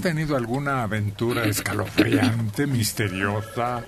[0.09, 3.83] tenido alguna aventura escalofriante, misteriosa,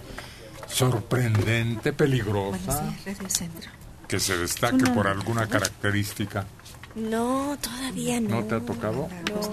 [0.67, 3.71] sorprendente, peligrosa, Radio Centro.
[4.07, 6.45] que se destaque por alguna característica?
[6.95, 8.41] No, todavía no.
[8.41, 9.07] ¿No te ha tocado?
[9.31, 9.51] No.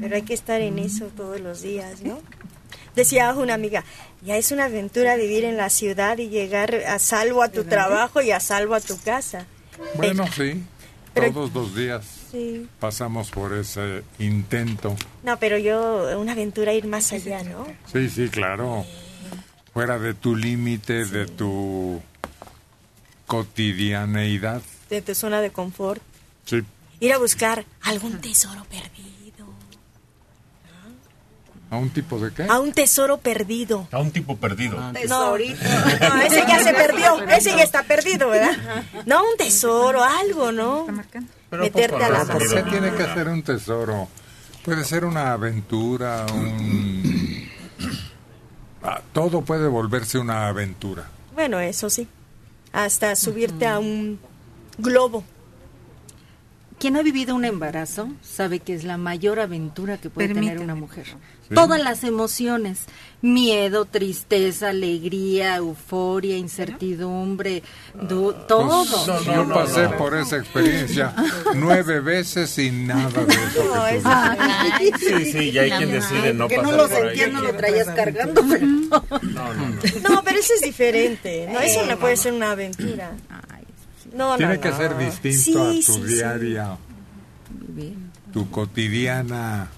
[0.00, 2.20] Pero hay que estar en eso todos los días, ¿no?
[2.94, 3.82] Decía una amiga,
[4.22, 8.22] ya es una aventura vivir en la ciudad y llegar a salvo a tu trabajo
[8.22, 9.46] y a salvo a tu casa.
[9.96, 10.62] Bueno, sí.
[11.12, 12.04] pero- Todos los días
[12.36, 12.68] Sí.
[12.80, 14.94] pasamos por ese intento.
[15.22, 17.66] No, pero yo, una aventura ir más allá, ¿no?
[17.90, 18.84] Sí, sí, claro.
[19.72, 22.02] Fuera de tu límite, de tu
[23.26, 24.60] cotidianeidad.
[24.90, 26.02] De tu zona de confort.
[26.44, 26.62] Sí.
[27.00, 29.45] Ir a buscar algún tesoro perdido.
[31.68, 32.44] ¿A un tipo de qué?
[32.44, 33.88] A un tesoro perdido.
[33.90, 34.78] A un tipo perdido.
[34.78, 38.84] No, no, ese ya se perdió, ese ya está perdido, ¿verdad?
[39.04, 40.86] No, un tesoro, algo, ¿no?
[41.50, 44.08] Meterte a la ¿Por qué tiene que ser un tesoro?
[44.64, 47.48] Puede ser una aventura, un...
[48.82, 51.04] Ah, todo puede volverse una aventura.
[51.34, 52.06] Bueno, eso sí.
[52.72, 54.20] Hasta subirte a un
[54.78, 55.24] globo.
[56.78, 60.74] Quien ha vivido un embarazo sabe que es la mayor aventura que puede tener una
[60.74, 61.06] mujer.
[61.48, 61.54] Sí.
[61.54, 62.80] Todas las emociones,
[63.22, 67.62] miedo, tristeza, alegría, euforia, incertidumbre,
[67.94, 68.84] du- todo.
[68.84, 71.14] Pues, yo pasé por esa experiencia
[71.54, 73.74] nueve veces y nada de eso que tú
[74.04, 77.06] Ay, Sí, sí, ya hay quien decide no que no pasar lo por ahí.
[77.16, 79.04] sentías, no lo traías cargando, pero no.
[79.22, 80.08] No, no, no.
[80.10, 81.48] No, pero eso es diferente.
[81.50, 83.12] No, eso no puede ser una aventura.
[84.12, 84.76] No, no, Tiene que no.
[84.76, 86.14] ser distinto Sí, a tu sí, sí.
[86.14, 86.76] diaria,
[88.32, 89.68] tu cotidiana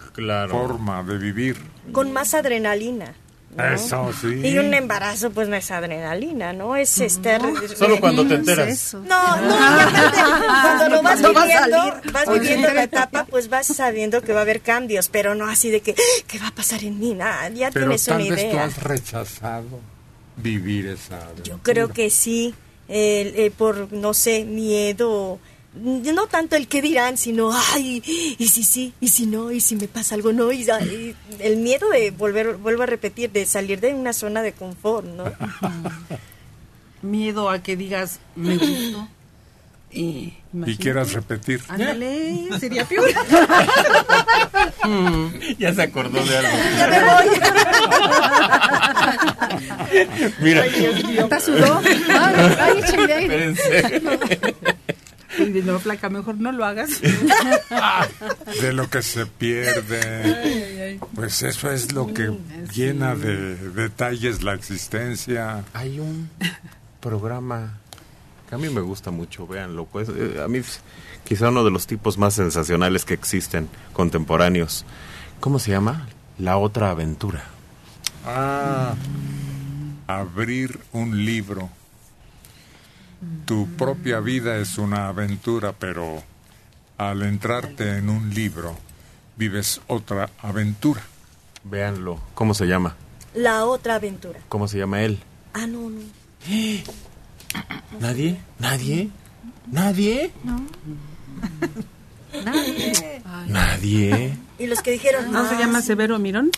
[0.50, 1.56] forma de vivir.
[1.92, 3.14] Con más adrenalina.
[3.56, 3.64] ¿no?
[3.64, 4.40] Eso sí.
[4.46, 6.76] Y un embarazo, pues no es adrenalina, ¿no?
[6.76, 7.40] Es estar.
[7.76, 8.94] Solo cuando te enteras.
[8.94, 9.02] No,
[9.36, 14.20] no, y aparte, cuando lo vas Cuando viviendo, vas viviendo la etapa, pues vas sabiendo
[14.22, 16.84] que va a haber cambios, pero no así de que, "Ah, ¿qué va a pasar
[16.84, 17.14] en mí?
[17.14, 19.80] Nada, ya Pero tienes tal una vez tú has rechazado
[20.36, 21.44] vivir esa aventura.
[21.44, 22.54] Yo creo que sí,
[22.88, 25.38] el- el por, no sé, miedo,
[25.74, 28.02] no tanto el que dirán, sino, ay,
[28.38, 31.56] y si sí, y si no, y si me pasa algo, no, y, ay, el
[31.58, 35.24] miedo de volver, vuelvo a repetir, de salir de una zona de confort, ¿no?
[37.02, 39.08] Miedo a que digas, me gustó.
[39.90, 40.34] Y,
[40.66, 41.62] Y quieras repetir.
[41.68, 43.08] Ándale, sería peor.
[45.58, 46.58] Ya se acordó de algo.
[46.76, 47.26] Ya me voy.
[50.40, 50.62] Mira.
[50.62, 51.22] Ay, Dios mío.
[51.22, 51.80] ¿Está sudó?
[52.58, 52.78] Ay.
[52.80, 54.02] Espérense.
[55.38, 57.00] Y no, flaca, mejor no lo hagas.
[57.00, 60.98] de lo que se pierde.
[61.14, 62.36] Pues eso es lo que
[62.74, 65.64] llena de detalles la existencia.
[65.74, 66.28] Hay un
[66.98, 67.78] programa
[68.48, 69.84] que a mí me gusta mucho, véanlo.
[69.84, 70.60] Pues, eh, a mí
[71.24, 74.84] quizá uno de los tipos más sensacionales que existen contemporáneos.
[75.40, 76.08] ¿Cómo se llama?
[76.38, 77.44] La otra aventura.
[78.24, 78.94] Ah,
[80.06, 81.68] abrir un libro.
[83.44, 86.22] Tu propia vida es una aventura, pero
[86.96, 88.76] al entrarte en un libro
[89.36, 91.02] vives otra aventura.
[91.64, 92.20] Véanlo.
[92.34, 92.96] ¿Cómo se llama?
[93.34, 94.40] La otra aventura.
[94.48, 95.18] ¿Cómo se llama él?
[95.52, 96.00] Ah, no, no.
[98.00, 98.36] ¿Nadie?
[98.58, 99.10] ¿Nadie?
[99.70, 100.30] ¿Nadie?
[102.44, 103.22] Nadie.
[103.48, 104.36] ¿Nadie?
[104.58, 106.50] Y los que dijeron, ¿No se llama Severo Mirón?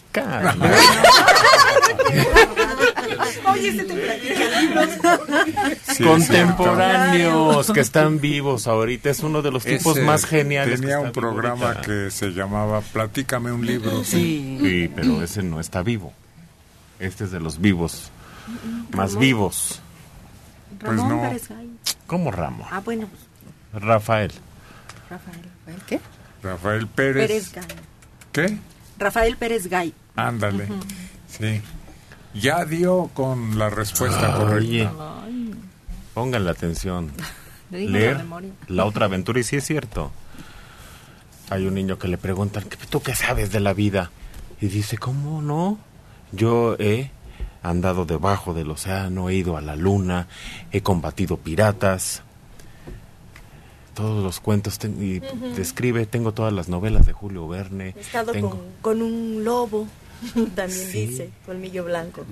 [3.53, 4.89] Oye, se te platica libros.
[5.83, 9.11] Sí, contemporáneos que están vivos ahorita.
[9.11, 10.81] Es uno de los tipos Ese más geniales.
[10.81, 11.83] Tenía que un programa ahorita.
[11.83, 14.03] que se llamaba Platícame un libro.
[14.05, 16.13] Sí, pero ese no está vivo.
[16.99, 18.11] Este es de los vivos.
[18.93, 19.81] Más vivos.
[20.81, 21.23] Ramón no.
[21.23, 21.71] Pérez Gay.
[22.07, 22.67] ¿Cómo Ramo?
[22.71, 23.07] Ah, bueno,
[23.73, 24.33] pues, Rafael.
[25.09, 25.41] Rafael.
[25.67, 26.01] ¿Rafael qué?
[26.43, 27.27] Rafael Pérez.
[27.29, 27.77] Pérez Gay.
[28.33, 28.59] ¿Qué?
[28.99, 29.95] Rafael Pérez Gay.
[30.17, 30.69] Ándale.
[31.29, 31.61] Sí.
[32.35, 34.91] Ya dio con la respuesta Oye, correcta.
[36.51, 37.11] atención.
[37.71, 38.51] Digo la Leer memoria.
[38.69, 40.11] la otra aventura y sí es cierto.
[41.51, 44.11] Hay un niño que le preguntan, "¿Qué- ¿tú qué sabes de la vida?
[44.61, 45.79] Y dice, ¿cómo no?
[46.33, 47.11] Yo he
[47.63, 50.29] andado debajo del océano, he ido a la luna,
[50.73, 52.23] he combatido piratas.
[53.95, 55.21] Todos los cuentos y
[55.57, 57.95] describe, tengo todas las novelas de Julio Verne.
[57.97, 59.87] He estado tengo- con, con un lobo,
[60.55, 61.07] también Sí.
[61.07, 62.25] dice, colmillo blanco.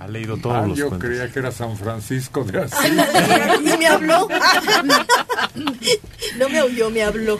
[0.00, 1.08] Ha leído todos Ah, los yo cuentos.
[1.08, 2.90] creía que era San Francisco de Asís.
[3.62, 4.26] y me habló.
[6.38, 7.38] no me oyó, me habló.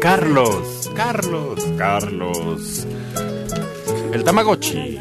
[0.00, 2.86] Carlos, Carlos, Carlos.
[4.12, 4.98] El Tamagotchi.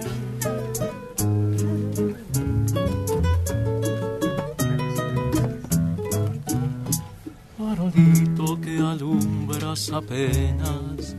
[7.57, 11.15] Farolito que alumbras apenas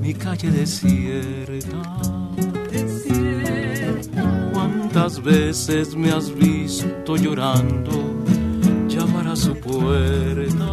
[0.00, 1.82] mi calle desierta.
[4.52, 7.92] ¿Cuántas veces me has visto llorando
[8.88, 10.65] llamar a su puerta?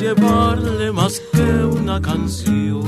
[0.00, 2.82] Llevarle más que una canción,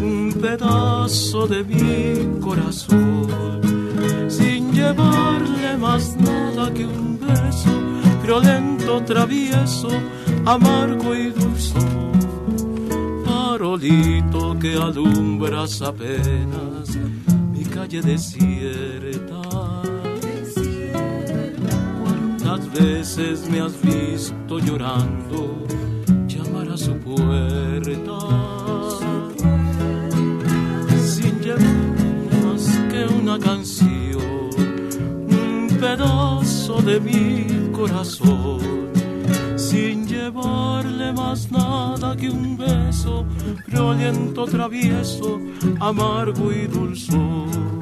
[0.00, 3.26] un pedazo de mi corazón,
[4.28, 9.88] sin llevarle más nada que un beso, violento, travieso,
[10.46, 12.12] amargo y dulzón.
[13.26, 16.96] Farolito que alumbras apenas
[17.52, 19.42] mi calle desierta.
[22.40, 25.67] ¿Cuántas veces me has visto llorando
[31.00, 38.60] Sin llevar más que una canción, un pedazo de mi corazón,
[39.56, 43.24] sin llevarle más nada que un beso,
[43.66, 45.40] violento, travieso,
[45.80, 47.77] amargo y dulzón.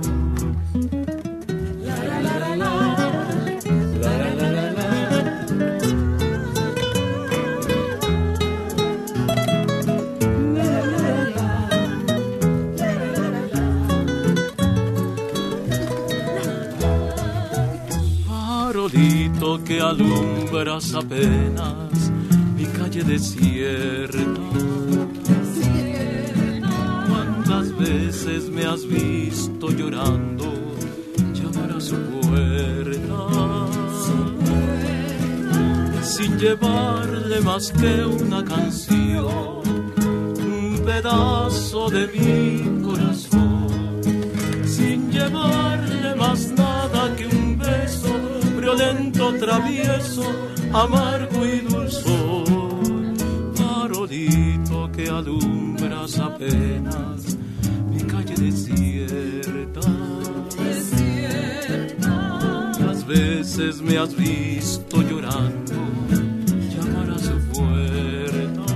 [19.66, 22.12] Que alumbras apenas
[22.56, 24.40] mi calle desierta.
[27.08, 30.52] ¿Cuántas veces me has visto llorando
[31.34, 33.66] llamar a su puerta?
[36.02, 39.62] Sin llevarle más que una canción,
[39.96, 43.66] un pedazo de mi corazón.
[44.64, 47.35] Sin llevarle más nada que un
[48.66, 50.24] violento, travieso,
[50.72, 53.14] amargo y dulzón.
[53.54, 57.36] Farolito que alumbras apenas
[57.88, 59.80] mi calle desierta.
[62.80, 65.74] Las veces me has visto llorando
[66.74, 68.66] llamar a su puerta.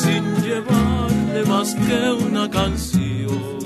[0.00, 3.58] Sin llevarle más que una canción,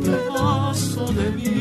[0.00, 1.51] pedazo de mi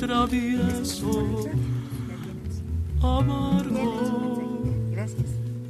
[0.00, 1.44] travieso,
[3.02, 4.42] amargo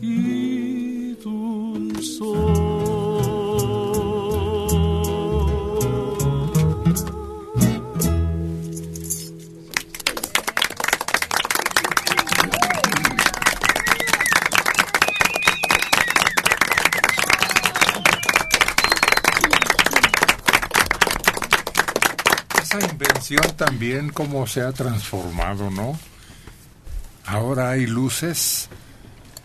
[0.00, 2.59] y dulzón.
[23.90, 25.98] También cómo se ha transformado, ¿no?
[27.26, 28.68] Ahora hay luces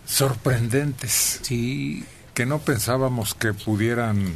[0.06, 1.40] sorprendentes.
[1.42, 2.06] Sí.
[2.36, 4.34] Que no pensábamos que pudieran,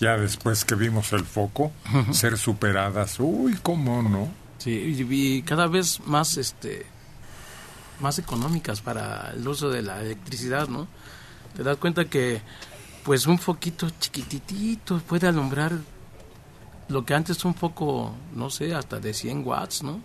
[0.00, 1.70] ya después que vimos el foco,
[2.12, 3.20] ser superadas.
[3.20, 4.28] Uy, cómo no.
[4.58, 6.86] Sí, y, y cada vez más este
[8.00, 10.88] más económicas para el uso de la electricidad, ¿no?
[11.56, 12.42] Te das cuenta que
[13.04, 15.78] pues un foquito chiquititito puede alumbrar
[16.88, 20.00] lo que antes un poco, no sé, hasta de 100 watts, ¿no?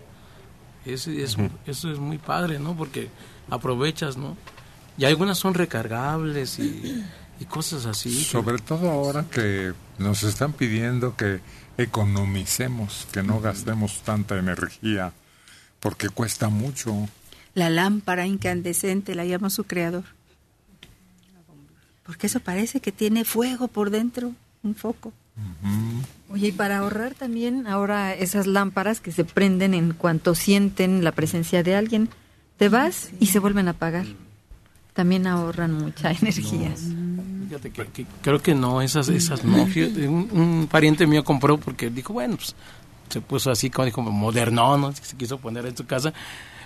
[0.84, 1.36] Es, es,
[1.66, 2.76] Eso es muy padre, ¿no?
[2.76, 3.10] Porque
[3.50, 4.36] aprovechas, ¿no?
[4.96, 7.04] Y algunas son recargables y,
[7.40, 8.24] y cosas así.
[8.24, 11.40] Sobre todo ahora que nos están pidiendo que
[11.76, 15.12] economicemos, que no gastemos tanta energía,
[15.80, 17.08] porque cuesta mucho.
[17.54, 20.04] La lámpara incandescente la llama su creador.
[22.04, 24.32] Porque eso parece que tiene fuego por dentro,
[24.62, 25.12] un foco.
[26.30, 31.12] Oye, y para ahorrar también ahora esas lámparas que se prenden en cuanto sienten la
[31.12, 32.10] presencia de alguien,
[32.58, 34.06] te vas y se vuelven a apagar.
[34.92, 36.72] También ahorran mucha energía.
[37.48, 39.62] Fíjate que, creo que no, esas, esas no.
[39.62, 42.54] un, un, pariente mío compró porque dijo, bueno, pues
[43.08, 44.92] se puso así como dijo, moderno, ¿no?
[44.92, 46.12] Se quiso poner en su casa.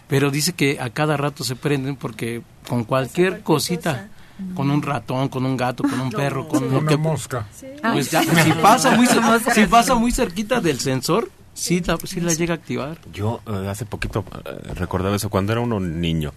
[0.09, 4.09] Pero dice que a cada rato se prenden porque con cualquier cosita
[4.55, 7.47] con un ratón, con un gato, con un perro, con una mosca.
[7.93, 9.07] Pues ya, si pasa muy
[9.55, 12.99] si pasa muy cerquita del sensor, sí la, sí la llega a activar.
[13.13, 16.33] Yo eh, hace poquito eh, recordaba eso cuando era uno niño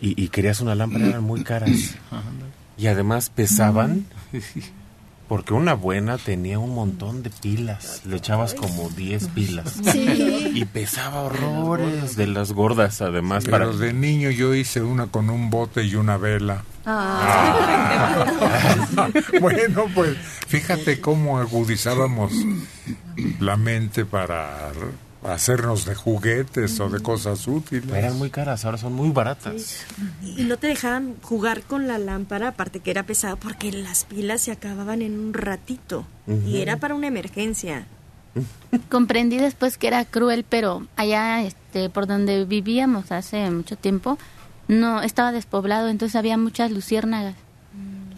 [0.00, 1.96] y, y querías una lámpara eran muy caras.
[2.76, 4.06] Y además pesaban
[5.28, 8.00] porque una buena tenía un montón de pilas.
[8.06, 9.80] Le echabas como 10 pilas.
[9.94, 13.44] Y pesaba horrores de las gordas, además.
[13.44, 13.76] Pero para...
[13.76, 16.64] de niño yo hice una con un bote y una vela.
[16.86, 18.26] Ah.
[19.40, 22.32] bueno, pues fíjate cómo agudizábamos
[23.38, 24.70] la mente para
[25.24, 27.92] hacernos de juguetes o de cosas útiles.
[27.92, 29.84] Eran muy caras, ahora son muy baratas.
[30.22, 34.42] Y no te dejaban jugar con la lámpara, aparte que era pesado, porque las pilas
[34.42, 36.06] se acababan en un ratito.
[36.46, 37.86] Y era para una emergencia.
[38.90, 44.18] Comprendí después que era cruel, pero allá este, por donde vivíamos hace mucho tiempo,
[44.68, 47.34] no estaba despoblado, entonces había muchas luciérnagas.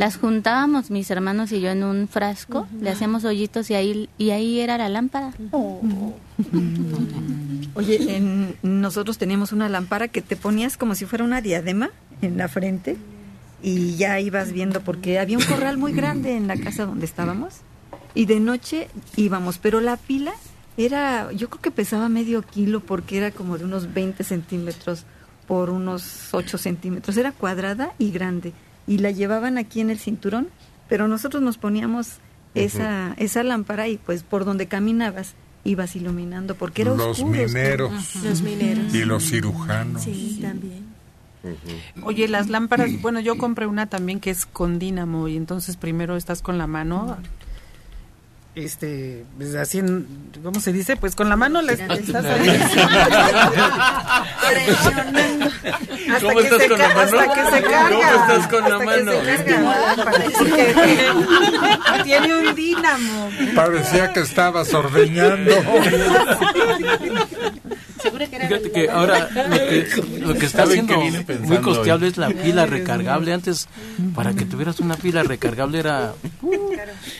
[0.01, 4.31] Las juntábamos mis hermanos y yo en un frasco, le hacíamos hoyitos y ahí, y
[4.31, 5.35] ahí era la lámpara.
[7.75, 11.91] Oye, en, nosotros teníamos una lámpara que te ponías como si fuera una diadema
[12.23, 12.97] en la frente
[13.63, 17.57] y ya ibas viendo porque había un corral muy grande en la casa donde estábamos
[18.15, 20.33] y de noche íbamos, pero la pila
[20.79, 25.05] era, yo creo que pesaba medio kilo porque era como de unos 20 centímetros
[25.47, 28.55] por unos 8 centímetros, era cuadrada y grande
[28.87, 30.49] y la llevaban aquí en el cinturón,
[30.89, 32.19] pero nosotros nos poníamos
[32.55, 35.35] esa, esa lámpara y pues por donde caminabas
[35.65, 38.15] ibas iluminando porque era los mineros.
[38.23, 38.95] Los mineros.
[38.95, 40.03] Y los cirujanos.
[40.03, 40.91] Sí también.
[42.03, 46.17] Oye, las lámparas, bueno, yo compré una también que es con dínamo y entonces primero
[46.17, 47.17] estás con la mano
[48.55, 49.83] este, pues así,
[50.43, 50.97] ¿cómo se dice?
[50.97, 52.49] Pues con la mano le estás ahí.
[56.11, 57.21] hasta ¿Cómo que estás se con la mano?
[57.21, 57.91] Hasta que se carga.
[57.91, 59.13] ¿Cómo estás con la Hasta mano?
[59.13, 59.97] Que se carga.
[60.39, 61.13] Porque tiene,
[62.05, 63.31] tiene un dínamo.
[63.55, 65.55] Parecía que estabas ordeñando.
[68.03, 69.89] Fíjate que ahora lo que,
[70.21, 72.13] lo que está ¿Saben haciendo muy costeable hoy?
[72.13, 73.33] es la pila recargable.
[73.33, 73.69] Antes,
[74.15, 76.15] para que tuvieras una pila recargable era...
[76.43, 76.53] uh,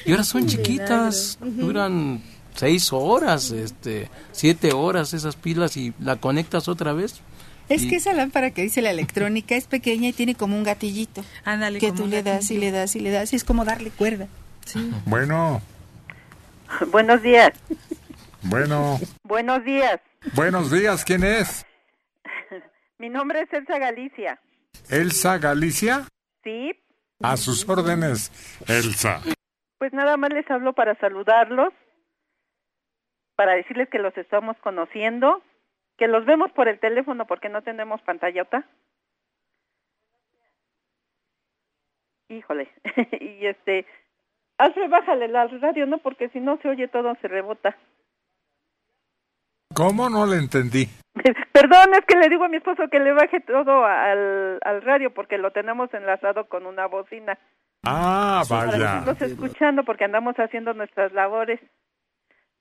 [0.07, 2.23] y ahora son chiquitas, duran
[2.55, 7.21] seis horas, este, siete horas esas pilas y la conectas otra vez.
[7.69, 10.65] Es Y- que esa lámpara que dice la electrónica es pequeña y tiene como un
[10.65, 11.25] gatillito.
[11.45, 13.91] Ándale, que tú le das y le das y le das y es como darle
[13.91, 14.27] cuerda.
[15.07, 15.63] Bueno,
[16.91, 17.53] Buenos días.
[18.43, 20.01] bueno, Buenos días.
[20.35, 21.67] Buenos días, ¿quién es?
[22.99, 24.41] Mi nombre es Elsa Galicia.
[24.91, 26.07] Elsa Galicia.
[26.45, 26.73] Sí,
[27.23, 28.31] A sus órdenes,
[28.69, 29.21] Elsa.
[29.79, 31.73] pues nada más les hablo para saludarlos,
[33.37, 35.43] para decirles que los estamos conociendo,
[35.99, 38.67] que los vemos por el teléfono porque no tenemos pantallota.
[42.29, 42.71] Híjole.
[43.21, 43.87] y este,
[44.59, 45.99] hazle, bájale la radio, ¿no?
[45.99, 47.77] Porque si no se oye todo, se rebota.
[49.75, 50.89] ¿Cómo no le entendí?
[51.53, 55.13] Perdón, es que le digo a mi esposo que le baje todo al, al radio
[55.13, 57.39] porque lo tenemos enlazado con una bocina.
[57.85, 58.99] Ah, vaya.
[58.99, 61.61] irnos escuchando porque andamos haciendo nuestras labores.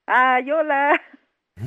[0.06, 1.00] ¡Ay, hola!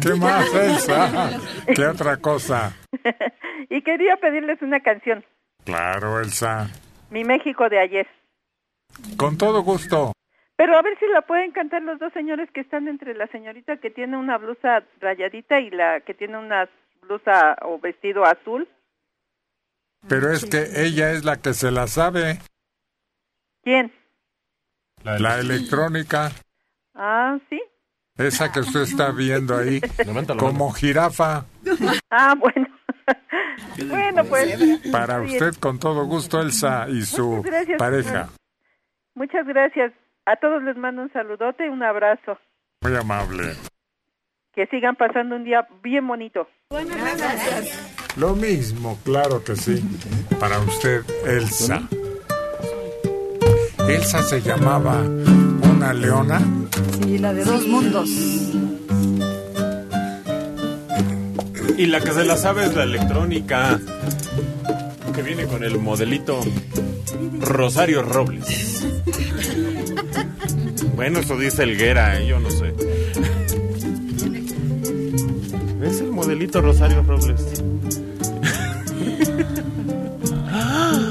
[0.02, 1.30] ¿Qué más, Elsa?
[1.76, 2.74] ¿Qué otra cosa?
[3.70, 5.24] y quería pedirles una canción,
[5.66, 6.68] Claro, Elsa.
[7.10, 8.08] Mi México de ayer.
[9.18, 10.12] Con todo gusto.
[10.56, 13.78] Pero a ver si la pueden cantar los dos señores que están entre la señorita
[13.78, 16.70] que tiene una blusa rayadita y la que tiene una
[17.02, 18.68] blusa o vestido azul.
[20.08, 22.40] Pero es que ella es la que se la sabe.
[23.64, 23.92] ¿Quién?
[25.04, 26.32] La electrónica.
[26.94, 27.62] Ah, sí.
[28.18, 29.82] Esa que usted está viendo ahí.
[30.38, 31.46] Como jirafa.
[32.10, 32.68] Ah, bueno.
[33.88, 34.82] bueno, pues.
[34.92, 37.80] Para usted, con todo gusto, Elsa y su gracias.
[37.80, 38.30] pareja.
[39.16, 39.94] Muchas gracias.
[40.26, 42.38] A todos les mando un saludote y un abrazo.
[42.82, 43.56] Muy amable.
[44.54, 46.48] Que sigan pasando un día bien bonito.
[48.16, 49.84] Lo mismo, claro que sí.
[50.40, 51.82] Para usted, Elsa.
[53.90, 56.40] Elsa se llamaba una leona.
[57.02, 58.10] Sí, la de dos mundos.
[61.78, 63.78] Y la que se la sabe es la electrónica,
[65.14, 66.40] que viene con el modelito
[67.40, 68.86] Rosario Robles.
[70.96, 72.28] Bueno, eso dice Elguera, ¿eh?
[72.28, 72.74] yo no sé.
[75.82, 77.62] Es el modelito Rosario Robles.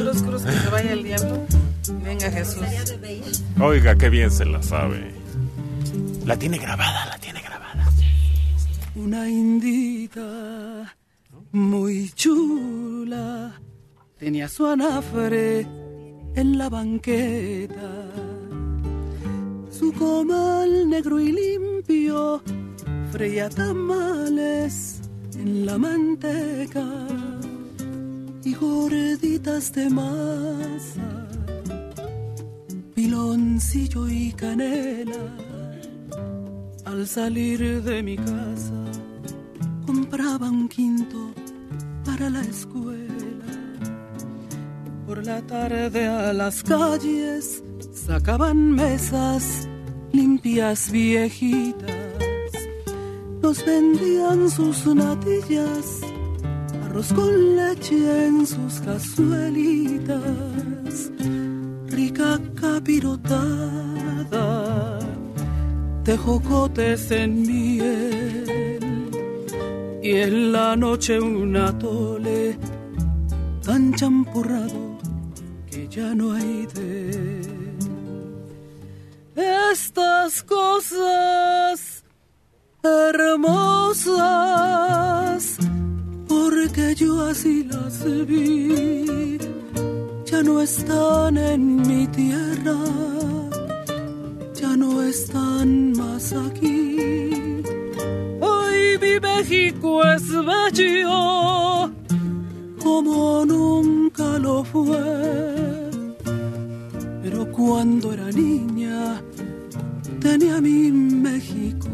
[0.02, 1.46] Cruz, cruz, que se vaya el diablo.
[2.04, 2.64] Venga Jesús.
[3.60, 5.12] Oiga, qué bien se la sabe.
[6.24, 7.90] La tiene grabada, la tiene grabada.
[8.94, 10.94] Una indita
[11.52, 13.60] muy chula
[14.18, 15.66] tenía su anafre
[16.34, 18.08] en la banqueta.
[19.70, 22.42] Su comal negro y limpio
[23.10, 25.00] freía tamales
[25.34, 26.86] en la manteca
[28.44, 31.28] y gorditas de masa,
[32.94, 35.36] piloncillo y canela.
[36.84, 38.84] Al salir de mi casa
[39.86, 41.32] compraba un quinto
[42.04, 43.01] para la escuela.
[45.12, 47.62] Por la tarde a las calles
[47.92, 49.68] sacaban mesas
[50.10, 51.90] limpias viejitas.
[53.42, 56.00] Nos vendían sus natillas,
[56.84, 60.16] arroz con leche en sus cazuelitas,
[61.88, 63.38] rica capirotada
[66.04, 68.78] de jocotes en miel
[70.02, 72.56] y en la noche un atole
[73.62, 74.91] tan champurrado
[75.94, 77.42] ya no hay de
[79.72, 82.02] estas cosas
[82.82, 83.98] hermosas
[86.26, 89.38] porque yo así las vi
[90.24, 92.78] ya no están en mi tierra
[94.54, 96.96] ya no están más aquí.
[98.40, 101.90] Hoy mi México es bello
[102.82, 105.51] como nunca lo fue.
[107.64, 109.22] Cuando era niña
[110.20, 111.88] tenía mi México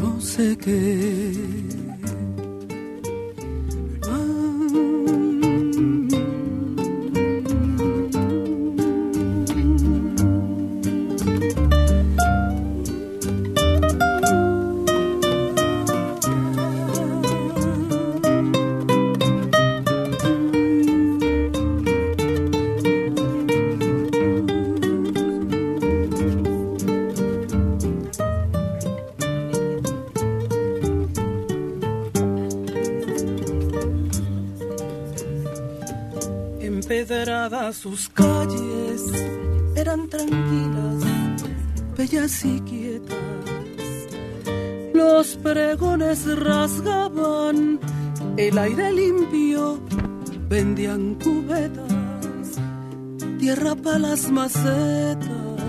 [0.00, 1.53] no sé qué.
[48.64, 49.78] Aire limpio,
[50.48, 52.58] vendían cubetas,
[53.38, 55.60] tierra para las macetas,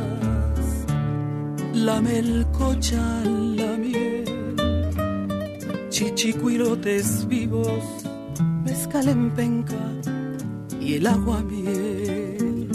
[1.73, 4.23] la melcocha, la miel,
[5.89, 7.83] chichicuilotes vivos,
[8.63, 9.85] mezcal en penca
[10.79, 12.69] y el agua miel.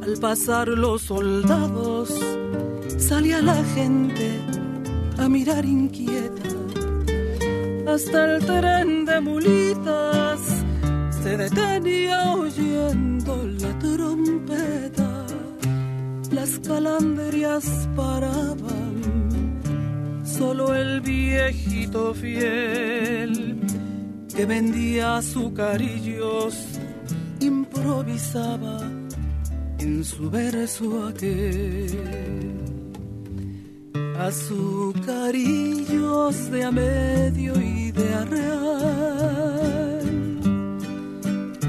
[0.00, 2.14] Al pasar los soldados,
[2.98, 4.30] salía la gente
[5.18, 6.53] a mirar inquieta.
[7.94, 10.40] Hasta el tren de mulitas
[11.22, 15.26] se detenía oyendo la trompeta.
[16.32, 19.00] Las calandrias paraban,
[20.24, 23.60] solo el viejito fiel
[24.34, 26.56] que vendía azucarillos
[27.38, 28.90] improvisaba
[29.78, 32.64] en su verso aquel.
[34.18, 37.83] Azucarillos de a medio y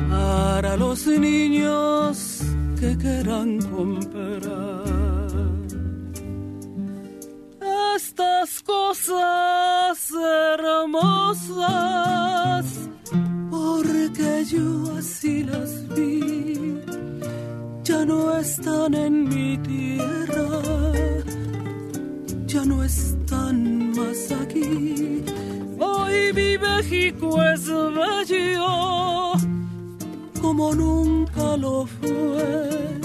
[0.09, 2.41] para los niños
[2.79, 4.83] que quieran comprar.
[7.95, 10.11] Estas cosas
[10.57, 11.65] hermosas
[13.49, 16.79] porque yo así las vi,
[17.83, 20.61] ya no están en mi tierra,
[22.47, 25.23] ya no están más aquí.
[25.79, 29.33] Hoy mi México es bello
[30.41, 32.99] como nunca lo fue,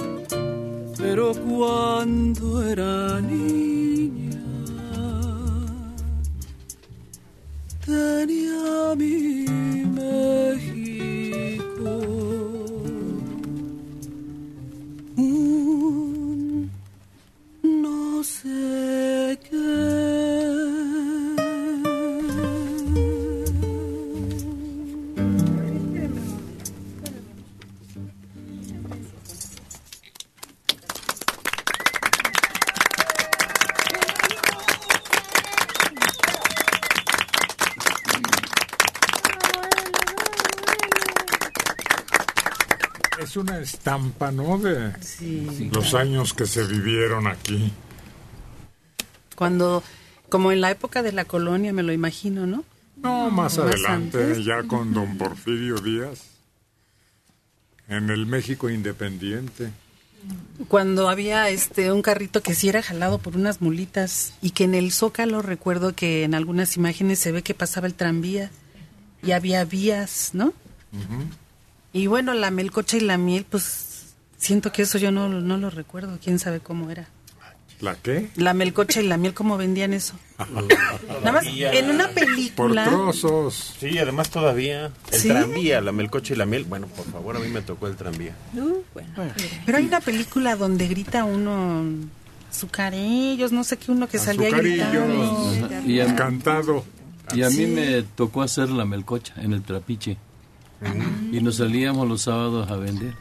[0.99, 4.41] pero cuando era niña
[7.85, 9.47] tenía mi
[10.01, 11.11] México
[17.63, 19.39] no sé
[43.31, 44.59] Es una estampa, ¿no?
[44.59, 44.93] De
[45.73, 47.71] los años que se vivieron aquí.
[49.37, 49.85] Cuando,
[50.29, 52.65] como en la época de la colonia, me lo imagino, ¿no?
[52.97, 54.45] No, más Más adelante, antes.
[54.45, 56.23] ya con don Porfirio Díaz.
[57.87, 59.71] En el México Independiente.
[60.67, 64.75] Cuando había este un carrito que sí era jalado por unas mulitas y que en
[64.75, 68.51] el zócalo recuerdo que en algunas imágenes se ve que pasaba el tranvía
[69.23, 70.53] y había vías, ¿no?
[71.93, 75.71] Y bueno, la melcocha y la miel, pues siento que eso yo no, no lo
[75.71, 77.09] recuerdo, quién sabe cómo era.
[77.81, 78.29] ¿La qué?
[78.37, 80.13] La melcocha y la miel, ¿cómo vendían eso?
[81.09, 82.85] Nada más, en una película...
[82.85, 83.75] trozos.
[83.81, 85.29] Sí, además todavía el ¿Sí?
[85.29, 86.65] tranvía, la melcocha y la miel.
[86.65, 88.35] Bueno, por favor, a mí me tocó el tranvía.
[88.55, 89.09] Uh, bueno.
[89.65, 91.85] Pero hay una película donde grita uno
[92.51, 95.83] azucarillos, no sé qué, uno que salía gritando.
[95.87, 96.85] Y a- Cantado.
[97.35, 97.67] Y a mí Sí.
[97.67, 100.17] me tocó hacer la melcocha en el trapiche.
[101.33, 103.15] Y nos salíamos los sábados a vender.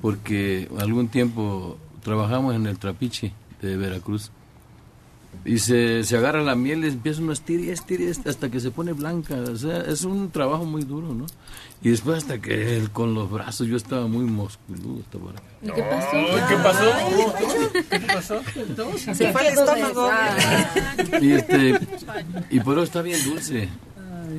[0.00, 4.30] Porque algún tiempo trabajamos en el trapiche de Veracruz.
[5.44, 7.76] Y se, se agarra la miel y empieza uno a estirar
[8.26, 9.34] hasta que se pone blanca.
[9.34, 11.26] O sea, es un trabajo muy duro, ¿no?
[11.82, 14.26] Y después hasta que él con los brazos, yo estaba muy.
[14.26, 16.10] ¿Y qué pasó?
[16.48, 16.82] ¿Qué pasó?
[17.88, 18.40] ¿Qué pasó?
[19.14, 20.10] Se fue el estómago.
[21.20, 21.78] Y, este,
[22.50, 23.68] y por eso está bien dulce.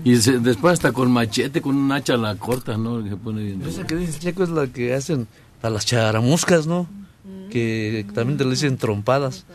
[0.04, 3.02] Y se- después hasta con machete, con un hacha la corta, ¿no?
[3.08, 5.28] Se pone bien Esa que dice Checo es la que hacen
[5.62, 6.88] a las charamuscas, ¿no?
[7.50, 9.46] Que también te le dicen trompadas.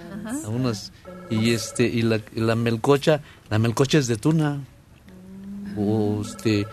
[0.44, 0.92] A unas.
[1.30, 3.20] Y este y la, y la melcocha,
[3.50, 4.60] la melcocha es de tuna.
[5.76, 6.66] O este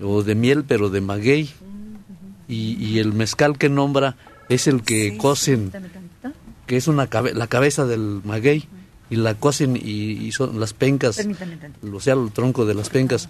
[0.00, 1.50] o de miel, pero de maguey.
[2.48, 4.16] Y, y el mezcal que nombra
[4.48, 5.72] es el que cocen,
[6.66, 8.68] que es una cabe- la cabeza del maguey
[9.10, 11.24] y la cocen y, y son las pencas,
[11.92, 13.28] o sea, el tronco de las pencas.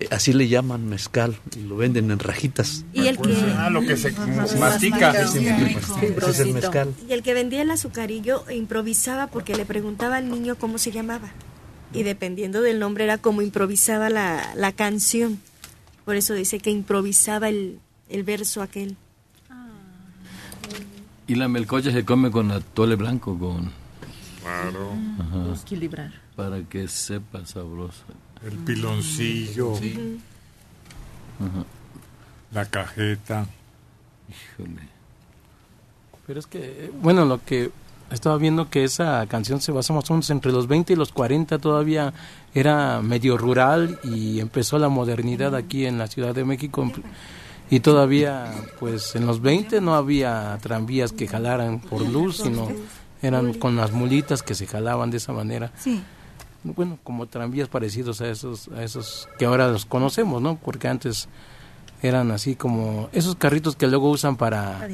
[0.00, 2.84] Eh, Así le llaman mezcal y lo venden en rajitas.
[2.92, 3.32] Y el que...
[3.56, 4.10] Ah, lo que se
[4.58, 5.12] mastica.
[5.12, 6.92] Ese es el mezcal.
[7.08, 11.30] Y el que vendía el azucarillo improvisaba porque le preguntaba al niño cómo se llamaba.
[11.92, 15.38] Y dependiendo del nombre era como improvisaba la, la canción.
[16.04, 17.78] Por eso dice que improvisaba el,
[18.08, 18.96] el verso aquel.
[21.28, 23.83] Y la melcocha se come con atole blanco, con...
[24.44, 24.90] Claro.
[25.18, 25.60] Ajá.
[25.62, 26.12] Equilibrar.
[26.36, 28.04] Para que sepa sabroso.
[28.44, 29.74] El piloncillo.
[29.74, 31.64] Ajá.
[32.52, 33.46] La cajeta.
[34.28, 34.88] Híjole.
[36.26, 37.70] Pero es que, bueno, lo que
[38.10, 41.12] estaba viendo que esa canción se basa más o menos entre los 20 y los
[41.12, 42.12] 40, todavía
[42.54, 46.90] era medio rural y empezó la modernidad aquí en la Ciudad de México.
[47.70, 52.68] Y todavía, pues en los 20 no había tranvías que jalaran por luz, sino
[53.26, 55.72] eran con las mulitas que se jalaban de esa manera.
[55.78, 56.02] Sí.
[56.62, 60.56] Bueno, como tranvías parecidos a esos, a esos que ahora los conocemos, ¿no?
[60.56, 61.28] Porque antes
[62.02, 64.86] eran así como esos carritos que luego usan para,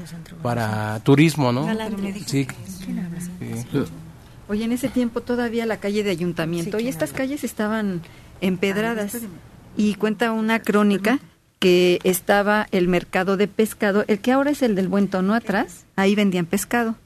[0.43, 1.67] para turismo, ¿no?
[2.27, 2.47] Sí.
[2.47, 3.67] Sí.
[4.49, 8.03] Oye, en ese tiempo todavía la calle de ayuntamiento y estas calles estaban
[8.41, 9.17] empedradas.
[9.77, 11.21] Y cuenta una crónica
[11.61, 15.85] que estaba el mercado de pescado, el que ahora es el del buen tono atrás,
[15.95, 16.97] ahí vendían pescado.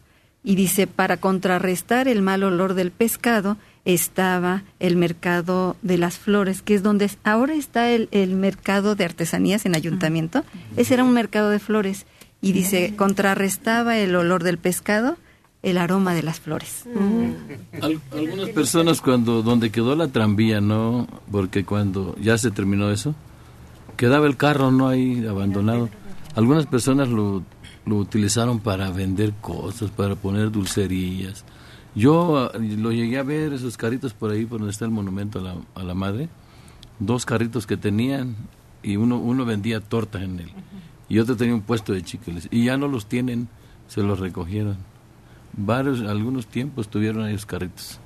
[0.44, 3.56] Y dice, para contrarrestar el mal olor del pescado,
[3.86, 9.04] estaba el mercado de las flores, que es donde ahora está el, el mercado de
[9.06, 10.44] artesanías en ayuntamiento.
[10.76, 12.04] Ese era un mercado de flores.
[12.42, 15.16] Y dice, contrarrestaba el olor del pescado,
[15.62, 16.84] el aroma de las flores.
[17.80, 21.08] Al- algunas personas cuando donde quedó la tranvía, ¿no?
[21.30, 23.14] Porque cuando ya se terminó eso,
[23.96, 24.88] quedaba el carro, ¿no?
[24.88, 25.88] Ahí abandonado.
[26.34, 27.42] Algunas personas lo,
[27.86, 31.44] lo utilizaron para vender cosas, para poner dulcerías.
[31.94, 35.38] Yo ah, lo llegué a ver, esos carritos por ahí, por donde está el monumento
[35.38, 36.28] a la, a la madre.
[36.98, 38.36] Dos carritos que tenían
[38.82, 40.50] y uno, uno vendía tortas en él.
[41.08, 42.48] Y otro tenía un puesto de chicles.
[42.50, 43.48] Y ya no los tienen,
[43.88, 44.76] se los recogieron.
[45.56, 48.00] Varios, algunos tiempos tuvieron ahí los carritos.